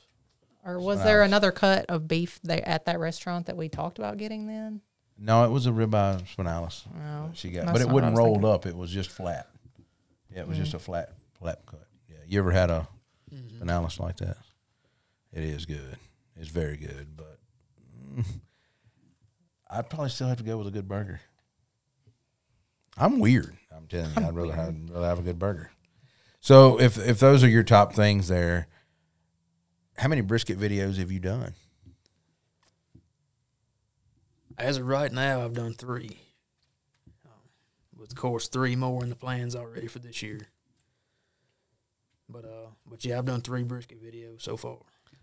Or 0.66 0.80
was 0.80 1.02
there 1.04 1.24
another 1.24 1.52
cut 1.52 1.86
of 1.90 2.08
beef 2.08 2.40
there 2.44 2.68
at 2.68 2.86
that 2.86 3.00
restaurant 3.00 3.46
that 3.48 3.56
we 3.58 3.70
talked 3.70 3.98
about 3.98 4.18
getting 4.18 4.46
then? 4.46 4.82
No, 5.18 5.44
it 5.46 5.50
was 5.50 5.66
a 5.66 5.72
ribeye 5.72 6.22
spinalis. 6.36 6.84
Oh, 6.96 7.32
she 7.34 7.50
got, 7.50 7.66
but 7.66 7.82
it 7.82 7.88
I 7.90 7.92
wasn't 7.92 8.18
rolled 8.18 8.36
thinking. 8.42 8.50
Up. 8.52 8.66
It 8.68 8.76
was 8.78 8.92
just 8.92 9.10
flat. 9.10 9.48
Yeah, 10.34 10.42
it 10.42 10.48
was 10.48 10.58
just 10.58 10.74
a 10.74 10.80
flat, 10.80 11.14
flat 11.40 11.66
cut. 11.66 11.88
Yeah, 12.10 12.18
you 12.28 12.40
ever 12.40 12.52
had 12.52 12.70
a 12.70 12.88
Mm-hmm. 13.34 13.64
spinalis 13.64 14.00
like 14.00 14.18
that? 14.18 14.38
It 15.32 15.44
is 15.44 15.68
good. 15.68 15.98
It's 16.36 16.50
very 16.50 16.78
good, 16.78 17.16
but 17.16 17.38
mm, 18.18 18.26
I'd 19.70 19.88
probably 19.90 20.10
still 20.10 20.28
have 20.28 20.40
to 20.40 20.44
go 20.44 20.58
with 20.58 20.66
a 20.68 20.72
good 20.72 20.88
burger. 20.88 21.22
I'm 22.98 23.20
weird. 23.20 23.56
I'm 23.72 23.86
telling 23.88 24.10
you, 24.16 24.24
I'd 24.26 24.36
rather 24.36 24.54
have, 24.54 24.76
rather 24.90 25.06
have 25.08 25.20
a 25.20 25.22
good 25.22 25.38
burger. 25.38 25.70
So 26.42 26.80
if 26.80 26.98
if 26.98 27.20
those 27.20 27.44
are 27.44 27.48
your 27.50 27.62
top 27.64 27.94
things 27.94 28.28
there, 28.28 28.68
how 29.98 30.08
many 30.08 30.22
brisket 30.22 30.58
videos 30.60 30.98
have 30.98 31.12
you 31.12 31.20
done? 31.20 31.54
As 34.58 34.78
of 34.78 34.88
right 34.88 35.12
now, 35.12 35.44
I've 35.46 35.54
done 35.54 35.74
three. 35.76 36.18
Of 38.10 38.16
course 38.16 38.48
three 38.48 38.76
more 38.76 39.04
in 39.04 39.10
the 39.10 39.16
plans 39.16 39.56
already 39.56 39.88
for 39.88 40.00
this 40.00 40.22
year. 40.22 40.48
But 42.28 42.46
uh, 42.46 42.70
but 42.86 43.04
yeah, 43.06 43.18
I've 43.18 43.26
done 43.26 43.42
three 43.42 43.64
brisket 43.64 44.04
videos 44.04 44.42
so 44.42 44.58
far. 44.58 44.78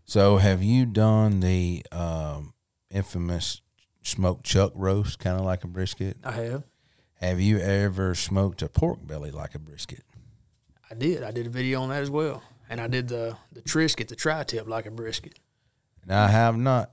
So 0.04 0.36
have 0.36 0.62
you 0.62 0.86
done 0.86 1.40
the 1.40 1.84
um, 1.90 2.54
infamous 2.90 3.60
smoked 4.02 4.44
chuck 4.44 4.72
roast, 4.74 5.18
kind 5.18 5.38
of 5.38 5.44
like 5.44 5.64
a 5.64 5.66
brisket? 5.66 6.16
I 6.24 6.32
have. 6.32 6.64
Have 7.14 7.40
you 7.40 7.58
ever 7.58 8.14
smoked 8.14 8.62
a 8.62 8.68
pork 8.68 9.04
belly 9.06 9.30
like 9.30 9.54
a 9.54 9.58
brisket? 9.58 10.02
I 10.90 10.94
did. 10.94 11.22
I 11.22 11.30
did 11.30 11.46
a 11.46 11.50
video 11.50 11.80
on 11.80 11.88
that 11.88 12.02
as 12.02 12.10
well, 12.10 12.42
and 12.68 12.80
I 12.80 12.86
did 12.86 13.08
the 13.08 13.36
the 13.52 13.62
Trisket, 13.62 14.08
the 14.08 14.16
tri-tip 14.16 14.68
like 14.68 14.86
a 14.86 14.90
brisket. 14.90 15.38
Now 16.06 16.24
I 16.24 16.28
have 16.28 16.56
not. 16.56 16.92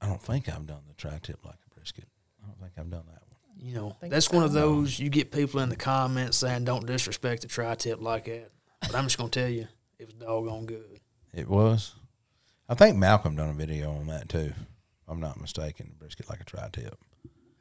I 0.00 0.06
don't 0.06 0.22
think 0.22 0.48
I've 0.48 0.66
done 0.66 0.82
the 0.88 0.94
tri-tip 0.94 1.44
like 1.44 1.58
a 1.70 1.74
brisket. 1.74 2.06
I 2.42 2.46
don't 2.46 2.58
think 2.58 2.72
I've 2.78 2.90
done 2.90 3.04
that 3.06 3.22
one. 3.28 3.29
You 3.62 3.74
know, 3.74 3.96
Think 4.00 4.10
that's 4.10 4.30
one 4.30 4.42
of 4.42 4.52
those 4.52 4.98
you 4.98 5.10
get 5.10 5.30
people 5.30 5.60
in 5.60 5.68
the 5.68 5.76
comments 5.76 6.38
saying 6.38 6.64
don't 6.64 6.86
disrespect 6.86 7.42
the 7.42 7.48
tri-tip 7.48 8.00
like 8.00 8.24
that. 8.24 8.50
But 8.80 8.94
I'm 8.94 9.04
just 9.04 9.18
gonna 9.18 9.28
tell 9.28 9.50
you, 9.50 9.68
it 9.98 10.06
was 10.06 10.14
doggone 10.14 10.64
good. 10.64 10.98
It 11.34 11.46
was. 11.46 11.94
I 12.70 12.74
think 12.74 12.96
Malcolm 12.96 13.36
done 13.36 13.50
a 13.50 13.54
video 13.54 13.90
on 13.90 14.06
that 14.06 14.30
too. 14.30 14.54
I'm 15.06 15.20
not 15.20 15.38
mistaken. 15.38 15.92
Brisket 15.98 16.30
like 16.30 16.40
a 16.40 16.44
tri-tip. 16.44 16.96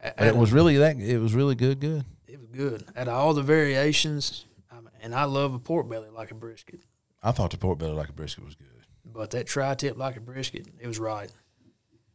But 0.02 0.28
it 0.28 0.38
was 0.38 0.54
really 0.54 0.78
that. 0.78 0.98
It 0.98 1.18
was 1.18 1.34
really 1.34 1.56
good. 1.56 1.82
Good. 1.82 2.06
it 2.28 2.40
was 2.40 2.48
good. 2.50 2.86
At 2.96 3.10
all 3.10 3.34
the 3.34 3.44
variations, 3.44 4.46
I 4.72 4.76
mean, 4.76 4.92
and 5.02 5.14
I 5.14 5.26
love 5.26 5.54
a 5.54 5.60
pork 5.60 5.90
belly 5.90 6.10
like 6.10 6.32
a 6.32 6.36
brisket. 6.36 6.80
I 7.22 7.34
thought 7.34 7.52
the 7.52 7.58
pork 7.58 7.80
belly 7.80 7.92
like 7.92 8.08
a 8.08 8.14
brisket 8.14 8.46
was 8.46 8.56
good. 8.56 8.68
But 9.04 9.32
that 9.32 9.48
tri-tip 9.48 9.98
like 9.98 10.16
a 10.16 10.22
brisket, 10.22 10.68
it 10.80 10.88
was 10.88 10.98
right. 10.98 11.30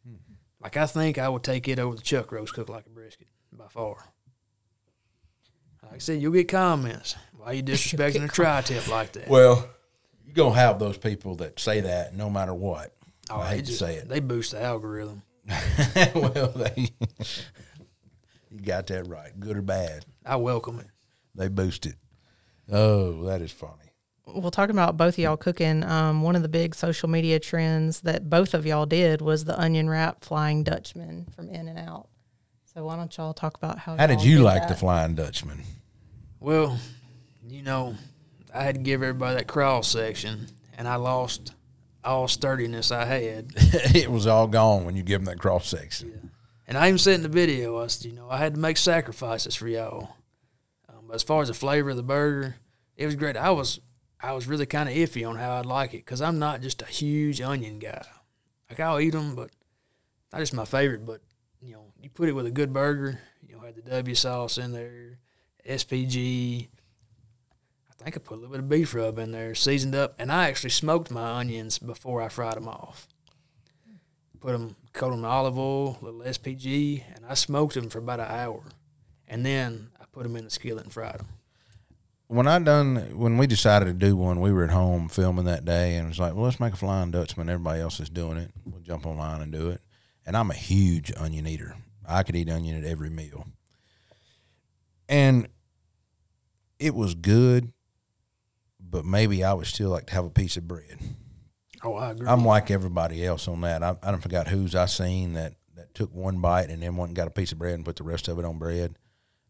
Hmm. 0.06 0.14
Like 0.62 0.78
I 0.78 0.86
think 0.86 1.18
I 1.18 1.28
would 1.28 1.42
take 1.42 1.68
it 1.68 1.78
over 1.78 1.96
the 1.96 2.02
chuck 2.02 2.32
roast 2.32 2.54
cooked 2.54 2.70
like 2.70 2.86
a 2.86 2.90
brisket 2.90 3.28
by 3.56 3.68
far. 3.68 3.96
Like 5.82 5.94
I 5.94 5.98
said, 5.98 6.20
you'll 6.20 6.32
get 6.32 6.48
comments. 6.48 7.14
Why 7.36 7.46
are 7.46 7.54
you 7.54 7.62
disrespecting 7.62 8.24
a 8.24 8.28
tri-tip 8.32 8.88
like 8.88 9.12
that? 9.12 9.28
Well, 9.28 9.68
you're 10.24 10.34
gonna 10.34 10.54
have 10.54 10.78
those 10.78 10.96
people 10.96 11.36
that 11.36 11.60
say 11.60 11.80
that 11.82 12.14
no 12.14 12.30
matter 12.30 12.54
what. 12.54 12.94
Oh, 13.30 13.40
I 13.40 13.50
they 13.50 13.56
hate 13.56 13.66
to 13.66 13.72
say 13.72 13.96
it. 13.96 14.08
They 14.08 14.20
boost 14.20 14.52
the 14.52 14.62
algorithm. 14.62 15.22
well, 16.14 16.52
they, 16.56 16.88
you 18.50 18.60
got 18.62 18.86
that 18.88 19.06
right. 19.06 19.38
Good 19.38 19.56
or 19.58 19.62
bad, 19.62 20.04
I 20.24 20.36
welcome 20.36 20.80
it. 20.80 20.86
they 21.34 21.48
boost 21.48 21.86
it. 21.86 21.96
Oh, 22.72 23.24
that 23.24 23.42
is 23.42 23.52
funny. 23.52 23.72
Well, 24.26 24.50
talking 24.50 24.74
about 24.74 24.96
both 24.96 25.14
of 25.14 25.18
y'all 25.18 25.36
cooking, 25.36 25.84
um, 25.84 26.22
one 26.22 26.34
of 26.34 26.40
the 26.40 26.48
big 26.48 26.74
social 26.74 27.10
media 27.10 27.38
trends 27.38 28.00
that 28.00 28.30
both 28.30 28.54
of 28.54 28.64
y'all 28.64 28.86
did 28.86 29.20
was 29.20 29.44
the 29.44 29.58
onion 29.60 29.88
wrap 29.90 30.24
Flying 30.24 30.64
Dutchman 30.64 31.26
from 31.36 31.50
In-N-Out. 31.50 32.08
So 32.74 32.84
why 32.84 32.96
don't 32.96 33.16
y'all 33.16 33.32
talk 33.32 33.56
about 33.56 33.78
how? 33.78 33.96
How 33.96 34.08
did 34.08 34.18
y'all 34.18 34.26
you 34.26 34.38
like 34.40 34.66
the? 34.66 34.74
Flying 34.74 35.14
Dutchman? 35.14 35.62
Well, 36.40 36.76
you 37.48 37.62
know, 37.62 37.94
I 38.52 38.64
had 38.64 38.74
to 38.74 38.80
give 38.80 39.00
everybody 39.00 39.36
that 39.36 39.46
cross 39.46 39.86
section, 39.86 40.48
and 40.76 40.88
I 40.88 40.96
lost 40.96 41.54
all 42.02 42.26
sturdiness 42.26 42.90
I 42.90 43.04
had. 43.04 43.52
it 43.56 44.10
was 44.10 44.26
all 44.26 44.48
gone 44.48 44.84
when 44.84 44.96
you 44.96 45.04
give 45.04 45.20
them 45.20 45.26
that 45.26 45.38
cross 45.38 45.68
section. 45.68 46.32
And 46.66 46.76
I 46.76 46.88
even 46.88 46.98
said 46.98 47.14
in 47.14 47.22
the 47.22 47.28
video, 47.28 47.78
I 47.78 47.86
said, 47.86 48.10
you 48.10 48.16
know, 48.16 48.28
I 48.28 48.38
had 48.38 48.54
to 48.54 48.60
make 48.60 48.76
sacrifices 48.76 49.54
for 49.54 49.68
y'all. 49.68 50.16
Um, 50.88 51.04
but 51.06 51.14
as 51.14 51.22
far 51.22 51.42
as 51.42 51.48
the 51.48 51.54
flavor 51.54 51.90
of 51.90 51.96
the 51.96 52.02
burger, 52.02 52.56
it 52.96 53.06
was 53.06 53.14
great. 53.14 53.36
I 53.36 53.50
was 53.50 53.78
I 54.20 54.32
was 54.32 54.48
really 54.48 54.66
kind 54.66 54.88
of 54.88 54.96
iffy 54.96 55.28
on 55.28 55.36
how 55.36 55.58
I'd 55.58 55.66
like 55.66 55.94
it 55.94 55.98
because 55.98 56.20
I'm 56.20 56.40
not 56.40 56.60
just 56.60 56.82
a 56.82 56.86
huge 56.86 57.40
onion 57.40 57.78
guy. 57.78 58.04
Like 58.68 58.80
I'll 58.80 58.98
eat 58.98 59.10
them, 59.10 59.36
but 59.36 59.50
not 60.32 60.40
just 60.40 60.54
my 60.54 60.64
favorite. 60.64 61.06
But 61.06 61.20
you 62.04 62.10
put 62.10 62.28
it 62.28 62.32
with 62.32 62.46
a 62.46 62.52
good 62.52 62.72
burger. 62.72 63.18
You 63.46 63.56
know, 63.56 63.62
had 63.62 63.74
the 63.74 63.82
W 63.82 64.14
sauce 64.14 64.58
in 64.58 64.72
there, 64.72 65.18
SPG. 65.68 66.68
I 67.90 68.04
think 68.04 68.16
I 68.16 68.20
put 68.20 68.34
a 68.34 68.40
little 68.40 68.52
bit 68.52 68.60
of 68.60 68.68
beef 68.68 68.94
rub 68.94 69.18
in 69.18 69.32
there, 69.32 69.54
seasoned 69.54 69.94
up, 69.94 70.14
and 70.18 70.30
I 70.30 70.48
actually 70.48 70.70
smoked 70.70 71.10
my 71.10 71.38
onions 71.38 71.78
before 71.78 72.22
I 72.22 72.28
fried 72.28 72.54
them 72.54 72.68
off 72.68 73.08
put 74.44 74.52
them, 74.52 74.76
coat 74.92 75.10
them 75.10 75.20
in 75.20 75.24
olive 75.24 75.58
oil, 75.58 75.98
a 76.02 76.04
little 76.04 76.20
SPG, 76.20 77.02
and 77.16 77.24
I 77.26 77.32
smoked 77.32 77.74
them 77.74 77.88
for 77.88 77.98
about 77.98 78.20
an 78.20 78.26
hour. 78.28 78.62
And 79.26 79.44
then 79.44 79.88
I 79.98 80.04
put 80.12 80.24
them 80.24 80.36
in 80.36 80.44
the 80.44 80.50
skillet 80.50 80.84
and 80.84 80.92
fried 80.92 81.20
them. 81.20 81.28
When 82.26 82.46
I 82.46 82.58
done 82.58 83.16
when 83.16 83.38
we 83.38 83.46
decided 83.46 83.86
to 83.86 83.92
do 83.92 84.16
one, 84.16 84.40
we 84.40 84.52
were 84.52 84.64
at 84.64 84.70
home 84.70 85.08
filming 85.08 85.46
that 85.46 85.64
day, 85.64 85.96
and 85.96 86.06
it 86.06 86.08
was 86.08 86.20
like, 86.20 86.34
well, 86.34 86.44
let's 86.44 86.60
make 86.60 86.74
a 86.74 86.76
Flying 86.76 87.10
Dutchman. 87.10 87.48
Everybody 87.48 87.80
else 87.80 88.00
is 88.00 88.10
doing 88.10 88.36
it. 88.36 88.50
We'll 88.66 88.82
jump 88.82 89.06
online 89.06 89.40
and 89.40 89.50
do 89.50 89.70
it. 89.70 89.80
And 90.26 90.36
I'm 90.36 90.50
a 90.50 90.54
huge 90.54 91.10
onion 91.16 91.46
eater. 91.46 91.76
I 92.06 92.22
could 92.22 92.36
eat 92.36 92.50
onion 92.50 92.82
at 92.82 92.88
every 92.88 93.10
meal. 93.10 93.46
And 95.08 95.48
it 96.78 96.94
was 96.94 97.14
good, 97.14 97.72
but 98.80 99.04
maybe 99.04 99.44
I 99.44 99.52
would 99.52 99.66
still 99.66 99.90
like 99.90 100.06
to 100.06 100.14
have 100.14 100.24
a 100.24 100.30
piece 100.30 100.56
of 100.56 100.66
bread. 100.66 100.98
Oh, 101.82 101.94
I 101.94 102.12
agree. 102.12 102.26
I'm 102.26 102.44
like 102.44 102.70
everybody 102.70 103.24
else 103.24 103.46
on 103.46 103.60
that. 103.62 103.82
I, 103.82 103.96
I 104.02 104.10
don't 104.10 104.22
forgot 104.22 104.48
who's 104.48 104.74
I 104.74 104.86
seen 104.86 105.34
that, 105.34 105.54
that 105.76 105.94
took 105.94 106.14
one 106.14 106.40
bite 106.40 106.70
and 106.70 106.82
then 106.82 106.96
went 106.96 107.10
and 107.10 107.16
got 107.16 107.28
a 107.28 107.30
piece 107.30 107.52
of 107.52 107.58
bread 107.58 107.74
and 107.74 107.84
put 107.84 107.96
the 107.96 108.04
rest 108.04 108.28
of 108.28 108.38
it 108.38 108.44
on 108.44 108.58
bread. 108.58 108.96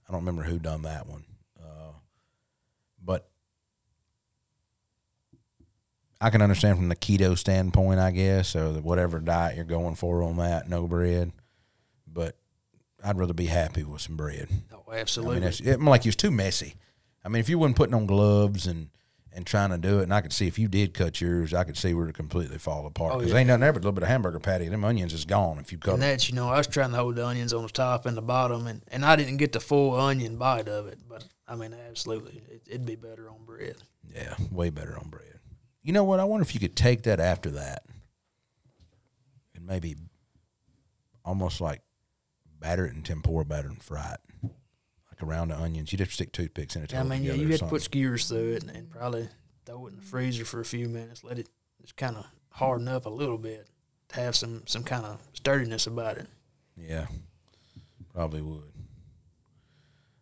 I 0.09 0.12
don't 0.12 0.23
remember 0.23 0.43
who 0.43 0.59
done 0.59 0.83
that 0.83 1.07
one. 1.07 1.25
Uh, 1.59 1.93
but 3.03 3.29
I 6.21 6.31
can 6.31 6.43
understand 6.43 6.79
from 6.79 6.88
the 6.88 6.97
keto 6.97 7.38
standpoint, 7.38 8.01
I 8.01 8.11
guess, 8.11 8.57
or 8.57 8.73
the 8.73 8.83
whatever 8.83 9.21
diet 9.21 9.57
you're 9.57 9.64
going 9.64 9.95
for 9.95 10.23
on 10.23 10.38
that, 10.38 10.69
no 10.69 10.87
bread. 10.88 11.33
But 12.07 12.37
I'd 13.05 13.19
rather 13.19 13.35
be 13.35 13.47
happy 13.47 13.85
with 13.85 14.01
some 14.01 14.17
bread. 14.17 14.49
oh, 14.73 14.93
absolutely. 14.93 15.37
I 15.37 15.40
mean, 15.40 15.53
it, 15.64 15.81
like 15.81 16.07
it's 16.07 16.17
too 16.17 16.31
messy. 16.31 16.75
I 17.25 17.29
mean, 17.29 17.40
if 17.40 17.49
you 17.49 17.59
wasn't 17.59 17.77
putting 17.77 17.95
on 17.95 18.07
gloves 18.07 18.67
and 18.67 18.88
and 19.37 19.45
trying 19.45 19.71
to 19.71 19.79
do 19.79 19.99
it, 19.99 20.05
and 20.05 20.14
I 20.14 20.21
could 20.21 20.33
see 20.33 20.47
if 20.47 20.61
you 20.61 20.69
did 20.69 20.95
cut 20.95 21.21
yours, 21.21 21.53
I 21.53 21.65
could 21.65 21.77
see 21.77 21.92
where 21.92 22.09
it 22.09 22.15
completely 22.15 22.57
fall 22.57 22.87
apart 22.87 23.15
Oh, 23.15 23.19
because 23.19 23.33
yeah. 23.33 23.38
ain't 23.40 23.48
nothing 23.48 23.63
there 23.63 23.73
but 23.73 23.79
a 23.81 23.83
little 23.83 23.92
bit 23.92 24.05
of 24.05 24.09
hamburger 24.09 24.38
patty. 24.38 24.69
Them 24.69 24.85
onions 24.85 25.13
is 25.13 25.25
gone 25.25 25.59
if 25.59 25.73
you 25.73 25.79
cut 25.79 25.94
and 25.94 26.02
that's, 26.02 26.29
you 26.29 26.37
know, 26.37 26.48
I 26.48 26.59
was 26.59 26.69
trying 26.69 26.92
to 26.92 26.96
hold 26.98 27.17
the 27.17 27.27
onions 27.27 27.52
on 27.52 27.63
the 27.65 27.69
top 27.69 28.07
and 28.07 28.17
the 28.17 28.23
bottom, 28.23 28.69
and, 28.69 28.83
and 28.88 29.05
I 29.05 29.17
didn't 29.17 29.38
get 29.38 29.50
the 29.50 29.59
full 29.59 29.98
onion 29.98 30.37
bite 30.37 30.69
of 30.69 30.87
it. 30.87 31.00
But, 31.09 31.25
I 31.48 31.57
mean, 31.57 31.75
absolutely, 31.75 32.42
it, 32.48 32.63
it'd 32.69 32.87
be 32.87 32.94
better 32.94 33.29
on 33.29 33.44
bread. 33.44 33.75
Yeah, 34.15 34.37
way 34.52 34.71
better 34.71 34.96
on 34.96 35.09
bread. 35.11 35.40
You 35.83 35.92
know 35.92 36.05
what? 36.05 36.21
I 36.21 36.25
wonder 36.25 36.42
if 36.44 36.55
you 36.55 36.61
could 36.61 36.77
take 36.77 37.02
that 37.02 37.19
after 37.19 37.50
that 37.50 37.83
and 39.57 39.67
maybe 39.67 39.96
almost 41.25 41.61
like 41.61 41.81
batter 42.65 42.87
it 42.87 42.94
in 42.94 43.02
tempura 43.02 43.44
batter 43.44 43.69
and 43.69 43.83
fry 43.83 44.15
it. 44.15 44.50
Like 45.10 45.23
around 45.23 45.48
the 45.48 45.60
onions. 45.60 45.92
You'd 45.92 46.00
have 46.00 46.08
to 46.08 46.15
stick 46.15 46.33
toothpicks 46.33 46.75
in 46.77 46.83
it. 46.83 46.88
to 46.88 46.96
I 46.96 47.02
mean, 47.02 47.23
yeah, 47.23 47.35
you 47.35 47.46
had 47.48 47.60
to 47.60 47.67
put 47.67 47.83
skewers 47.83 48.27
through 48.27 48.54
it 48.54 48.62
and, 48.62 48.71
and 48.75 48.90
probably 48.90 49.29
throw 49.67 49.87
it 49.87 49.90
in 49.90 49.96
the 49.96 50.02
freezer 50.02 50.46
for 50.46 50.60
a 50.60 50.65
few 50.65 50.88
minutes, 50.88 51.23
let 51.23 51.38
it 51.38 51.48
just 51.83 51.96
kind 51.96 52.17
of 52.17 52.25
harden 52.48 52.88
up 52.88 53.04
a 53.04 53.10
little 53.10 53.37
bit 53.37 53.69
to 54.08 54.17
have 54.17 54.35
some, 54.35 54.62
some 54.67 54.83
kind 54.83 55.04
of 55.04 55.21
sturdiness 55.35 55.87
about 55.87 56.17
it. 56.17 56.27
Yeah, 56.77 57.06
probably 58.15 58.40
would. 58.40 58.73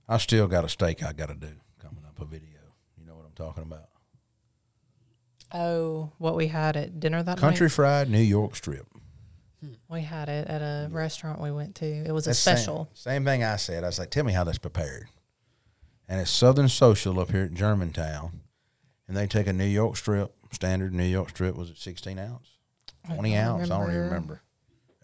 I 0.08 0.18
still 0.18 0.48
got 0.48 0.64
a 0.64 0.68
steak 0.68 1.02
I 1.02 1.12
got 1.12 1.28
to 1.28 1.34
do 1.34 1.52
coming 1.80 2.04
up 2.06 2.20
a 2.20 2.24
video. 2.24 2.58
You 2.98 3.06
know 3.06 3.14
what 3.14 3.24
I'm 3.24 3.32
talking 3.34 3.62
about? 3.62 3.88
Oh, 5.54 6.10
what 6.18 6.34
we 6.34 6.48
had 6.48 6.76
at 6.76 6.98
dinner 6.98 7.22
that 7.22 7.36
night? 7.36 7.40
Country 7.40 7.66
night. 7.66 7.72
fried 7.72 8.10
New 8.10 8.18
York 8.18 8.56
strip. 8.56 8.86
We 9.88 10.02
had 10.02 10.28
it 10.28 10.48
at 10.48 10.60
a 10.60 10.88
restaurant 10.90 11.40
we 11.40 11.50
went 11.50 11.74
to. 11.76 11.86
It 11.86 12.12
was 12.12 12.26
a 12.26 12.30
That's 12.30 12.38
same- 12.38 12.56
special. 12.56 12.88
Same, 12.94 13.24
thing 13.24 13.44
I 13.44 13.56
said. 13.56 13.84
I 13.84 13.88
was 13.88 13.98
like, 13.98 14.10
tell 14.10 14.24
me 14.24 14.32
how 14.32 14.44
that's 14.44 14.58
prepared. 14.58 15.08
And 16.08 16.20
it's 16.20 16.30
Southern 16.30 16.68
Social 16.68 17.18
up 17.20 17.30
here 17.30 17.44
at 17.44 17.54
Germantown. 17.54 18.40
And 19.08 19.16
they 19.16 19.26
take 19.26 19.46
a 19.46 19.52
New 19.52 19.64
York 19.66 19.96
strip, 19.96 20.34
standard 20.52 20.92
New 20.94 21.04
York 21.04 21.30
strip, 21.30 21.54
was 21.56 21.70
it 21.70 21.78
16 21.78 22.18
ounce? 22.18 22.48
20 23.06 23.30
don't 23.30 23.38
ounce? 23.38 23.70
I 23.70 23.78
don't 23.78 23.88
even 23.90 23.94
remember. 24.04 24.08
remember. 24.10 24.42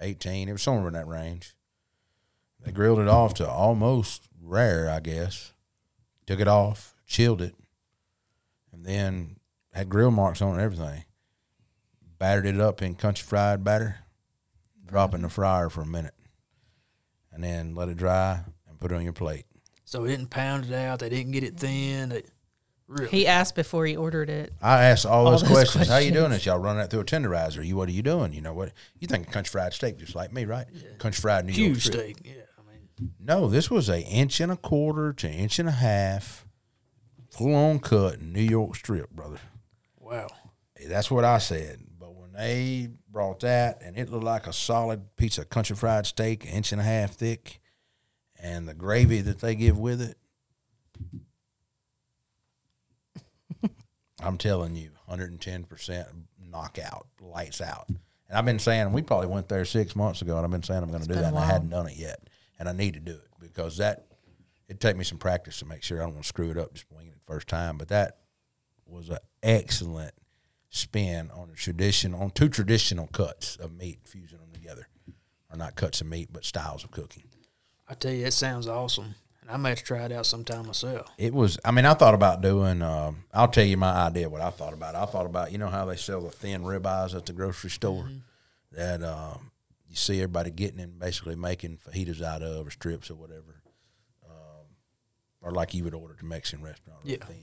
18. 0.00 0.48
It 0.48 0.52
was 0.52 0.62
somewhere 0.62 0.88
in 0.88 0.94
that 0.94 1.06
range. 1.08 1.54
They 2.64 2.72
grilled 2.72 2.98
it 2.98 3.08
off 3.08 3.34
to 3.34 3.48
almost 3.48 4.28
rare, 4.42 4.90
I 4.90 5.00
guess. 5.00 5.52
Took 6.26 6.40
it 6.40 6.48
off, 6.48 6.94
chilled 7.06 7.40
it, 7.40 7.54
and 8.72 8.84
then 8.84 9.36
had 9.72 9.88
grill 9.88 10.10
marks 10.10 10.42
on 10.42 10.50
it 10.50 10.52
and 10.54 10.60
everything. 10.62 11.04
Battered 12.18 12.46
it 12.46 12.60
up 12.60 12.82
in 12.82 12.94
country 12.96 13.24
fried 13.26 13.62
batter, 13.64 13.96
drop 14.88 15.14
in 15.14 15.22
the 15.22 15.28
fryer 15.28 15.68
for 15.70 15.82
a 15.82 15.86
minute, 15.86 16.14
and 17.32 17.42
then 17.42 17.74
let 17.74 17.88
it 17.88 17.96
dry 17.96 18.40
and 18.68 18.80
put 18.80 18.92
it 18.92 18.94
on 18.96 19.04
your 19.04 19.12
plate. 19.12 19.44
So 19.84 20.04
it 20.04 20.08
didn't 20.08 20.30
pound 20.30 20.66
it 20.66 20.72
out. 20.74 20.98
They 20.98 21.08
didn't 21.08 21.32
get 21.32 21.44
it 21.44 21.56
thin. 21.58 22.10
They, 22.10 22.22
really. 22.86 23.08
He 23.08 23.26
asked 23.26 23.54
before 23.54 23.86
he 23.86 23.96
ordered 23.96 24.28
it. 24.28 24.52
I 24.60 24.84
asked 24.84 25.06
all, 25.06 25.24
All 25.26 25.30
those, 25.32 25.42
those 25.42 25.50
questions. 25.50 25.88
How 25.88 25.96
you 25.98 26.10
doing 26.10 26.26
questions. 26.26 26.40
this? 26.40 26.46
Y'all 26.46 26.58
running 26.58 26.80
that 26.80 26.90
through 26.90 27.00
a 27.00 27.04
tenderizer? 27.04 27.64
You 27.64 27.76
what 27.76 27.88
are 27.88 27.92
you 27.92 28.02
doing? 28.02 28.32
You 28.34 28.42
know 28.42 28.52
what? 28.52 28.72
You 28.98 29.08
think 29.08 29.26
of 29.28 29.32
country 29.32 29.50
fried 29.50 29.72
steak 29.72 29.98
just 29.98 30.14
like 30.14 30.32
me, 30.32 30.44
right? 30.44 30.66
Country 30.98 31.20
fried 31.20 31.46
New 31.46 31.52
York 31.52 31.68
huge 31.70 31.86
strip. 31.86 32.02
steak. 32.16 32.20
Yeah, 32.24 32.42
I 32.58 32.70
mean, 32.70 33.12
No, 33.18 33.48
this 33.48 33.70
was 33.70 33.88
a 33.88 34.00
inch 34.02 34.40
and 34.40 34.52
a 34.52 34.56
quarter 34.56 35.12
to 35.14 35.28
inch 35.30 35.58
and 35.58 35.68
a 35.70 35.72
half, 35.72 36.46
full 37.30 37.54
on 37.54 37.78
cut 37.78 38.20
New 38.20 38.42
York 38.42 38.74
strip, 38.76 39.10
brother. 39.10 39.38
wow. 39.98 40.28
That's 40.86 41.10
what 41.10 41.24
I 41.24 41.38
said. 41.38 41.80
But 41.98 42.14
when 42.14 42.32
they 42.32 42.88
brought 43.18 43.40
that, 43.40 43.82
and 43.82 43.98
it 43.98 44.08
looked 44.10 44.22
like 44.22 44.46
a 44.46 44.52
solid 44.52 45.16
piece 45.16 45.38
of 45.38 45.48
country 45.48 45.74
fried 45.74 46.06
steak, 46.06 46.44
an 46.44 46.50
inch 46.50 46.70
and 46.70 46.80
a 46.80 46.84
half 46.84 47.14
thick, 47.14 47.60
and 48.40 48.68
the 48.68 48.74
gravy 48.74 49.20
that 49.20 49.40
they 49.40 49.56
give 49.56 49.76
with 49.76 50.00
it, 50.00 50.16
I'm 54.22 54.38
telling 54.38 54.76
you, 54.76 54.90
110% 55.10 56.06
knockout, 56.48 57.08
lights 57.20 57.60
out. 57.60 57.88
And 57.88 57.98
I've 58.38 58.44
been 58.44 58.60
saying, 58.60 58.92
we 58.92 59.02
probably 59.02 59.26
went 59.26 59.48
there 59.48 59.64
six 59.64 59.96
months 59.96 60.22
ago, 60.22 60.36
and 60.36 60.44
I've 60.44 60.52
been 60.52 60.62
saying 60.62 60.84
I'm 60.84 60.90
going 60.90 61.02
to 61.02 61.08
do 61.08 61.14
that, 61.14 61.24
and 61.24 61.38
I 61.38 61.44
hadn't 61.44 61.70
done 61.70 61.88
it 61.88 61.96
yet. 61.96 62.20
And 62.60 62.68
I 62.68 62.72
need 62.72 62.94
to 62.94 63.00
do 63.00 63.14
it 63.14 63.30
because 63.40 63.78
that, 63.78 64.06
it'd 64.68 64.80
take 64.80 64.96
me 64.96 65.02
some 65.02 65.18
practice 65.18 65.58
to 65.58 65.66
make 65.66 65.82
sure 65.82 65.98
I 66.00 66.04
don't 66.04 66.14
want 66.14 66.22
to 66.22 66.28
screw 66.28 66.52
it 66.52 66.56
up 66.56 66.72
just 66.72 66.86
winging 66.92 67.14
it 67.14 67.20
first 67.26 67.48
time. 67.48 67.78
But 67.78 67.88
that 67.88 68.18
was 68.86 69.08
an 69.08 69.18
excellent 69.42 70.14
spin 70.70 71.30
on 71.34 71.50
a 71.50 71.54
tradition 71.56 72.14
on 72.14 72.30
two 72.30 72.48
traditional 72.48 73.06
cuts 73.08 73.56
of 73.56 73.72
meat, 73.76 74.00
fusing 74.04 74.38
them 74.38 74.52
together, 74.52 74.88
or 75.50 75.56
not 75.56 75.76
cuts 75.76 76.00
of 76.00 76.06
meat, 76.06 76.28
but 76.32 76.44
styles 76.44 76.84
of 76.84 76.90
cooking. 76.90 77.24
I 77.88 77.94
tell 77.94 78.12
you, 78.12 78.24
that 78.24 78.32
sounds 78.32 78.68
awesome. 78.68 79.14
And 79.40 79.50
I 79.50 79.56
may 79.56 79.70
have 79.70 79.78
to 79.78 79.84
try 79.84 80.04
it 80.04 80.12
out 80.12 80.26
sometime 80.26 80.66
myself. 80.66 81.08
It 81.16 81.32
was. 81.32 81.58
I 81.64 81.70
mean, 81.70 81.86
I 81.86 81.94
thought 81.94 82.14
about 82.14 82.42
doing. 82.42 82.82
Um, 82.82 83.24
I'll 83.32 83.48
tell 83.48 83.64
you 83.64 83.78
my 83.78 83.92
idea. 83.92 84.28
What 84.28 84.42
I 84.42 84.50
thought 84.50 84.74
about. 84.74 84.94
I 84.94 85.06
thought 85.06 85.24
about. 85.26 85.52
You 85.52 85.58
know 85.58 85.68
how 85.68 85.86
they 85.86 85.96
sell 85.96 86.20
the 86.20 86.30
thin 86.30 86.62
ribeyes 86.62 87.14
at 87.14 87.24
the 87.24 87.32
grocery 87.32 87.70
store, 87.70 88.10
that 88.72 89.02
um, 89.02 89.50
you 89.88 89.96
see 89.96 90.16
everybody 90.18 90.50
getting 90.50 90.80
and 90.80 90.98
basically 90.98 91.34
making 91.34 91.78
fajitas 91.78 92.22
out 92.22 92.42
of 92.42 92.66
or 92.66 92.70
strips 92.70 93.10
or 93.10 93.14
whatever, 93.14 93.62
um, 94.28 94.66
or 95.40 95.50
like 95.50 95.72
you 95.72 95.84
would 95.84 95.94
order 95.94 96.14
at 96.14 96.22
a 96.22 96.26
Mexican 96.26 96.62
restaurant. 96.62 97.00
Yeah. 97.04 97.24
thin. 97.24 97.36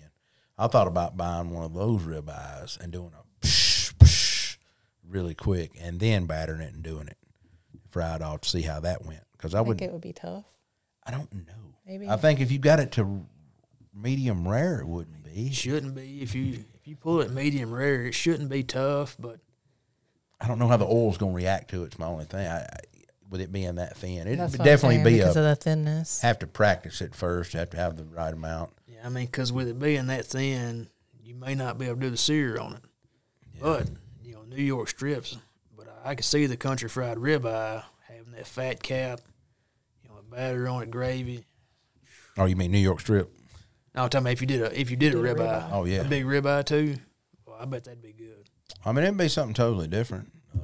I 0.58 0.68
thought 0.68 0.88
about 0.88 1.18
buying 1.18 1.50
one 1.52 1.66
of 1.66 1.74
those 1.74 2.02
ribeyes 2.04 2.80
and 2.80 2.92
doing 2.92 3.12
a 3.14 3.46
psh, 3.46 3.94
psh, 3.96 4.58
really 5.08 5.36
quick, 5.36 5.72
and 5.82 6.00
then 6.00 6.26
battering 6.26 6.62
it 6.62 6.74
and 6.74 6.84
doing 6.84 7.08
it, 7.08 7.18
fried 7.90 8.22
off 8.22 8.42
to 8.42 8.50
see 8.50 8.62
how 8.62 8.80
that 8.82 9.06
went. 9.06 9.24
Because 9.34 9.54
I 9.54 9.60
I 9.60 9.62
would. 9.62 9.78
think 9.78 9.90
it 9.90 9.94
would 9.94 10.02
be 10.02 10.14
tough. 10.14 10.46
I 11.06 11.12
don't 11.12 11.32
know. 11.34 11.76
Maybe. 11.86 12.10
I 12.10 12.16
think 12.18 12.40
if 12.40 12.52
you 12.52 12.58
got 12.60 12.80
it 12.80 12.94
to 12.94 13.26
medium 13.94 14.48
rare, 14.48 14.80
it 14.80 14.88
wouldn't 14.88 15.24
be. 15.24 15.48
It 15.48 15.54
shouldn't 15.54 15.94
be 15.96 16.22
if 16.22 16.34
you 16.34 16.64
if 16.74 16.88
you 16.88 16.96
pull 16.96 17.22
it 17.22 17.32
medium 17.32 17.72
rare. 17.74 18.06
It 18.06 18.14
shouldn't 18.14 18.50
be 18.50 18.64
tough, 18.64 19.16
but 19.20 19.40
I 20.40 20.48
don't 20.48 20.58
know 20.60 20.68
how 20.68 20.78
the 20.78 20.86
oil's 20.86 21.18
going 21.18 21.34
to 21.34 21.36
react 21.38 21.70
to 21.72 21.84
it. 21.84 21.88
It's 21.88 22.00
my 22.00 22.08
only 22.08 22.26
thing. 22.26 22.48
I, 22.48 22.62
I, 22.62 22.80
with 23.30 23.42
it 23.42 23.52
being 23.52 23.76
that 23.76 23.98
thin, 23.98 24.28
it'd 24.28 24.38
definitely 24.38 24.96
saying, 24.96 25.04
be 25.04 25.18
because 25.18 25.36
a 25.36 25.40
of 25.42 25.46
the 25.46 25.56
thinness. 25.56 26.22
have 26.22 26.40
to 26.40 26.48
practice 26.48 27.02
it 27.02 27.14
first. 27.16 27.54
Have 27.54 27.72
to 27.72 27.78
have 27.78 27.98
the 27.98 28.04
right 28.06 28.34
amount. 28.34 28.72
Yeah, 29.06 29.10
I 29.10 29.14
mean, 29.14 29.26
because 29.26 29.52
with 29.52 29.68
it 29.68 29.80
being 29.80 30.08
that 30.08 30.26
thin, 30.26 30.90
you 31.24 31.36
may 31.36 31.56
not 31.56 31.78
be 31.78 31.86
able 31.86 31.96
to 31.96 32.02
do 32.02 32.10
the 32.10 32.18
sear 32.18 32.58
on 32.58 32.74
it. 32.74 32.82
But 33.62 33.88
you 34.24 34.34
know, 34.34 34.44
New 34.44 34.62
York 34.64 34.90
strips. 34.90 35.38
But 35.78 35.88
I, 36.04 36.12
I 36.12 36.16
can 36.16 36.24
see 36.24 36.46
the 36.46 36.58
country 36.58 36.90
fried 36.90 37.18
ribeye 37.18 37.84
having 38.08 38.32
that 38.34 38.48
fat 38.48 38.82
cap, 38.84 39.22
you 40.04 40.10
know, 40.10 40.16
batter 40.30 40.68
on 40.68 40.84
it, 40.84 40.92
gravy. 40.92 41.46
Oh, 42.38 42.46
you 42.46 42.56
mean 42.56 42.72
New 42.72 42.80
York 42.80 43.00
strip? 43.00 43.32
No, 43.94 44.04
I'm 44.04 44.10
talking 44.10 44.26
about 44.26 44.34
if 44.34 44.42
you 44.42 44.48
did 44.48 44.62
a 44.62 44.80
if 44.80 44.92
you 44.92 44.98
did 44.98 45.14
a 45.14 45.22
Did 45.22 45.26
a 45.26 45.36
ribeye, 45.36 45.38
ribeye. 45.64 45.70
Oh, 45.72 45.86
yeah. 45.86 46.02
a 46.02 46.04
big 46.06 46.26
ribeye 46.26 46.66
too. 46.66 46.98
Well, 47.46 47.56
I 47.60 47.66
bet 47.66 47.86
that'd 47.86 48.02
be 48.02 48.12
good. 48.12 48.50
I 48.84 48.92
mean, 48.92 49.04
it'd 49.06 49.18
be 49.18 49.30
something 49.30 49.54
totally 49.54 49.88
different. 49.88 50.32
Uh, 50.54 50.64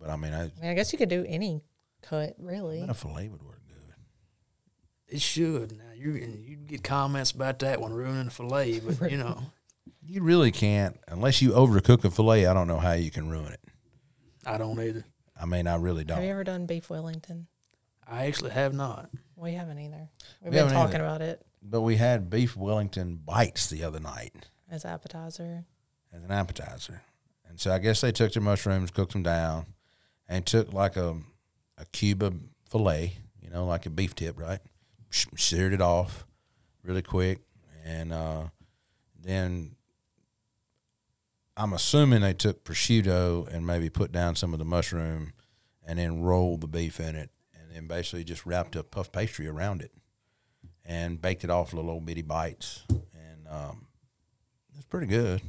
but 0.00 0.08
I 0.08 0.16
mean, 0.16 0.32
I, 0.32 0.44
I 0.44 0.50
mean, 0.60 0.70
I 0.70 0.74
guess 0.74 0.92
you 0.92 0.98
could 0.98 1.10
do 1.10 1.24
any 1.28 1.62
cut, 2.02 2.34
really. 2.38 2.80
a 2.80 2.94
fillet 2.94 3.28
would 3.28 3.42
work 3.42 3.60
good. 3.68 3.94
It 5.14 5.20
should. 5.20 5.78
Now 6.00 6.14
you 6.14 6.36
you 6.46 6.56
get 6.56 6.82
comments 6.82 7.30
about 7.32 7.58
that 7.60 7.80
one 7.80 7.92
ruining 7.92 8.26
a 8.28 8.30
fillet, 8.30 8.80
but 8.80 9.10
you 9.10 9.18
know, 9.18 9.42
You 10.06 10.22
really 10.22 10.50
can't 10.50 10.98
unless 11.08 11.40
you 11.40 11.50
overcook 11.50 12.04
a 12.04 12.10
fillet. 12.10 12.46
I 12.46 12.54
don't 12.54 12.66
know 12.66 12.78
how 12.78 12.92
you 12.92 13.10
can 13.10 13.28
ruin 13.28 13.52
it. 13.52 13.60
I 14.46 14.58
don't 14.58 14.80
either. 14.80 15.04
I 15.40 15.46
mean, 15.46 15.66
I 15.66 15.76
really 15.76 16.04
don't. 16.04 16.16
Have 16.16 16.24
you 16.24 16.32
ever 16.32 16.42
done 16.44 16.66
beef 16.66 16.90
Wellington? 16.90 17.46
I 18.08 18.26
actually 18.26 18.50
have 18.50 18.74
not. 18.74 19.08
We 19.36 19.52
haven't 19.52 19.78
either. 19.78 20.08
We've 20.42 20.50
We 20.52 20.58
been 20.58 20.68
haven't 20.68 20.72
talking 20.74 20.94
either. 20.96 21.04
about 21.04 21.22
it 21.22 21.42
But 21.62 21.82
we 21.82 21.96
had 21.96 22.28
beef 22.28 22.56
Wellington 22.56 23.20
bites 23.24 23.68
the 23.68 23.84
other 23.84 24.00
night. 24.00 24.34
as 24.70 24.84
appetizer. 24.84 25.64
as 26.12 26.24
an 26.24 26.32
appetizer. 26.32 27.02
And 27.48 27.60
so 27.60 27.72
I 27.72 27.78
guess 27.78 28.00
they 28.00 28.10
took 28.12 28.32
their 28.32 28.42
mushrooms, 28.42 28.90
cooked 28.90 29.12
them 29.12 29.22
down, 29.22 29.66
and 30.28 30.44
took 30.46 30.72
like 30.72 30.96
a 30.96 31.18
a 31.78 31.84
cube 31.92 32.22
of 32.22 32.34
fillet, 32.68 33.18
you 33.40 33.50
know, 33.50 33.64
like 33.66 33.86
a 33.86 33.90
beef 33.90 34.14
tip, 34.14 34.38
right? 34.40 34.60
Sh- 35.10 35.26
Seared 35.36 35.72
it 35.72 35.80
off 35.80 36.24
really 36.82 37.02
quick, 37.02 37.40
and 37.84 38.12
uh, 38.12 38.44
then 39.20 39.76
I'm 41.56 41.72
assuming 41.72 42.22
they 42.22 42.32
took 42.32 42.64
prosciutto 42.64 43.52
and 43.52 43.66
maybe 43.66 43.90
put 43.90 44.12
down 44.12 44.36
some 44.36 44.52
of 44.52 44.58
the 44.58 44.64
mushroom, 44.64 45.32
and 45.86 45.98
then 45.98 46.22
rolled 46.22 46.60
the 46.60 46.68
beef 46.68 47.00
in 47.00 47.16
it, 47.16 47.30
and 47.54 47.74
then 47.74 47.86
basically 47.86 48.24
just 48.24 48.46
wrapped 48.46 48.76
a 48.76 48.82
puff 48.82 49.12
pastry 49.12 49.46
around 49.46 49.82
it, 49.82 49.92
and 50.84 51.20
baked 51.20 51.44
it 51.44 51.50
off 51.50 51.72
little 51.74 51.90
old 51.90 52.06
bitty 52.06 52.22
bites, 52.22 52.84
and 52.88 53.46
um, 53.48 53.86
it's 54.76 54.86
pretty 54.86 55.06
good. 55.06 55.42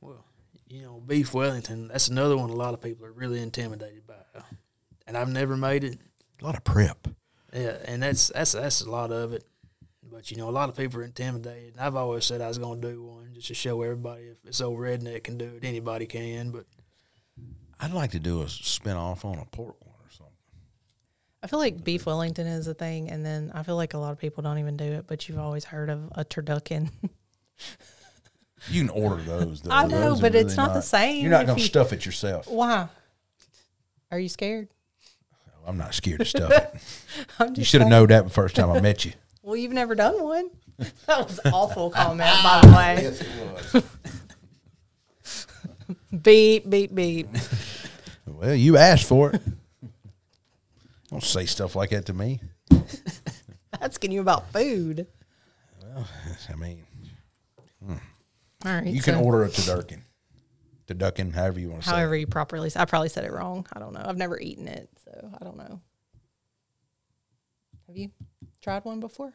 Well, 0.00 0.24
you 0.68 0.82
know, 0.82 1.02
beef 1.06 1.34
Wellington. 1.34 1.88
That's 1.88 2.08
another 2.08 2.36
one. 2.36 2.50
A 2.50 2.54
lot 2.54 2.74
of 2.74 2.80
people 2.80 3.06
are 3.06 3.12
really 3.12 3.40
intimidated 3.40 4.06
by, 4.06 4.14
and 5.06 5.16
I've 5.16 5.28
never 5.28 5.56
made 5.56 5.84
it. 5.84 5.98
A 6.40 6.44
lot 6.44 6.56
of 6.56 6.64
prep. 6.64 7.08
Yeah, 7.52 7.76
and 7.84 8.02
that's 8.02 8.28
that's 8.28 8.52
that's 8.52 8.80
a 8.82 8.90
lot 8.90 9.10
of 9.10 9.32
it. 9.32 9.44
But 10.10 10.30
you 10.30 10.36
know, 10.36 10.48
a 10.48 10.50
lot 10.52 10.68
of 10.68 10.76
people 10.76 11.00
are 11.00 11.04
intimidated. 11.04 11.74
And 11.74 11.80
I've 11.80 11.96
always 11.96 12.24
said 12.24 12.40
I 12.40 12.48
was 12.48 12.58
going 12.58 12.80
to 12.80 12.90
do 12.92 13.02
one 13.02 13.30
just 13.34 13.48
to 13.48 13.54
show 13.54 13.82
everybody 13.82 14.24
if 14.24 14.38
it's 14.46 14.60
old 14.60 14.78
redneck 14.78 15.24
can 15.24 15.36
do 15.38 15.46
it, 15.56 15.64
anybody 15.64 16.06
can. 16.06 16.50
But 16.50 16.64
I'd 17.80 17.92
like 17.92 18.12
to 18.12 18.18
do 18.18 18.42
a 18.42 18.48
spin 18.48 18.96
off 18.96 19.24
on 19.24 19.38
a 19.38 19.44
pork 19.44 19.76
one 19.84 19.94
or 20.02 20.10
something. 20.10 20.32
I 21.42 21.46
feel 21.46 21.58
like 21.58 21.84
beef 21.84 22.06
Wellington 22.06 22.46
is 22.46 22.66
a 22.66 22.74
thing, 22.74 23.10
and 23.10 23.24
then 23.24 23.50
I 23.54 23.62
feel 23.62 23.76
like 23.76 23.94
a 23.94 23.98
lot 23.98 24.12
of 24.12 24.18
people 24.18 24.42
don't 24.42 24.58
even 24.58 24.76
do 24.76 24.84
it. 24.84 25.06
But 25.06 25.28
you've 25.28 25.38
always 25.38 25.64
heard 25.64 25.90
of 25.90 26.10
a 26.12 26.24
turducken. 26.24 26.90
You 28.68 28.80
can 28.86 28.90
order 28.90 29.22
those. 29.22 29.60
Though. 29.60 29.70
I 29.70 29.86
know, 29.86 30.00
Those 30.00 30.18
are 30.18 30.22
but 30.22 30.34
it's 30.34 30.56
not 30.56 30.74
the 30.74 30.80
same 30.82 31.22
You're 31.22 31.30
not 31.30 31.46
going 31.46 31.56
to 31.56 31.62
you- 31.62 31.68
stuff 31.68 31.92
it 31.92 32.04
yourself. 32.04 32.48
Why? 32.48 32.88
Are 34.10 34.18
you 34.18 34.28
scared? 34.28 34.68
I'm 35.68 35.76
not 35.76 35.94
scared 35.94 36.22
of 36.22 36.28
stuff 36.28 36.50
You 37.54 37.62
should 37.62 37.82
have 37.82 37.90
known 37.90 38.08
that 38.08 38.24
the 38.24 38.30
first 38.30 38.56
time 38.56 38.70
I 38.70 38.80
met 38.80 39.04
you. 39.04 39.12
Well, 39.42 39.56
you've 39.56 39.72
never 39.72 39.94
done 39.94 40.22
one. 40.22 40.50
That 41.06 41.26
was 41.26 41.38
an 41.42 41.52
awful 41.54 41.90
comment, 41.90 42.30
by 42.42 42.60
the 42.60 42.72
way. 42.76 42.96
it 43.04 43.82
was. 45.32 46.20
Beep, 46.22 46.68
beep, 46.68 46.94
beep. 46.94 47.28
well, 48.26 48.54
you 48.54 48.76
asked 48.76 49.04
for 49.08 49.30
it. 49.30 49.40
Don't 51.10 51.22
say 51.22 51.46
stuff 51.46 51.74
like 51.76 51.90
that 51.90 52.04
to 52.06 52.12
me. 52.12 52.40
Asking 53.80 54.12
you 54.12 54.20
about 54.20 54.52
food. 54.52 55.06
Well, 55.82 56.06
I 56.50 56.54
mean, 56.56 56.84
hmm. 57.82 57.94
All 58.66 58.72
right. 58.72 58.86
you 58.86 59.00
can 59.00 59.14
so 59.14 59.20
order 59.22 59.44
a 59.44 59.48
turducken. 59.48 60.02
Turducken, 60.86 61.34
however 61.34 61.58
you 61.60 61.70
want 61.70 61.82
to 61.82 61.88
say 61.88 61.94
However, 61.94 62.16
it. 62.16 62.20
you 62.20 62.26
properly. 62.26 62.70
I 62.76 62.84
probably 62.84 63.08
said 63.08 63.24
it 63.24 63.32
wrong. 63.32 63.66
I 63.72 63.78
don't 63.78 63.94
know. 63.94 64.02
I've 64.04 64.18
never 64.18 64.38
eaten 64.38 64.68
it, 64.68 64.90
so 65.12 65.30
I 65.40 65.44
don't 65.44 65.56
know. 65.56 65.80
Have 67.86 67.96
you 67.96 68.10
tried 68.60 68.84
one 68.84 69.00
before? 69.00 69.32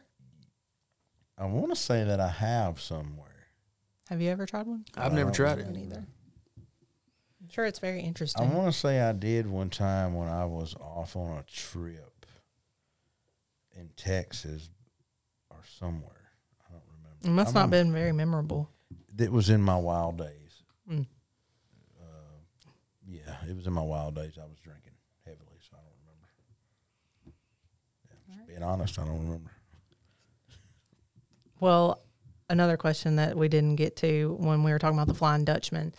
I 1.36 1.46
want 1.46 1.70
to 1.70 1.76
say 1.76 2.04
that 2.04 2.20
I 2.20 2.28
have 2.28 2.80
somewhere. 2.80 3.30
Have 4.08 4.20
you 4.20 4.30
ever 4.30 4.46
tried 4.46 4.66
one? 4.66 4.84
I've 4.96 5.12
never 5.12 5.30
tried 5.32 5.58
it. 5.58 5.68
Me 5.68 5.82
neither. 5.82 6.04
sure 7.50 7.64
it's 7.64 7.80
very 7.80 8.00
interesting. 8.02 8.44
I 8.48 8.54
want 8.54 8.72
to 8.72 8.78
say 8.78 9.00
I 9.00 9.12
did 9.12 9.46
one 9.46 9.70
time 9.70 10.14
when 10.14 10.28
I 10.28 10.44
was 10.44 10.76
off 10.76 11.16
on 11.16 11.38
a 11.38 11.42
trip 11.42 12.26
in 13.76 13.90
Texas 13.96 14.68
or 15.50 15.56
somewhere. 15.78 16.30
I 16.68 16.72
don't 16.72 16.82
remember. 16.86 17.26
it 17.26 17.30
must 17.30 17.48
I'm 17.48 17.54
not 17.54 17.64
on- 17.64 17.70
been 17.70 17.92
very 17.92 18.12
memorable. 18.12 18.70
It 19.18 19.32
was 19.32 19.50
in 19.50 19.60
my 19.62 19.76
wild 19.76 20.18
days. 20.18 20.62
Mm. 20.90 21.06
Uh, 22.00 22.04
yeah, 23.08 23.36
it 23.48 23.56
was 23.56 23.66
in 23.66 23.72
my 23.72 23.82
wild 23.82 24.14
days. 24.14 24.38
I 24.40 24.44
was 24.44 24.58
drinking 24.62 24.92
heavily, 25.24 25.58
so 25.68 25.76
I 25.76 25.80
don't 25.82 25.98
remember. 26.04 26.28
Yeah, 28.28 28.36
just 28.36 28.43
being 28.54 28.62
honest, 28.62 28.98
I 28.98 29.04
don't 29.04 29.18
remember. 29.18 29.50
Well, 31.60 32.00
another 32.48 32.76
question 32.76 33.16
that 33.16 33.36
we 33.36 33.48
didn't 33.48 33.76
get 33.76 33.96
to 33.96 34.36
when 34.38 34.62
we 34.62 34.70
were 34.70 34.78
talking 34.78 34.96
about 34.96 35.08
the 35.08 35.14
Flying 35.14 35.44
Dutchman. 35.44 35.94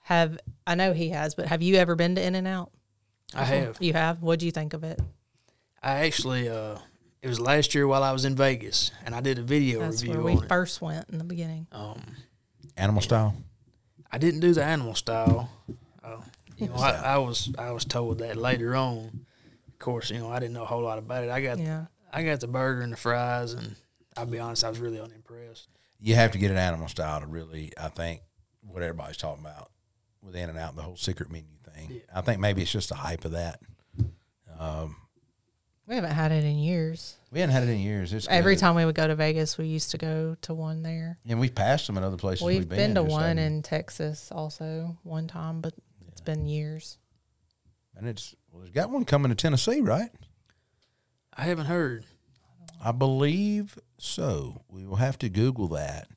Have 0.00 0.38
I 0.66 0.74
know 0.74 0.92
he 0.92 1.10
has, 1.10 1.34
but 1.34 1.46
have 1.46 1.62
you 1.62 1.76
ever 1.76 1.94
been 1.94 2.14
to 2.16 2.22
In-N-Out? 2.22 2.72
I 3.34 3.44
have. 3.44 3.76
You 3.80 3.92
have. 3.92 4.22
What 4.22 4.40
do 4.40 4.46
you 4.46 4.52
think 4.52 4.74
of 4.74 4.82
it? 4.84 5.00
I 5.82 6.06
actually, 6.06 6.48
uh, 6.48 6.78
it 7.22 7.28
was 7.28 7.40
last 7.40 7.74
year 7.74 7.86
while 7.86 8.02
I 8.02 8.12
was 8.12 8.24
in 8.24 8.34
Vegas, 8.34 8.90
and 9.04 9.14
I 9.14 9.20
did 9.20 9.38
a 9.38 9.42
video 9.42 9.80
That's 9.80 10.02
review 10.02 10.14
where 10.14 10.24
we 10.24 10.32
on 10.38 10.44
it. 10.44 10.48
first 10.48 10.80
went 10.82 11.08
in 11.10 11.18
the 11.18 11.24
beginning. 11.24 11.66
Um, 11.72 12.02
Animal 12.76 13.02
style. 13.02 13.36
I 14.10 14.18
didn't 14.18 14.40
do 14.40 14.52
the 14.52 14.64
animal 14.64 14.94
style. 14.94 15.50
Uh, 16.02 16.16
you 16.56 16.68
know, 16.68 16.74
I, 16.74 16.90
I 17.14 17.18
was 17.18 17.52
I 17.58 17.70
was 17.70 17.84
told 17.84 18.18
that 18.18 18.36
later 18.36 18.74
on. 18.74 19.26
Of 19.82 19.86
course, 19.86 20.10
you 20.10 20.18
know, 20.20 20.30
I 20.30 20.38
didn't 20.38 20.52
know 20.52 20.62
a 20.62 20.66
whole 20.66 20.82
lot 20.82 20.98
about 20.98 21.24
it. 21.24 21.30
I 21.30 21.40
got 21.42 21.58
Yeah. 21.58 21.86
I 22.12 22.22
got 22.22 22.38
the 22.38 22.46
burger 22.46 22.82
and 22.82 22.92
the 22.92 22.96
fries, 22.96 23.52
and 23.54 23.74
I'll 24.16 24.26
be 24.26 24.38
honest, 24.38 24.62
I 24.62 24.68
was 24.68 24.78
really 24.78 25.00
unimpressed. 25.00 25.66
You 25.98 26.14
have 26.14 26.30
to 26.32 26.38
get 26.38 26.52
an 26.52 26.56
animal 26.56 26.86
style 26.86 27.18
to 27.18 27.26
really, 27.26 27.72
I 27.76 27.88
think, 27.88 28.20
what 28.60 28.80
everybody's 28.84 29.16
talking 29.16 29.44
about 29.44 29.72
with 30.22 30.36
In-N-Out, 30.36 30.76
the 30.76 30.82
whole 30.82 30.94
secret 30.96 31.32
menu 31.32 31.48
thing. 31.74 31.90
Yeah. 31.90 32.00
I 32.14 32.20
think 32.20 32.38
maybe 32.38 32.62
it's 32.62 32.70
just 32.70 32.90
the 32.90 32.94
hype 32.94 33.24
of 33.24 33.32
that. 33.32 33.58
Um, 34.56 34.94
We 35.88 35.96
haven't 35.96 36.12
had 36.12 36.30
it 36.30 36.44
in 36.44 36.58
years. 36.60 37.16
we 37.32 37.40
haven't 37.40 37.54
had 37.54 37.64
it 37.64 37.70
in 37.70 37.80
years. 37.80 38.12
It's 38.12 38.28
Every 38.28 38.54
good. 38.54 38.60
time 38.60 38.76
we 38.76 38.84
would 38.84 38.94
go 38.94 39.08
to 39.08 39.16
Vegas, 39.16 39.58
we 39.58 39.66
used 39.66 39.90
to 39.90 39.98
go 39.98 40.36
to 40.42 40.54
one 40.54 40.84
there. 40.84 41.18
and 41.26 41.40
we've 41.40 41.54
passed 41.56 41.88
them 41.88 41.96
in 41.98 42.04
other 42.04 42.16
places. 42.16 42.44
We've, 42.44 42.58
We've, 42.60 42.68
been, 42.68 42.94
to 42.94 43.02
one 43.02 43.36
hadn't- 43.36 43.38
in 43.44 43.62
Texas 43.62 44.30
also 44.30 44.96
one 45.02 45.26
time, 45.26 45.60
but 45.60 45.74
it's 46.06 46.20
been 46.20 46.46
years. 46.46 46.98
and 47.96 48.06
it's 48.08 48.34
well, 48.52 48.60
there's 48.60 48.72
got 48.72 48.90
one 48.90 49.04
coming 49.04 49.30
to 49.30 49.34
Tennessee, 49.34 49.80
right? 49.80 50.10
I 51.34 51.42
haven't 51.42 51.66
heard. 51.66 52.04
I 52.84 52.92
believe 52.92 53.78
so. 53.96 54.62
We 54.68 54.84
will 54.84 54.96
have 54.96 55.18
to 55.18 55.28
Google 55.28 55.68
that. 55.68 56.08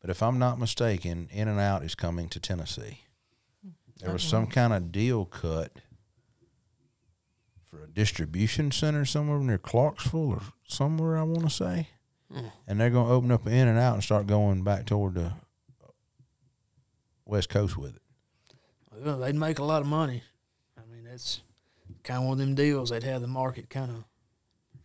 But 0.00 0.10
if 0.10 0.22
I'm 0.22 0.38
not 0.38 0.58
mistaken, 0.58 1.28
In-N-Out 1.32 1.82
is 1.82 1.94
coming 1.94 2.28
to 2.28 2.40
Tennessee. 2.40 3.00
There 4.00 4.12
was 4.12 4.22
some 4.22 4.46
kind 4.46 4.72
of 4.72 4.92
deal 4.92 5.26
cut 5.26 5.72
for 7.66 7.84
a 7.84 7.86
distribution 7.86 8.70
center 8.70 9.04
somewhere 9.04 9.38
near 9.38 9.58
Clarksville 9.58 10.30
or 10.30 10.42
somewhere, 10.66 11.18
I 11.18 11.22
want 11.22 11.42
to 11.42 11.50
say. 11.50 11.88
Hmm. 12.32 12.46
And 12.66 12.80
they're 12.80 12.90
going 12.90 13.08
to 13.08 13.12
open 13.12 13.30
up 13.30 13.44
an 13.44 13.52
In-N-Out 13.52 13.94
and 13.94 14.02
start 14.02 14.26
going 14.26 14.62
back 14.62 14.86
toward 14.86 15.14
the 15.14 15.32
West 17.26 17.48
Coast 17.48 17.76
with 17.76 17.96
it. 17.96 18.02
Well, 19.04 19.18
they'd 19.18 19.34
make 19.34 19.58
a 19.58 19.64
lot 19.64 19.82
of 19.82 19.88
money. 19.88 20.22
I 20.78 20.82
mean, 20.92 21.04
that's 21.04 21.42
kind 22.02 22.22
of 22.22 22.24
one 22.24 22.32
of 22.32 22.38
them 22.38 22.54
deals. 22.54 22.90
They'd 22.90 23.02
have 23.02 23.20
the 23.20 23.26
market 23.26 23.70
kind 23.70 23.90
of 23.90 24.04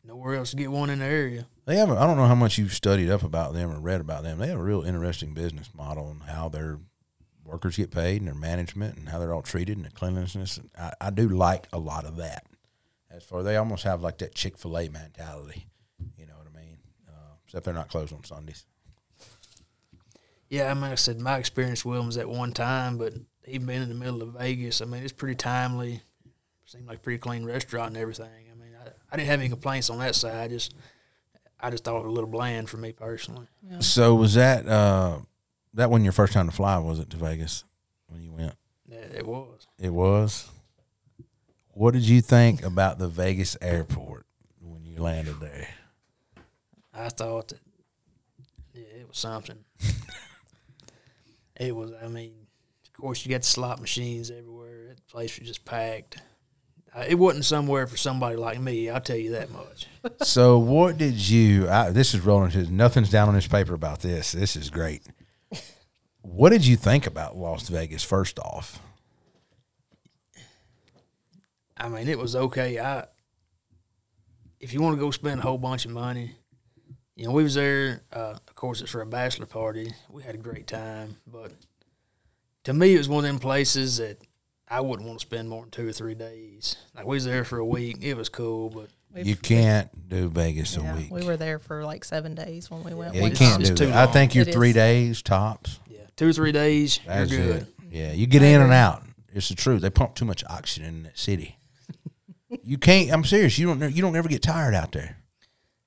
nowhere 0.03 0.36
else 0.36 0.51
to 0.51 0.56
get 0.56 0.72
one 0.72 0.89
in 0.89 0.99
the 0.99 1.06
area. 1.06 1.47
They 1.66 1.78
have. 1.78 1.89
A, 1.89 1.93
I 1.93 2.06
don't 2.06 2.18
know 2.18 2.28
how 2.28 2.36
much 2.36 2.58
you've 2.58 2.74
studied 2.74 3.10
up 3.10 3.24
about 3.24 3.53
them 3.53 3.72
or 3.72 3.80
read 3.80 4.01
about 4.01 4.24
them. 4.24 4.38
They 4.38 4.47
have 4.47 4.60
a 4.60 4.64
real 4.64 4.84
interesting 4.84 5.34
business 5.34 5.70
model 5.76 6.10
and 6.10 6.22
how 6.24 6.49
their 6.49 6.78
workers 7.43 7.78
get 7.78 7.91
paid 7.91 8.18
and 8.18 8.28
their 8.28 8.36
management 8.36 8.97
and 8.97 9.10
how 9.10 9.20
they're 9.20 9.34
all 9.34 9.41
treated 9.41 9.78
and 9.78 9.86
the 9.86 9.91
cleanliness. 9.91 10.60
I, 10.78 10.93
I 11.01 11.10
do 11.10 11.30
like 11.30 11.68
a 11.74 11.80
lot 11.80 12.06
of 12.06 12.18
that. 12.18 12.45
As 13.10 13.24
far 13.24 13.43
they 13.43 13.56
almost 13.56 13.84
have 13.84 14.01
like 14.01 14.18
that 14.20 14.36
Chick 14.36 14.58
Fil 14.58 14.78
A 14.78 14.89
mentality. 14.89 15.68
You 16.18 16.26
know 16.26 16.34
what 16.38 16.47
I 16.53 16.60
mean? 16.60 16.78
Uh, 17.08 17.36
except 17.45 17.66
they're 17.66 17.74
not 17.74 17.89
closed 17.89 18.14
on 18.14 18.24
Sundays. 18.24 18.66
Yeah, 20.49 20.70
I 20.70 20.74
mean, 20.74 20.84
I 20.84 20.95
said, 20.95 21.20
my 21.20 21.38
experience 21.38 21.84
with 21.84 21.97
them 21.97 22.06
was 22.06 22.18
at 22.18 22.30
one 22.30 22.51
time, 22.51 22.97
but 22.97 23.14
even 23.47 23.68
being 23.68 23.82
in 23.82 23.89
the 23.89 23.95
middle 23.95 24.22
of 24.22 24.34
Vegas, 24.34 24.82
I 24.82 24.86
mean, 24.86 25.03
it's 25.03 25.14
pretty 25.14 25.36
timely. 25.36 26.01
Seemed 26.76 26.88
like 26.88 26.98
a 26.98 27.02
pretty 27.02 27.20
clean 27.20 27.46
restaurant 27.46 27.90
and 27.90 27.98
everything. 27.98 28.26
I 28.26 28.56
mean, 28.56 28.72
I, 28.80 28.90
I 29.12 29.16
didn't 29.16 29.30
have 29.30 29.40
any 29.40 29.50
complaints 29.50 29.90
on 29.90 30.00
that 30.00 30.16
side. 30.16 30.36
I 30.36 30.48
just, 30.48 30.76
I 31.60 31.70
just 31.70 31.84
thought 31.84 31.96
it 31.96 32.04
was 32.04 32.12
a 32.12 32.14
little 32.14 32.30
bland 32.30 32.70
for 32.70 32.78
me 32.78 32.92
personally. 32.92 33.48
So 33.80 34.16
was 34.16 34.34
that 34.34 34.68
uh, 34.68 35.20
that 35.74 35.90
one 35.90 36.04
your 36.04 36.14
first 36.14 36.34
time 36.34 36.50
to 36.50 36.56
fly? 36.56 36.78
Was 36.78 37.00
it 37.00 37.10
to 37.12 37.18
Vegas 37.18 37.64
when 38.08 38.22
you 38.22 38.32
went? 38.32 38.56
Yeah, 38.88 39.00
it 39.00 39.26
was. 39.26 39.68
It 39.80 39.92
was. 39.92 40.50
What 41.72 41.94
did 41.94 42.04
you 42.04 42.22
think 42.22 42.64
about 42.64 43.00
the 43.00 43.08
Vegas 43.08 43.58
airport 43.62 44.26
when 44.62 44.86
you 44.86 45.02
landed 45.02 45.40
there? 45.40 45.68
I 46.94 47.10
thought 47.10 47.50
that, 47.50 47.60
yeah, 48.74 49.02
it 49.02 49.08
was 49.08 49.18
something. 49.18 49.58
it 51.60 51.76
was. 51.76 51.92
I 52.02 52.08
mean, 52.08 52.34
of 52.86 52.94
course, 53.02 53.26
you 53.26 53.32
got 53.32 53.42
the 53.42 53.48
slot 53.48 53.82
machines 53.82 54.32
everywhere. 54.32 54.96
The 54.96 55.02
place 55.12 55.38
was 55.38 55.48
just 55.48 55.66
packed. 55.66 56.18
Uh, 56.96 57.04
it 57.08 57.16
wasn't 57.16 57.43
somewhere 57.43 57.86
for 57.88 57.98
somebody 57.98 58.38
like 58.38 58.60
me. 58.60 58.89
I'll 58.89 59.02
tell 59.02 59.18
you 59.18 59.32
that 59.32 59.52
much. 59.52 59.88
So, 60.22 60.60
what 60.60 61.00
did 61.00 61.16
you? 61.16 61.68
I, 61.68 61.89
this 61.89 62.14
is 62.14 62.22
rolling 62.22 62.52
to 62.52 62.72
nothing's 62.72 63.10
down 63.10 63.28
on 63.28 63.34
this 63.34 63.48
paper 63.48 63.74
about 63.74 64.02
this. 64.02 64.34
This 64.34 64.56
is 64.56 64.70
great. 64.70 65.02
What 66.22 66.52
did 66.52 66.64
you 66.64 66.76
think 66.76 67.08
about 67.08 67.36
Las 67.36 67.68
Vegas? 67.70 68.04
First 68.04 68.38
off, 68.38 68.80
I 71.76 71.89
mean, 71.89 72.08
it 72.08 72.20
was 72.20 72.36
okay. 72.36 72.80
I, 72.80 73.06
if 74.60 74.74
you 74.74 74.82
want 74.82 74.96
to 74.96 75.00
go 75.00 75.10
spend 75.10 75.39
a 75.39 75.43
whole 75.43 75.58
bunch 75.58 75.86
of 75.86 75.91
money, 75.91 76.36
you 77.16 77.26
know, 77.26 77.32
we 77.32 77.41
was 77.41 77.56
there. 77.56 78.04
Uh, 78.14 78.36
of 78.48 78.56
course, 78.56 78.82
it's 78.82 78.91
for 78.91 79.02
a 79.02 79.08
bachelor 79.08 79.48
party. 79.48 79.91
We 80.12 80.22
had 80.22 80.36
a 80.36 80.39
great 80.39 80.68
time, 80.68 81.18
but 81.26 81.52
to 82.66 82.74
me, 82.74 82.93
it 82.93 83.00
was 83.00 83.10
one 83.10 83.26
of 83.26 83.28
them 83.28 83.39
places 83.39 83.98
that 83.98 84.20
I 84.68 84.82
wouldn't 84.82 85.07
want 85.07 85.20
to 85.20 85.26
spend 85.26 85.47
more 85.47 85.61
than 85.61 85.72
two 85.72 85.88
or 85.88 85.91
three 85.91 86.16
days. 86.16 86.76
Like 86.95 87.05
we 87.05 87.16
was 87.16 87.26
there 87.26 87.45
for 87.45 87.59
a 87.59 87.66
week. 87.66 87.97
It 88.01 88.16
was 88.16 88.30
cool, 88.30 88.70
but 88.70 88.89
We've- 89.13 89.30
you 89.30 89.36
can't 89.36 89.89
do 90.09 90.28
Vegas 90.30 90.76
a 90.78 90.82
week. 90.84 91.11
we 91.11 91.24
were 91.24 91.38
there 91.38 91.59
for 91.59 91.84
like 91.86 92.03
seven 92.03 92.34
days 92.36 92.70
when 92.72 92.84
we 92.84 92.93
went. 92.93 93.13
yeah, 93.16 93.22
one 93.22 93.32
you 93.32 93.38
can't. 93.38 93.61
It's 93.61 93.70
do 93.70 93.76
too 93.76 93.86
that. 93.91 94.09
I 94.09 94.11
think 94.11 94.34
you're 94.36 94.47
It 94.47 94.53
three 94.53 94.70
is. 94.70 94.76
days 94.76 95.22
tops. 95.22 95.80
yeah, 95.88 95.99
two 96.16 96.30
or 96.30 96.34
three 96.34 96.51
days, 96.51 96.99
That's 97.05 97.32
you're 97.32 97.41
good. 97.45 97.61
it. 97.63 97.68
Yeah, 97.91 98.11
you 98.13 98.26
get 98.28 98.41
in 98.41 98.61
and 98.61 98.74
out. 98.74 99.03
It's 99.34 99.49
the 99.49 99.55
truth. 99.55 99.82
They 99.82 99.89
pump 99.89 100.16
too 100.16 100.26
much 100.26 100.43
oxygen 100.45 100.88
in 100.89 101.03
that 101.03 101.18
city. 101.20 101.57
you 102.63 102.78
can't. 102.78 103.11
I'm 103.11 103.24
serious. 103.24 103.57
You 103.59 103.68
don't. 103.74 103.93
You 103.95 104.01
don't 104.01 104.16
ever 104.16 104.28
get 104.30 104.41
tired 104.41 104.74
out 104.74 104.91
there. 104.91 105.18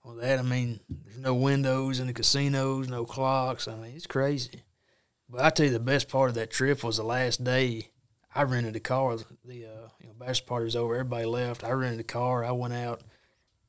Well, 0.04 0.14
that 0.16 0.38
I 0.38 0.42
mean, 0.42 0.80
there's 0.88 1.18
no 1.18 1.34
windows 1.34 1.98
in 2.00 2.06
the 2.06 2.12
casinos, 2.12 2.88
no 2.88 3.04
clocks. 3.04 3.66
I 3.68 3.74
mean, 3.74 3.92
it's 3.96 4.06
crazy. 4.06 4.62
But 5.28 5.42
I 5.44 5.50
tell 5.50 5.66
you, 5.66 5.72
the 5.72 5.80
best 5.80 6.08
part 6.08 6.30
of 6.30 6.34
that 6.36 6.50
trip 6.50 6.82
was 6.84 6.96
the 6.96 7.02
last 7.02 7.42
day. 7.44 7.88
I 8.38 8.42
rented 8.44 8.76
a 8.76 8.80
car. 8.80 9.16
The 9.44 9.64
uh, 9.64 9.88
you 10.00 10.06
know 10.06 10.12
bachelor 10.16 10.46
party 10.46 10.64
was 10.66 10.76
over. 10.76 10.94
Everybody 10.94 11.24
left. 11.24 11.64
I 11.64 11.70
rented 11.72 11.98
a 12.00 12.04
car. 12.04 12.44
I 12.44 12.52
went 12.52 12.72
out 12.72 13.02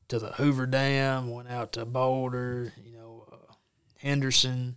to 0.08 0.18
the 0.20 0.28
Hoover 0.32 0.64
Dam. 0.66 1.28
Went 1.30 1.48
out 1.50 1.72
to 1.72 1.84
Boulder. 1.84 2.72
You 2.84 2.92
know, 2.92 3.24
uh, 3.32 3.52
Henderson. 3.98 4.76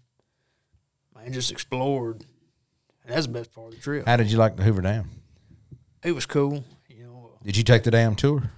Man, 1.15 1.31
just 1.31 1.51
explored. 1.51 2.25
And 3.05 3.13
that's 3.13 3.27
the 3.27 3.33
best 3.33 3.53
part 3.53 3.67
of 3.67 3.75
the 3.75 3.81
trip. 3.81 4.07
How 4.07 4.17
did 4.17 4.31
you 4.31 4.37
like 4.39 4.55
the 4.55 4.63
Hoover 4.63 4.81
Dam? 4.81 5.09
It 6.03 6.13
was 6.13 6.25
cool. 6.25 6.63
You 6.89 7.03
know, 7.03 7.37
Did 7.43 7.55
you 7.55 7.63
take 7.63 7.83
the 7.83 7.91
dam 7.91 8.15
tour? 8.15 8.49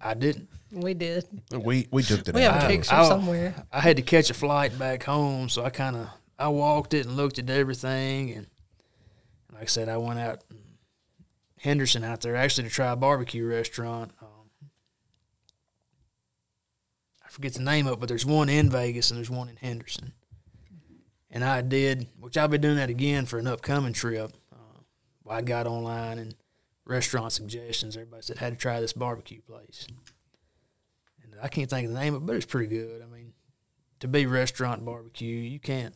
I 0.00 0.12
didn't. 0.14 0.48
We 0.72 0.92
did. 0.94 1.24
We 1.52 1.88
we 1.90 2.02
took 2.02 2.24
the 2.24 2.32
We 2.32 2.40
dam. 2.40 2.52
have 2.52 2.62
a 2.62 2.64
I- 2.64 2.68
tour. 2.68 2.76
picture 2.76 2.94
I- 2.94 3.08
somewhere. 3.08 3.54
I 3.72 3.80
had 3.80 3.96
to 3.96 4.02
catch 4.02 4.28
a 4.28 4.34
flight 4.34 4.78
back 4.78 5.04
home, 5.04 5.48
so 5.48 5.64
I 5.64 5.70
kind 5.70 5.96
of 5.96 6.08
I 6.38 6.48
walked 6.48 6.92
it 6.92 7.06
and 7.06 7.16
looked 7.16 7.38
at 7.38 7.48
everything, 7.48 8.32
and 8.32 8.46
like 9.54 9.62
I 9.62 9.66
said, 9.66 9.88
I 9.88 9.96
went 9.96 10.18
out 10.18 10.42
in 10.50 10.58
Henderson 11.62 12.02
out 12.02 12.20
there 12.22 12.34
actually 12.34 12.64
to 12.64 12.74
try 12.74 12.90
a 12.90 12.96
barbecue 12.96 13.46
restaurant. 13.46 14.10
Um, 14.20 14.70
I 17.24 17.28
forget 17.28 17.54
the 17.54 17.62
name 17.62 17.86
of 17.86 17.92
it, 17.92 18.00
but 18.00 18.08
there's 18.08 18.26
one 18.26 18.48
in 18.48 18.68
Vegas 18.68 19.10
and 19.10 19.18
there's 19.18 19.30
one 19.30 19.48
in 19.48 19.54
Henderson. 19.54 20.12
And 21.30 21.44
I 21.44 21.62
did, 21.62 22.08
which 22.18 22.36
I'll 22.36 22.48
be 22.48 22.58
doing 22.58 22.76
that 22.76 22.90
again 22.90 23.26
for 23.26 23.38
an 23.38 23.46
upcoming 23.46 23.92
trip. 23.92 24.32
Uh, 24.52 25.30
I 25.30 25.42
got 25.42 25.68
online 25.68 26.18
and 26.18 26.34
restaurant 26.84 27.32
suggestions. 27.32 27.96
Everybody 27.96 28.22
said 28.22 28.38
had 28.38 28.54
to 28.54 28.58
try 28.58 28.80
this 28.80 28.92
barbecue 28.92 29.40
place. 29.40 29.86
And 31.22 31.36
I 31.40 31.46
can't 31.46 31.70
think 31.70 31.86
of 31.86 31.94
the 31.94 32.00
name 32.00 32.14
of 32.16 32.22
it, 32.22 32.26
but 32.26 32.34
it's 32.34 32.44
pretty 32.44 32.74
good. 32.74 33.02
I 33.02 33.06
mean, 33.06 33.34
to 34.00 34.08
be 34.08 34.26
restaurant 34.26 34.84
barbecue, 34.84 35.36
you 35.36 35.60
can't 35.60 35.94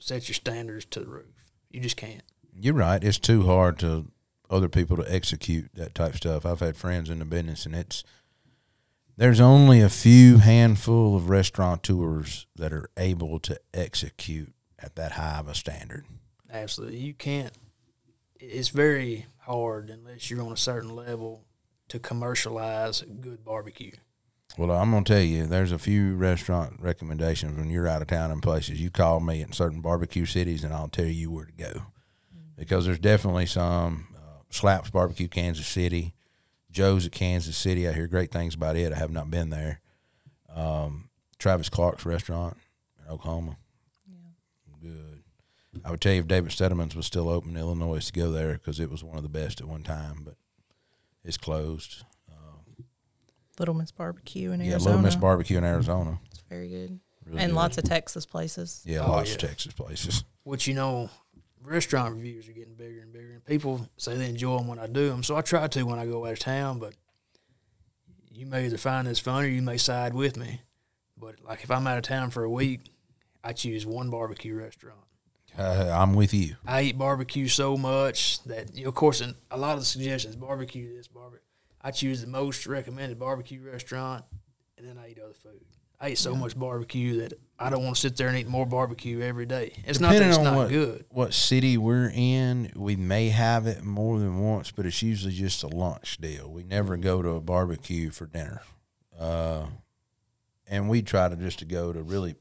set 0.00 0.28
your 0.28 0.34
standards 0.34 0.84
to 0.86 0.98
the 0.98 1.06
roof. 1.06 1.52
You 1.70 1.80
just 1.80 1.96
can't. 1.96 2.24
You're 2.52 2.74
right. 2.74 3.04
It's 3.04 3.20
too 3.20 3.46
hard 3.46 3.78
to 3.78 4.10
other 4.50 4.68
people 4.68 4.96
to 4.96 5.12
execute 5.14 5.70
that 5.74 5.94
type 5.94 6.10
of 6.10 6.16
stuff. 6.16 6.44
I've 6.44 6.60
had 6.60 6.76
friends 6.76 7.08
in 7.08 7.20
the 7.20 7.24
business, 7.24 7.64
and 7.64 7.74
it's 7.74 8.04
there's 9.16 9.40
only 9.40 9.80
a 9.80 9.90
few 9.90 10.38
handful 10.38 11.16
of 11.16 11.28
restaurateurs 11.28 12.46
that 12.56 12.72
are 12.72 12.90
able 12.96 13.38
to 13.40 13.60
execute 13.74 14.52
at 14.78 14.96
that 14.96 15.12
high 15.12 15.38
of 15.38 15.48
a 15.48 15.54
standard. 15.54 16.06
Absolutely, 16.50 16.98
you 16.98 17.14
can't. 17.14 17.52
it's 18.38 18.70
very 18.70 19.26
hard 19.40 19.90
unless 19.90 20.30
you're 20.30 20.42
on 20.42 20.52
a 20.52 20.56
certain 20.56 20.96
level 20.96 21.44
to 21.88 21.98
commercialize 21.98 23.02
good 23.20 23.44
barbecue. 23.44 23.92
Well, 24.56 24.70
I'm 24.70 24.90
gonna 24.90 25.04
tell 25.04 25.20
you, 25.20 25.46
there's 25.46 25.72
a 25.72 25.78
few 25.78 26.16
restaurant 26.16 26.78
recommendations 26.80 27.56
when 27.56 27.70
you're 27.70 27.86
out 27.86 28.02
of 28.02 28.08
town 28.08 28.30
in 28.30 28.40
places. 28.40 28.80
You 28.80 28.90
call 28.90 29.20
me 29.20 29.42
in 29.42 29.52
certain 29.52 29.80
barbecue 29.80 30.26
cities, 30.26 30.64
and 30.64 30.72
I'll 30.72 30.88
tell 30.88 31.06
you 31.06 31.30
where 31.30 31.44
to 31.44 31.52
go, 31.52 31.66
mm-hmm. 31.66 32.56
because 32.56 32.86
there's 32.86 32.98
definitely 32.98 33.46
some 33.46 34.08
Slaps 34.50 34.90
Barbecue, 34.90 35.28
Kansas 35.28 35.66
City, 35.66 36.14
Joe's 36.70 37.06
at 37.06 37.12
Kansas 37.12 37.56
City. 37.56 37.88
I 37.88 37.92
hear 37.92 38.06
great 38.06 38.30
things 38.30 38.54
about 38.54 38.76
it. 38.76 38.92
I 38.92 38.96
have 38.96 39.10
not 39.10 39.30
been 39.30 39.50
there. 39.50 39.80
Um, 40.54 41.08
Travis 41.38 41.68
Clark's 41.68 42.04
restaurant 42.04 42.56
in 43.00 43.10
Oklahoma, 43.12 43.56
good. 44.82 45.22
I 45.84 45.90
would 45.90 46.00
tell 46.00 46.12
you 46.12 46.20
if 46.20 46.26
David 46.28 46.50
Steadman's 46.52 46.96
was 46.96 47.06
still 47.06 47.28
open 47.28 47.50
in 47.50 47.56
Illinois 47.56 48.04
to 48.04 48.12
go 48.12 48.30
there 48.32 48.54
because 48.54 48.80
it 48.80 48.90
was 48.90 49.04
one 49.04 49.16
of 49.16 49.22
the 49.22 49.28
best 49.28 49.60
at 49.60 49.68
one 49.68 49.82
time, 49.82 50.22
but 50.24 50.34
it's 51.24 51.36
closed. 51.38 52.04
Little 53.58 53.74
Miss 53.74 53.90
Barbecue 53.92 54.52
in 54.52 54.60
Yeah, 54.60 54.72
Arizona. 54.72 54.90
Little 54.96 55.02
Miss 55.02 55.16
Barbecue 55.16 55.58
in 55.58 55.64
Arizona. 55.64 56.18
It's 56.30 56.42
very 56.48 56.68
good. 56.70 56.98
Really 57.26 57.40
and 57.42 57.50
good. 57.52 57.56
lots 57.56 57.76
of 57.76 57.84
Texas 57.84 58.24
places. 58.24 58.80
Yeah, 58.86 59.00
Oh, 59.04 59.10
lots 59.10 59.32
of. 59.32 59.38
Texas 59.38 59.74
places. 59.74 60.24
Which 60.44 60.66
you 60.66 60.72
know, 60.72 61.10
restaurant 61.62 62.14
reviews 62.14 62.48
are 62.48 62.52
getting 62.52 62.74
bigger 62.74 63.00
and 63.00 63.12
bigger, 63.12 63.32
and 63.32 63.44
people 63.44 63.88
say 63.96 64.16
they 64.16 64.28
enjoy 64.28 64.58
them 64.58 64.68
when 64.68 64.78
I 64.78 64.86
do 64.86 65.08
them. 65.08 65.22
So 65.22 65.36
I 65.36 65.40
try 65.42 65.66
to 65.66 65.82
when 65.82 65.98
I 65.98 66.06
go 66.06 66.26
out 66.26 66.32
of 66.32 66.38
town. 66.38 66.78
But 66.78 66.94
you 68.30 68.46
may 68.46 68.66
either 68.66 68.78
find 68.78 69.06
this 69.06 69.18
funny 69.18 69.48
or 69.48 69.50
you 69.50 69.62
may 69.62 69.76
side 69.76 70.14
with 70.14 70.36
me. 70.36 70.62
But 71.16 71.36
like 71.44 71.62
if 71.62 71.70
I'm 71.70 71.86
out 71.86 71.98
of 71.98 72.02
town 72.02 72.30
for 72.30 72.44
a 72.44 72.50
week, 72.50 72.80
I 73.44 73.52
choose 73.52 73.86
one 73.86 74.10
barbecue 74.10 74.54
restaurant. 74.54 75.00
Uh, 75.58 75.92
I'm 75.92 76.14
with 76.14 76.32
you. 76.32 76.56
I 76.66 76.82
eat 76.82 76.98
barbecue 76.98 77.48
so 77.48 77.76
much 77.76 78.42
that, 78.44 78.74
you 78.74 78.84
know, 78.84 78.88
of 78.88 78.94
course, 78.94 79.20
in 79.20 79.34
a 79.50 79.56
lot 79.58 79.74
of 79.74 79.80
the 79.80 79.84
suggestions, 79.84 80.36
barbecue 80.36 80.96
this, 80.96 81.08
barbecue. 81.08 81.44
I 81.82 81.90
choose 81.90 82.20
the 82.20 82.28
most 82.28 82.66
recommended 82.66 83.18
barbecue 83.18 83.60
restaurant, 83.60 84.24
and 84.78 84.86
then 84.86 84.96
I 84.96 85.10
eat 85.10 85.18
other 85.18 85.34
food. 85.34 85.64
I 86.00 86.10
eat 86.10 86.18
so 86.18 86.34
much 86.34 86.58
barbecue 86.58 87.20
that 87.20 87.34
I 87.58 87.68
don't 87.68 87.84
want 87.84 87.96
to 87.96 88.00
sit 88.00 88.16
there 88.16 88.28
and 88.28 88.38
eat 88.38 88.48
more 88.48 88.64
barbecue 88.64 89.20
every 89.20 89.44
day. 89.44 89.74
It's 89.84 90.00
not 90.00 90.12
that 90.14 90.22
it's 90.22 90.38
on 90.38 90.44
not 90.44 90.56
what, 90.56 90.68
good. 90.70 91.04
what 91.10 91.34
city 91.34 91.76
we're 91.76 92.10
in, 92.14 92.72
we 92.74 92.96
may 92.96 93.28
have 93.28 93.66
it 93.66 93.84
more 93.84 94.18
than 94.18 94.38
once, 94.40 94.70
but 94.70 94.86
it's 94.86 95.02
usually 95.02 95.34
just 95.34 95.62
a 95.62 95.68
lunch 95.68 96.16
deal. 96.18 96.50
We 96.50 96.64
never 96.64 96.96
go 96.96 97.20
to 97.20 97.30
a 97.30 97.40
barbecue 97.40 98.10
for 98.10 98.24
dinner. 98.24 98.62
Uh, 99.18 99.66
and 100.66 100.88
we 100.88 101.02
try 101.02 101.28
to 101.28 101.36
just 101.36 101.58
to 101.58 101.66
go 101.66 101.92
to 101.92 102.02
really 102.02 102.36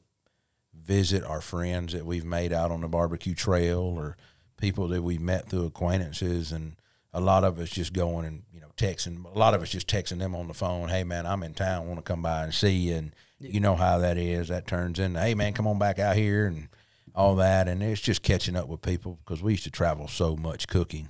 visit 0.74 1.26
our 1.26 1.42
friends 1.42 1.92
that 1.92 2.06
we've 2.06 2.24
made 2.24 2.54
out 2.54 2.72
on 2.72 2.80
the 2.80 2.88
barbecue 2.88 3.36
trail 3.36 3.80
or 3.82 4.16
people 4.56 4.88
that 4.88 5.02
we've 5.02 5.20
met 5.20 5.50
through 5.50 5.66
acquaintances 5.66 6.54
and 6.54 6.78
a 7.12 7.20
lot 7.20 7.44
of 7.44 7.60
us 7.60 7.70
just 7.70 7.92
going 7.92 8.26
and 8.26 8.44
texting 8.80 9.24
a 9.26 9.38
lot 9.38 9.54
of 9.54 9.62
us 9.62 9.70
just 9.70 9.88
texting 9.88 10.18
them 10.20 10.34
on 10.34 10.48
the 10.48 10.54
phone 10.54 10.90
hey 10.90 11.04
man 11.04 11.26
i'm 11.28 11.44
in 11.44 11.54
town 11.54 11.86
want 11.88 11.98
to 12.00 12.02
come 12.04 12.22
by 12.22 12.44
and 12.44 12.54
see 12.54 12.72
you 12.72 12.96
and 12.96 13.14
you 13.42 13.60
know 13.62 13.76
how 13.78 14.00
that 14.00 14.18
is. 14.18 14.50
That 14.50 14.68
turns 14.68 15.00
into 15.00 15.20
hey 15.20 15.34
man 15.34 15.54
come 15.54 15.68
on 15.68 15.80
back 15.80 15.98
out 16.00 16.16
here 16.18 16.46
and 16.48 16.68
all 17.16 17.36
that 17.36 17.68
and 17.68 17.82
it's 17.82 18.02
just 18.02 18.22
catching 18.22 18.56
up 18.56 18.68
with 18.68 18.82
people 18.82 19.18
because 19.24 19.42
we 19.42 19.54
used 19.54 19.64
to 19.64 19.72
travel 19.72 20.08
so 20.08 20.36
much 20.36 20.68
cooking 20.68 21.08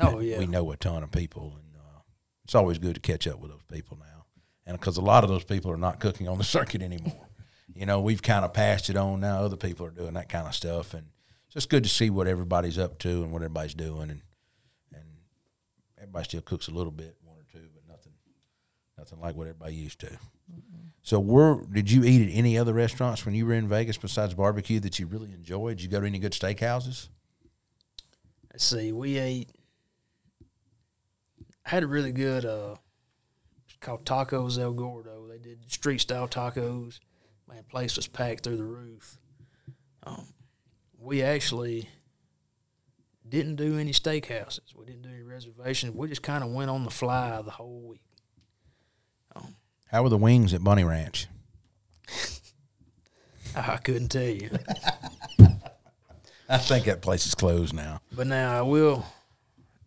Oh, 0.00 0.18
yeah. 0.18 0.38
we 0.38 0.46
know 0.46 0.70
a 0.72 0.76
ton 0.76 1.02
of 1.04 1.12
people 1.12 1.56
and 1.56 1.76
uh, 1.76 2.00
it's 2.44 2.54
always 2.56 2.78
good 2.78 2.94
to 2.96 3.00
catch 3.00 3.28
up 3.28 3.38
with 3.38 3.52
those 3.52 3.62
people 3.72 3.96
now. 4.00 4.24
And 4.66 4.78
because 4.78 4.96
a 4.96 5.00
lot 5.00 5.22
of 5.22 5.30
those 5.30 5.44
people 5.44 5.70
are 5.70 5.76
not 5.76 6.00
cooking 6.00 6.26
on 6.28 6.38
the 6.38 6.44
circuit 6.56 6.82
anymore. 6.82 7.28
You 7.72 7.86
know 7.86 8.00
we've 8.00 8.22
kind 8.22 8.44
of 8.44 8.52
passed 8.52 8.90
it 8.90 8.96
on 8.96 9.20
now 9.20 9.42
other 9.42 9.56
people 9.56 9.86
are 9.86 9.90
doing 9.90 10.14
that 10.14 10.28
kind 10.28 10.46
of 10.48 10.54
stuff 10.54 10.92
and 10.94 11.06
it's 11.46 11.54
just 11.54 11.68
good 11.70 11.84
to 11.84 11.88
see 11.88 12.10
what 12.10 12.26
everybody's 12.26 12.78
up 12.78 12.98
to 13.00 13.22
and 13.22 13.32
what 13.32 13.42
everybody's 13.42 13.74
doing 13.74 14.10
and 14.10 14.10
and 14.10 14.22
everybody 16.14 16.24
still 16.24 16.42
cooks 16.42 16.68
a 16.68 16.70
little 16.70 16.92
bit 16.92 17.16
one 17.24 17.36
or 17.36 17.44
two 17.52 17.66
but 17.74 17.82
nothing 17.88 18.12
nothing 18.96 19.20
like 19.20 19.34
what 19.34 19.46
everybody 19.46 19.74
used 19.74 20.00
to 20.00 20.10
so 21.02 21.18
where 21.18 21.56
did 21.72 21.90
you 21.90 22.04
eat 22.04 22.28
at 22.28 22.36
any 22.36 22.56
other 22.56 22.72
restaurants 22.72 23.26
when 23.26 23.34
you 23.34 23.44
were 23.44 23.54
in 23.54 23.68
vegas 23.68 23.96
besides 23.96 24.34
barbecue 24.34 24.80
that 24.80 24.98
you 24.98 25.06
really 25.06 25.32
enjoyed 25.32 25.76
did 25.76 25.82
you 25.82 25.88
go 25.88 26.00
to 26.00 26.06
any 26.06 26.18
good 26.18 26.32
steakhouses 26.32 27.08
Let's 28.54 28.66
see, 28.66 28.92
we 28.92 29.18
ate. 29.18 29.50
I 31.66 31.70
had 31.70 31.82
a 31.82 31.88
really 31.88 32.12
good, 32.12 32.44
uh, 32.44 32.76
it's 33.66 33.76
called 33.80 34.04
Tacos 34.04 34.60
El 34.60 34.74
Gordo. 34.74 35.26
They 35.26 35.38
did 35.38 35.68
street 35.68 36.00
style 36.00 36.28
tacos. 36.28 37.00
Man, 37.48 37.64
place 37.68 37.96
was 37.96 38.06
packed 38.06 38.44
through 38.44 38.58
the 38.58 38.64
roof. 38.64 39.18
Um, 40.04 40.28
we 40.96 41.20
actually 41.24 41.88
didn't 43.28 43.56
do 43.56 43.78
any 43.78 43.92
steakhouses. 43.92 44.74
We 44.76 44.84
didn't 44.86 45.02
do 45.02 45.08
any 45.10 45.22
reservations. 45.22 45.94
We 45.94 46.08
just 46.08 46.22
kind 46.22 46.44
of 46.44 46.50
went 46.50 46.70
on 46.70 46.84
the 46.84 46.90
fly 46.90 47.40
the 47.42 47.50
whole 47.50 47.80
week. 47.80 48.02
Um, 49.34 49.56
how 49.86 50.02
were 50.02 50.08
the 50.08 50.16
wings 50.18 50.52
at 50.54 50.62
bunny 50.62 50.84
ranch 50.84 51.26
I 53.56 53.76
couldn't 53.78 54.08
tell 54.08 54.22
you. 54.22 54.50
i 56.48 56.58
think 56.58 56.84
that 56.84 57.00
place 57.02 57.26
is 57.26 57.34
closed 57.34 57.72
now 57.74 58.00
But 58.12 58.26
now 58.26 58.58
I 58.58 58.62
will. 58.62 59.04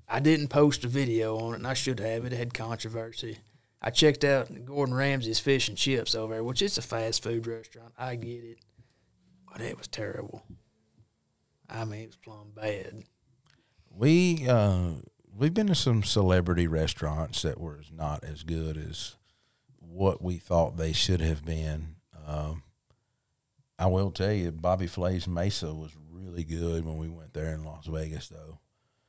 I 0.09 0.19
didn't 0.19 0.47
post 0.47 0.83
a 0.85 0.87
video 0.87 1.37
on 1.37 1.53
it, 1.53 1.57
and 1.57 1.67
I 1.67 1.73
should 1.73 1.99
have. 1.99 2.25
It 2.25 2.31
had 2.31 2.53
controversy. 2.53 3.39
I 3.81 3.89
checked 3.89 4.23
out 4.23 4.49
Gordon 4.65 4.95
Ramsay's 4.95 5.39
Fish 5.39 5.67
and 5.67 5.77
Chips 5.77 6.15
over 6.15 6.33
there, 6.33 6.43
which 6.43 6.61
is 6.61 6.77
a 6.77 6.81
fast 6.81 7.21
food 7.21 7.45
restaurant. 7.45 7.93
I 7.97 8.15
get 8.15 8.43
it, 8.43 8.57
but 9.51 9.61
it 9.61 9.77
was 9.77 9.87
terrible. 9.87 10.43
I 11.69 11.83
mean, 11.85 12.01
it 12.01 12.07
was 12.07 12.15
plumb 12.15 12.51
bad. 12.55 13.03
We 13.97 14.47
uh, 14.47 14.89
we've 15.35 15.53
been 15.53 15.67
to 15.67 15.75
some 15.75 16.03
celebrity 16.03 16.67
restaurants 16.67 17.41
that 17.41 17.59
were 17.59 17.81
not 17.91 18.23
as 18.23 18.43
good 18.43 18.77
as 18.77 19.15
what 19.79 20.21
we 20.21 20.37
thought 20.37 20.77
they 20.77 20.93
should 20.93 21.21
have 21.21 21.43
been. 21.43 21.95
Um, 22.27 22.63
I 23.79 23.87
will 23.87 24.11
tell 24.11 24.33
you, 24.33 24.51
Bobby 24.51 24.87
Flay's 24.87 25.27
Mesa 25.27 25.73
was 25.73 25.91
really 26.11 26.43
good 26.43 26.85
when 26.85 26.97
we 26.97 27.09
went 27.09 27.33
there 27.33 27.53
in 27.53 27.63
Las 27.63 27.85
Vegas, 27.87 28.27
though. 28.27 28.59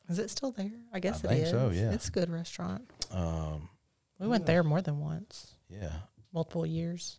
Is 0.08 0.18
it 0.18 0.30
still 0.30 0.52
there? 0.52 0.70
I 0.92 1.00
guess 1.00 1.22
I 1.24 1.28
it 1.28 1.30
think 1.32 1.44
is. 1.44 1.50
so, 1.50 1.70
yeah. 1.72 1.90
It's 1.92 2.08
a 2.08 2.12
good 2.12 2.30
restaurant. 2.30 2.90
Um, 3.10 3.68
We 4.18 4.26
went 4.26 4.46
there 4.46 4.62
more 4.62 4.80
than 4.80 5.00
once, 5.00 5.54
yeah, 5.68 5.92
multiple 6.32 6.64
years. 6.64 7.18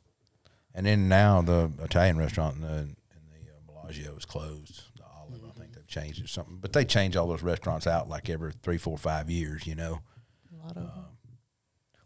and 0.73 0.85
then 0.87 1.07
now 1.09 1.41
the 1.43 1.71
Italian 1.83 2.17
restaurant 2.17 2.55
in 2.55 2.61
the, 2.61 2.77
in 2.77 2.95
the 3.29 3.51
uh, 3.51 3.59
Bellagio 3.81 4.15
is 4.17 4.25
closed. 4.25 4.81
The 4.97 5.03
Olive, 5.19 5.41
I 5.47 5.59
think 5.59 5.73
they've 5.73 5.78
changed 5.89 6.19
it 6.19 6.25
or 6.25 6.27
something, 6.27 6.57
but 6.61 6.73
they 6.73 6.85
change 6.85 7.15
all 7.15 7.27
those 7.27 7.43
restaurants 7.43 7.87
out 7.87 8.07
like 8.07 8.29
every 8.29 8.53
three, 8.61 8.77
four, 8.77 8.97
five 8.97 9.29
years. 9.29 9.67
You 9.67 9.75
know. 9.75 9.99
A 10.53 10.65
lot 10.65 10.77
of 10.77 10.83
them. 10.83 11.05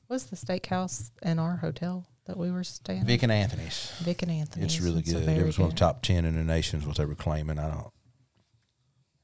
What's 0.07 0.25
the 0.25 0.35
steakhouse 0.35 1.11
in 1.21 1.39
our 1.39 1.57
hotel 1.57 2.05
that 2.25 2.37
we 2.37 2.51
were 2.51 2.63
staying? 2.63 3.01
at? 3.01 3.07
Vic 3.07 3.23
and 3.23 3.31
Anthony's. 3.31 3.91
Vic 3.99 4.21
and 4.21 4.31
Anthony's. 4.31 4.75
It's 4.75 4.83
really 4.83 5.01
good. 5.01 5.27
It 5.27 5.45
was 5.45 5.57
one 5.57 5.69
of 5.69 5.73
the 5.73 5.79
top 5.79 6.01
ten 6.01 6.25
in 6.25 6.35
the 6.35 6.43
nation. 6.43 6.79
Is 6.79 6.85
what 6.85 6.97
they 6.97 7.05
were 7.05 7.15
claiming. 7.15 7.59
I 7.59 7.69
don't. 7.69 7.79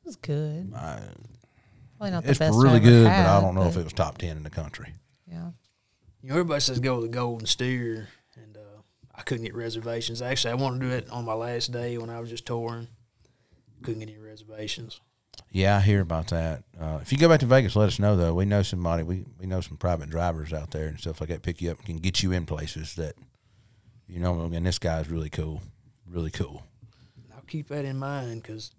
It 0.03 0.05
was 0.05 0.15
good. 0.15 0.73
I, 0.73 1.01
Probably 1.97 2.11
not 2.11 2.23
the 2.23 2.29
it's 2.29 2.39
best. 2.39 2.57
I 2.57 2.61
really 2.61 2.79
good, 2.79 3.07
had, 3.07 3.25
but 3.25 3.37
I 3.37 3.41
don't 3.41 3.55
know 3.55 3.67
if 3.67 3.75
it 3.75 3.83
was 3.83 3.93
top 3.93 4.17
ten 4.17 4.37
in 4.37 4.43
the 4.43 4.49
country. 4.49 4.93
Yeah. 5.27 5.51
You 6.21 6.29
know, 6.29 6.35
everybody 6.35 6.61
says 6.61 6.79
go 6.79 6.95
with 6.95 7.11
the 7.11 7.15
Golden 7.15 7.45
Steer, 7.45 8.07
and 8.35 8.57
uh, 8.57 8.81
I 9.13 9.21
couldn't 9.21 9.43
get 9.43 9.53
reservations. 9.53 10.21
Actually, 10.21 10.51
I 10.51 10.55
wanted 10.55 10.79
to 10.79 10.85
do 10.87 10.91
it 10.93 11.09
on 11.11 11.25
my 11.25 11.33
last 11.33 11.71
day 11.71 11.97
when 11.97 12.09
I 12.09 12.19
was 12.21 12.29
just 12.29 12.45
touring. 12.45 12.87
Couldn't 13.83 13.99
get 13.99 14.09
any 14.09 14.17
reservations. 14.17 15.01
Yeah, 15.51 15.77
I 15.77 15.79
hear 15.79 16.01
about 16.01 16.27
that. 16.27 16.63
Uh, 16.79 16.99
if 17.01 17.11
you 17.11 17.17
go 17.17 17.29
back 17.29 17.39
to 17.39 17.45
Vegas, 17.45 17.75
let 17.75 17.87
us 17.87 17.97
know 17.99 18.15
though. 18.15 18.33
We 18.33 18.45
know 18.45 18.61
somebody. 18.61 19.03
We 19.03 19.25
we 19.39 19.47
know 19.47 19.61
some 19.61 19.77
private 19.77 20.09
drivers 20.09 20.53
out 20.53 20.71
there 20.71 20.87
and 20.87 20.99
stuff 20.99 21.21
like 21.21 21.29
that. 21.29 21.41
Pick 21.41 21.61
you 21.61 21.71
up 21.71 21.77
and 21.77 21.85
can 21.85 21.97
get 21.97 22.21
you 22.21 22.31
in 22.31 22.45
places 22.45 22.95
that, 22.95 23.15
you 24.07 24.19
know. 24.19 24.41
And 24.41 24.65
this 24.65 24.79
guy's 24.79 25.09
really 25.09 25.29
cool. 25.29 25.61
Really 26.07 26.31
cool. 26.31 26.63
I'll 27.33 27.41
keep 27.43 27.69
that 27.69 27.85
in 27.85 27.97
mind 27.97 28.43
because, 28.43 28.71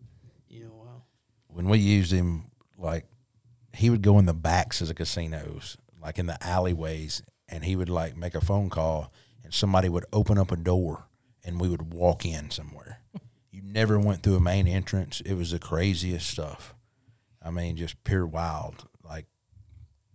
you 0.49 0.65
know, 0.65 0.87
uh, 0.87 1.01
When 1.49 1.69
we 1.69 1.79
used 1.79 2.13
him, 2.13 2.51
like 2.79 3.07
he 3.75 3.91
would 3.91 4.03
go 4.03 4.19
in 4.19 4.27
the 4.27 4.35
backs 4.35 4.81
of 4.81 4.89
the 4.89 4.95
casinos, 4.95 5.77
like 6.03 6.19
in 6.19 6.27
the 6.27 6.39
alleyways, 6.45 7.23
and 7.49 7.65
he 7.65 7.75
would 7.75 7.89
like 7.89 8.17
make 8.17 8.35
a 8.35 8.41
phone 8.41 8.71
call, 8.71 9.13
and 9.43 9.53
somebody 9.53 9.89
would 9.89 10.05
open 10.13 10.39
up 10.39 10.53
a 10.53 10.57
door, 10.57 11.07
and 11.43 11.61
we 11.61 11.69
would 11.69 11.93
walk 11.93 12.25
in 12.25 12.51
somewhere. 12.51 13.00
You 13.63 13.73
never 13.73 13.99
went 13.99 14.23
through 14.23 14.37
a 14.37 14.41
main 14.41 14.67
entrance. 14.67 15.21
It 15.23 15.35
was 15.35 15.51
the 15.51 15.59
craziest 15.59 16.29
stuff. 16.29 16.75
I 17.43 17.51
mean, 17.51 17.77
just 17.77 18.03
pure 18.05 18.27
wild. 18.27 18.87
Like 19.05 19.27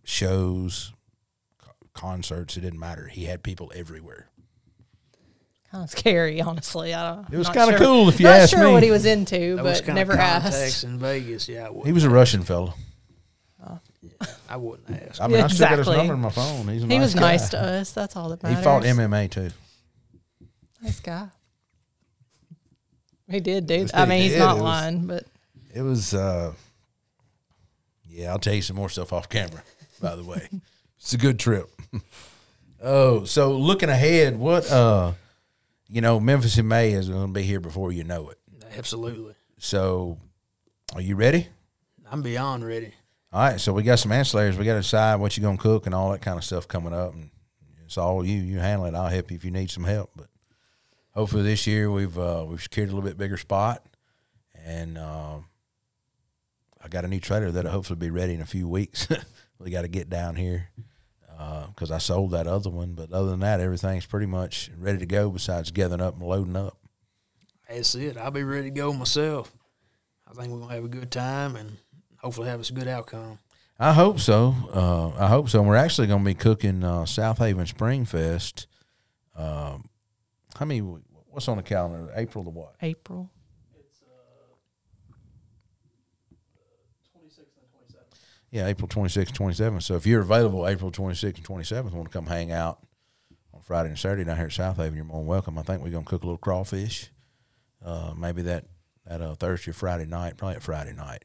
shows, 0.04 0.94
co- 1.58 1.72
concerts. 1.94 2.58
It 2.58 2.62
didn't 2.62 2.80
matter. 2.80 3.08
He 3.08 3.26
had 3.26 3.44
people 3.44 3.72
everywhere. 3.76 4.28
Kind 5.72 5.84
of 5.84 5.90
scary, 5.90 6.40
honestly. 6.42 6.94
I 6.94 7.16
don't. 7.16 7.34
It 7.34 7.38
was 7.38 7.48
kinda 7.50 7.78
sure- 7.78 7.80
cool 7.80 8.10
if 8.10 8.20
you 8.20 8.26
not 8.28 8.36
ask 8.36 8.52
sure 8.56 8.66
me. 8.68 8.72
what 8.72 8.84
he 8.84 8.92
was 8.92 9.06
into, 9.06 9.56
that 9.58 9.64
was 9.64 9.80
but 9.82 9.86
kind 9.88 9.96
never 9.98 10.14
of 10.14 10.20
asked. 10.20 10.44
contacts 10.52 10.84
in 10.84 11.00
Vegas. 11.00 11.50
Yeah, 11.50 11.68
He 11.70 11.74
wouldn't. 11.74 11.94
was 11.94 12.04
a 12.04 12.10
Russian 12.10 12.44
fella. 12.44 12.74
I 14.48 14.58
wouldn't 14.58 14.90
ask. 15.10 15.20
I 15.20 15.28
mean, 15.28 15.42
I 15.42 15.48
still 15.48 15.68
got 15.68 15.80
his 15.80 15.88
number 15.88 16.14
in 16.14 16.20
my 16.22 16.30
phone. 16.30 16.68
He's 16.68 16.84
a 16.84 16.86
He 16.86 16.98
nice 17.00 17.02
was 17.02 17.14
guy. 17.16 17.20
nice 17.22 17.50
to 17.50 17.60
us. 17.60 17.92
That's 17.92 18.16
all 18.16 18.30
that 18.30 18.44
matters. 18.44 18.60
He 18.60 18.64
fought 18.64 18.84
MMA 18.84 19.30
too. 19.32 19.50
Nice 20.82 21.00
guy. 21.00 21.28
He 23.30 23.40
did 23.40 23.66
do. 23.68 23.76
Yes, 23.76 23.94
I 23.94 24.04
he 24.06 24.10
mean, 24.10 24.22
he's 24.22 24.32
did. 24.34 24.40
not 24.40 24.56
was- 24.56 24.64
lying, 24.64 25.08
but 25.08 25.26
It 25.74 25.82
was 25.82 26.14
uh 26.14 26.54
Yeah, 28.08 28.32
I'll 28.32 28.40
tell 28.40 28.54
you 28.54 28.62
some 28.62 28.76
more 28.76 28.90
stuff 28.90 29.12
off 29.14 29.30
camera. 29.30 29.64
By 30.02 30.16
the 30.16 30.24
way, 30.24 30.48
it's 31.00 31.14
a 31.14 31.18
good 31.18 31.40
trip. 31.40 31.70
oh, 32.82 33.24
so 33.26 33.54
looking 33.58 33.90
ahead, 33.90 34.38
what 34.38 34.70
uh, 34.72 35.14
you 35.90 36.02
know, 36.02 36.20
Memphis 36.20 36.58
in 36.58 36.68
May 36.68 36.92
is 36.92 37.10
going 37.10 37.28
to 37.28 37.34
be 37.34 37.44
here 37.44 37.60
before 37.60 37.92
you 37.92 38.04
know 38.04 38.30
it. 38.30 38.38
Absolutely. 38.78 39.36
So, 39.58 40.18
are 40.94 41.02
you 41.02 41.16
ready? 41.16 41.48
I'm 42.12 42.22
beyond 42.22 42.66
ready. 42.66 42.94
All 43.32 43.42
right, 43.42 43.60
so 43.60 43.74
we 43.74 43.84
got 43.84 44.00
some 44.00 44.12
ancillaries. 44.12 44.58
We 44.58 44.66
got 44.66 44.74
to 44.76 44.82
decide 44.82 45.16
what 45.16 45.36
you're 45.38 45.44
gonna 45.46 45.58
cook 45.58 45.86
and 45.86 45.96
all 45.96 46.12
that 46.12 46.22
kind 46.22 46.38
of 46.38 46.44
stuff 46.44 46.68
coming 46.68 46.94
up, 46.94 47.14
and 47.14 47.30
it's 47.86 47.98
all 47.98 48.26
you. 48.26 48.38
You 48.40 48.60
handle 48.60 48.86
it. 48.86 48.96
I'll 48.96 49.08
help 49.10 49.32
you 49.32 49.36
if 49.36 49.44
you 49.46 49.52
need 49.52 49.70
some 49.72 49.84
help. 49.84 50.12
But 50.16 50.28
hopefully 51.16 51.44
this 51.44 51.66
year 51.66 51.90
we've 51.90 52.18
uh, 52.18 52.46
we've 52.48 52.62
secured 52.62 52.90
a 52.90 52.92
little 52.92 53.08
bit 53.08 53.18
bigger 53.18 53.38
spot, 53.38 53.86
and 54.64 54.98
uh, 54.98 55.40
I 56.82 56.88
got 56.90 57.06
a 57.06 57.08
new 57.08 57.20
trailer 57.20 57.52
that'll 57.52 57.72
hopefully 57.72 58.00
be 58.00 58.10
ready 58.10 58.34
in 58.34 58.42
a 58.42 58.46
few 58.46 58.68
weeks. 58.68 59.08
we 59.60 59.72
got 59.72 59.84
to 59.84 59.88
get 59.88 60.10
down 60.10 60.36
here 60.36 60.70
because 61.70 61.92
I 61.92 61.98
sold 61.98 62.32
that 62.32 62.48
other 62.48 62.70
one. 62.70 62.94
But 62.94 63.12
other 63.12 63.32
than 63.32 63.42
that, 63.42 63.60
everything's 63.60 64.06
pretty 64.06 64.28
much 64.28 64.72
ready 64.78 65.00
to 65.00 65.06
go. 65.06 65.30
Besides 65.30 65.72
gathering 65.72 66.02
up 66.02 66.16
and 66.16 66.24
loading 66.24 66.56
up. 66.56 66.78
That's 67.68 67.96
it. 67.96 68.18
I'll 68.18 68.32
be 68.32 68.44
ready 68.44 68.70
to 68.70 68.76
go 68.76 68.94
myself. 68.94 69.52
I 70.28 70.34
think 70.34 70.52
we're 70.52 70.60
gonna 70.60 70.74
have 70.76 70.86
a 70.86 70.90
good 70.90 71.12
time 71.12 71.56
and 71.56 71.78
hopefully 72.18 72.50
have 72.50 72.68
a 72.68 72.74
good 72.74 72.88
outcome. 72.88 73.40
I 73.78 73.92
hope 73.92 74.20
so. 74.20 74.56
Uh, 74.74 75.10
I 75.22 75.28
hope 75.28 75.50
so. 75.50 75.60
And 75.60 75.68
we're 75.68 75.76
actually 75.76 76.08
going 76.08 76.22
to 76.22 76.26
be 76.26 76.34
cooking 76.34 76.84
uh, 76.84 77.02
Southaven 77.02 77.68
Springfest. 77.68 78.68
Um, 79.36 79.90
how 80.58 80.66
many? 80.66 80.80
What's 80.80 81.48
on 81.48 81.58
the 81.58 81.64
calendar? 81.64 82.12
April 82.16 82.44
the 82.44 82.50
what? 82.50 82.76
April. 82.82 83.30
Yeah, 88.52 88.68
April 88.68 88.88
26th, 88.88 89.34
27th. 89.34 89.84
So 89.84 89.96
if 89.96 90.06
you're 90.06 90.22
available 90.22 90.66
April 90.66 90.90
26th 90.90 91.36
and 91.36 91.44
27th, 91.44 91.92
want 91.92 92.10
to 92.10 92.18
come 92.18 92.26
hang 92.26 92.54
out 92.54 92.80
on 93.54 93.60
Friday 93.60 93.90
and 93.90 94.00
Saturday 94.00 94.24
down 94.24 94.38
here 94.38 94.46
at 94.46 94.52
Southaven, 94.52 94.96
you're 94.96 95.04
more 95.04 95.20
than 95.20 95.28
welcome. 95.28 95.58
I 95.58 95.64
think 95.64 95.84
we're 95.84 95.90
going 95.90 96.06
to 96.06 96.10
cook 96.10 96.24
a 96.24 96.26
little 96.26 96.38
crawfish. 96.38 97.10
Uh, 97.84 98.14
maybe 98.18 98.44
that 98.44 98.66
that 99.06 99.22
uh, 99.22 99.36
Thursday 99.36 99.72
or 99.72 99.74
Friday 99.74 100.06
night, 100.06 100.38
probably 100.38 100.56
a 100.56 100.62
Friday 100.62 100.94
night, 100.94 101.24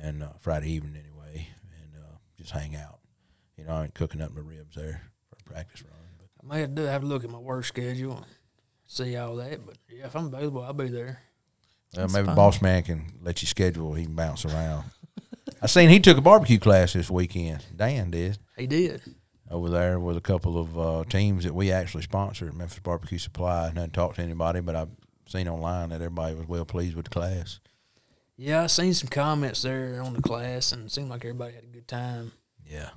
and 0.00 0.22
uh, 0.22 0.28
Friday 0.38 0.70
evening 0.70 0.96
anyway, 0.96 1.48
and 1.82 2.02
uh, 2.02 2.16
just 2.38 2.52
hang 2.52 2.76
out. 2.76 3.00
You 3.58 3.64
know, 3.64 3.72
I 3.72 3.84
ain't 3.84 3.94
cooking 3.94 4.20
up 4.22 4.32
my 4.32 4.40
ribs 4.40 4.76
there 4.76 5.02
for 5.28 5.36
a 5.40 5.52
practice 5.52 5.82
run. 5.82 5.92
But 6.16 6.28
I 6.44 6.54
may 6.54 6.60
have 6.60 6.74
to 6.76 6.88
have 6.88 7.00
to 7.02 7.06
look 7.08 7.24
at 7.24 7.30
my 7.30 7.38
work 7.38 7.64
schedule 7.64 8.18
and 8.18 8.26
see 8.86 9.16
all 9.16 9.36
that. 9.36 9.64
But 9.66 9.76
yeah, 9.88 10.06
if 10.06 10.14
I'm 10.16 10.26
available, 10.26 10.62
I'll 10.62 10.72
be 10.72 10.88
there. 10.88 11.20
Uh, 11.96 12.08
maybe 12.12 12.26
fine. 12.26 12.34
boss 12.36 12.60
man 12.60 12.82
can 12.82 13.06
let 13.22 13.40
you 13.42 13.46
schedule. 13.48 13.94
He 13.94 14.04
can 14.04 14.14
bounce 14.14 14.44
around. 14.44 14.84
I 15.62 15.66
seen 15.66 15.88
he 15.88 16.00
took 16.00 16.18
a 16.18 16.22
barbecue 16.22 16.58
class 16.58 16.92
this 16.92 17.10
weekend. 17.10 17.64
Dan 17.74 18.10
did 18.10 18.38
He 18.56 18.66
did. 18.66 19.00
over 19.50 19.70
there 19.70 19.98
with 20.00 20.16
a 20.16 20.20
couple 20.20 20.58
of 20.58 20.78
uh, 20.78 21.04
teams 21.08 21.44
that 21.44 21.54
we 21.54 21.70
actually 21.72 22.02
sponsored. 22.02 22.54
Memphis 22.54 22.80
Barbecue 22.80 23.18
Supply. 23.18 23.62
I 23.64 23.66
Hadn't 23.68 23.92
talked 23.94 24.16
to 24.16 24.22
anybody, 24.22 24.60
but 24.60 24.76
I've 24.76 24.90
seen 25.28 25.48
online 25.48 25.90
that 25.90 25.96
everybody 26.02 26.34
was 26.34 26.46
well 26.48 26.64
pleased 26.64 26.96
with 26.96 27.04
the 27.06 27.10
class. 27.10 27.60
Yeah, 28.36 28.64
I 28.64 28.66
seen 28.66 28.92
some 28.92 29.08
comments 29.08 29.62
there 29.62 30.02
on 30.02 30.12
the 30.12 30.20
class, 30.20 30.72
and 30.72 30.86
it 30.86 30.92
seemed 30.92 31.08
like 31.08 31.24
everybody 31.24 31.54
had 31.54 31.64
a 31.64 31.68
good 31.68 31.88
time. 31.88 32.32
Yeah, 32.66 32.90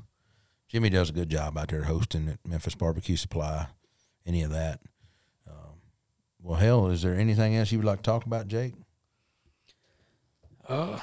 Jimmy 0.67 0.89
does 0.89 1.09
a 1.11 1.13
good 1.13 1.29
job 1.29 1.57
out 1.57 1.69
there 1.69 1.83
hosting 1.83 2.27
at 2.27 2.45
Memphis 2.45 2.75
Barbecue 2.75 3.15
Supply. 3.15 3.67
Any 4.25 4.41
of 4.43 4.51
that. 4.51 4.81
Well, 6.41 6.57
hell, 6.57 6.87
is 6.87 7.01
there 7.01 7.15
anything 7.15 7.55
else 7.55 7.71
you 7.71 7.79
would 7.79 7.85
like 7.85 7.99
to 7.99 8.03
talk 8.03 8.25
about, 8.25 8.47
Jake? 8.47 8.73
Uh, 10.67 10.99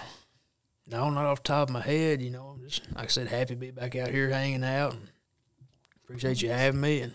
no, 0.87 1.11
not 1.11 1.27
off 1.27 1.43
the 1.43 1.49
top 1.49 1.69
of 1.69 1.73
my 1.73 1.83
head. 1.83 2.23
You 2.23 2.31
know, 2.31 2.55
I'm 2.55 2.63
just 2.63 2.83
like 2.95 3.05
I 3.05 3.09
said, 3.09 3.29
happy 3.29 3.55
to 3.55 3.57
be 3.57 3.71
back 3.71 3.97
out 3.97 4.09
here 4.09 4.31
hanging 4.31 4.65
out, 4.65 4.93
and 4.93 5.09
appreciate 6.05 6.41
you 6.41 6.51
having 6.51 6.81
me 6.81 7.01
and 7.01 7.13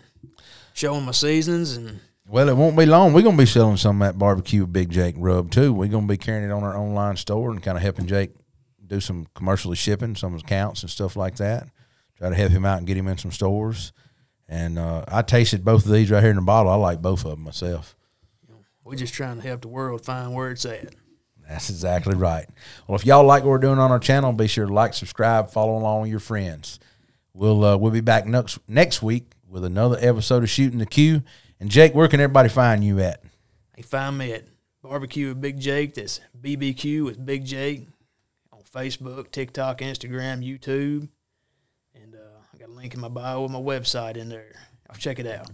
showing 0.74 1.04
my 1.04 1.12
seasons. 1.12 1.76
And 1.76 2.00
Well, 2.28 2.48
it 2.48 2.56
won't 2.56 2.76
be 2.76 2.86
long. 2.86 3.12
We're 3.12 3.22
gonna 3.22 3.36
be 3.36 3.46
selling 3.46 3.78
some 3.78 4.00
of 4.00 4.06
that 4.06 4.18
barbecue 4.18 4.66
Big 4.66 4.90
Jake 4.90 5.14
rub 5.18 5.50
too. 5.50 5.72
We're 5.72 5.88
gonna 5.88 6.06
be 6.06 6.18
carrying 6.18 6.48
it 6.48 6.52
on 6.52 6.62
our 6.62 6.76
online 6.76 7.16
store 7.16 7.50
and 7.50 7.62
kind 7.62 7.76
of 7.76 7.82
helping 7.82 8.06
Jake 8.06 8.32
do 8.86 9.00
some 9.00 9.26
commercially 9.34 9.76
shipping, 9.76 10.14
some 10.14 10.34
accounts 10.34 10.82
and 10.82 10.90
stuff 10.90 11.16
like 11.16 11.36
that. 11.36 11.68
Try 12.18 12.28
to 12.28 12.36
help 12.36 12.52
him 12.52 12.66
out 12.66 12.78
and 12.78 12.86
get 12.86 12.96
him 12.96 13.08
in 13.08 13.16
some 13.16 13.32
stores. 13.32 13.92
And 14.48 14.78
uh, 14.78 15.04
I 15.08 15.22
tasted 15.22 15.64
both 15.64 15.86
of 15.86 15.92
these 15.92 16.10
right 16.10 16.20
here 16.20 16.30
in 16.30 16.36
the 16.36 16.42
bottle. 16.42 16.70
I 16.70 16.74
like 16.74 17.00
both 17.00 17.24
of 17.24 17.30
them 17.30 17.40
myself. 17.44 17.96
We're 18.84 18.96
just 18.96 19.14
trying 19.14 19.40
to 19.40 19.46
help 19.46 19.62
the 19.62 19.68
world 19.68 20.04
find 20.04 20.34
where 20.34 20.50
it's 20.50 20.64
at. 20.64 20.94
That's 21.48 21.70
exactly 21.70 22.14
right. 22.14 22.48
Well, 22.86 22.96
if 22.96 23.04
y'all 23.04 23.24
like 23.24 23.42
what 23.42 23.50
we're 23.50 23.58
doing 23.58 23.78
on 23.78 23.90
our 23.90 23.98
channel, 23.98 24.32
be 24.32 24.46
sure 24.46 24.66
to 24.66 24.72
like, 24.72 24.94
subscribe, 24.94 25.50
follow 25.50 25.76
along 25.76 26.02
with 26.02 26.10
your 26.10 26.20
friends. 26.20 26.80
We'll 27.34 27.64
uh, 27.64 27.76
we'll 27.76 27.90
be 27.90 28.00
back 28.00 28.26
next 28.26 28.58
next 28.68 29.02
week 29.02 29.32
with 29.48 29.64
another 29.64 29.96
episode 30.00 30.42
of 30.42 30.50
Shootin' 30.50 30.78
The 30.78 30.86
Que. 30.86 31.22
And 31.60 31.70
Jake, 31.70 31.94
where 31.94 32.08
can 32.08 32.20
everybody 32.20 32.48
find 32.48 32.82
you 32.84 33.00
at? 33.00 33.22
Can 33.74 33.84
find 33.84 34.18
me 34.18 34.32
at 34.32 34.44
Barbecue 34.82 35.28
with 35.28 35.40
Big 35.40 35.58
Jake. 35.58 35.94
That's 35.94 36.20
BBQ 36.40 37.04
with 37.04 37.24
Big 37.24 37.44
Jake 37.44 37.86
on 38.52 38.60
Facebook, 38.62 39.30
TikTok, 39.30 39.78
Instagram, 39.78 40.44
YouTube. 40.44 41.08
And 41.94 42.14
uh, 42.14 42.40
I 42.52 42.58
got 42.58 42.68
a 42.68 42.72
link 42.72 42.94
in 42.94 43.00
my 43.00 43.08
bio 43.08 43.42
with 43.42 43.52
my 43.52 43.60
website 43.60 44.16
in 44.16 44.28
there. 44.28 44.52
I'll 44.90 44.96
check 44.96 45.18
it 45.18 45.26
out. 45.26 45.48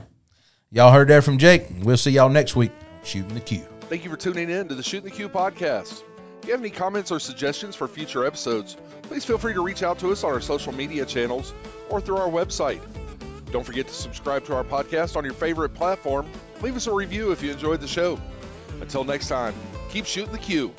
Y'all 0.71 0.93
heard 0.93 1.09
that 1.09 1.23
from 1.23 1.39
Jake. 1.39 1.67
We'll 1.83 1.97
see 1.97 2.11
y'all 2.11 2.29
next 2.29 2.57
week 2.57 2.73
Shootin' 3.03 3.35
The 3.35 3.41
Que. 3.41 3.65
Thank 3.83 4.05
you 4.05 4.11
for 4.11 4.17
tuning 4.17 4.51
in 4.51 4.69
to 4.69 4.75
the 4.75 4.83
Shootin' 4.83 5.09
The 5.09 5.15
Que 5.15 5.29
podcast. 5.29 6.03
If 6.41 6.47
you 6.47 6.53
have 6.53 6.61
any 6.61 6.71
comments 6.71 7.11
or 7.11 7.19
suggestions 7.19 7.75
for 7.75 7.89
future 7.89 8.25
episodes, 8.25 8.77
please 9.03 9.25
feel 9.25 9.39
free 9.39 9.55
to 9.55 9.63
reach 9.63 9.83
out 9.83 9.99
to 10.01 10.13
us 10.13 10.25
on 10.25 10.33
our 10.33 10.41
social 10.41 10.73
media 10.73 11.05
channels 11.05 11.53
or 11.89 12.01
through 12.01 12.19
our 12.19 12.29
website. 12.29 12.81
Don't 13.51 13.65
forget 13.65 13.89
to 13.89 13.95
subscribe 13.95 14.45
to 14.45 14.55
our 14.55 14.65
podcast 14.65 15.17
on 15.17 15.25
your 15.25 15.35
favorite 15.35 15.71
platform. 15.71 16.27
Leave 16.61 16.77
us 16.77 16.87
a 16.87 16.93
review 16.93 17.33
if 17.33 17.43
you 17.43 17.51
enjoyed 17.51 17.81
the 17.81 17.89
show. 17.89 18.21
Until 18.81 19.05
next 19.05 19.29
time, 19.29 19.55
keep 19.89 20.05
shooting 20.05 20.33
the 20.33 20.39
Q. 20.39 20.73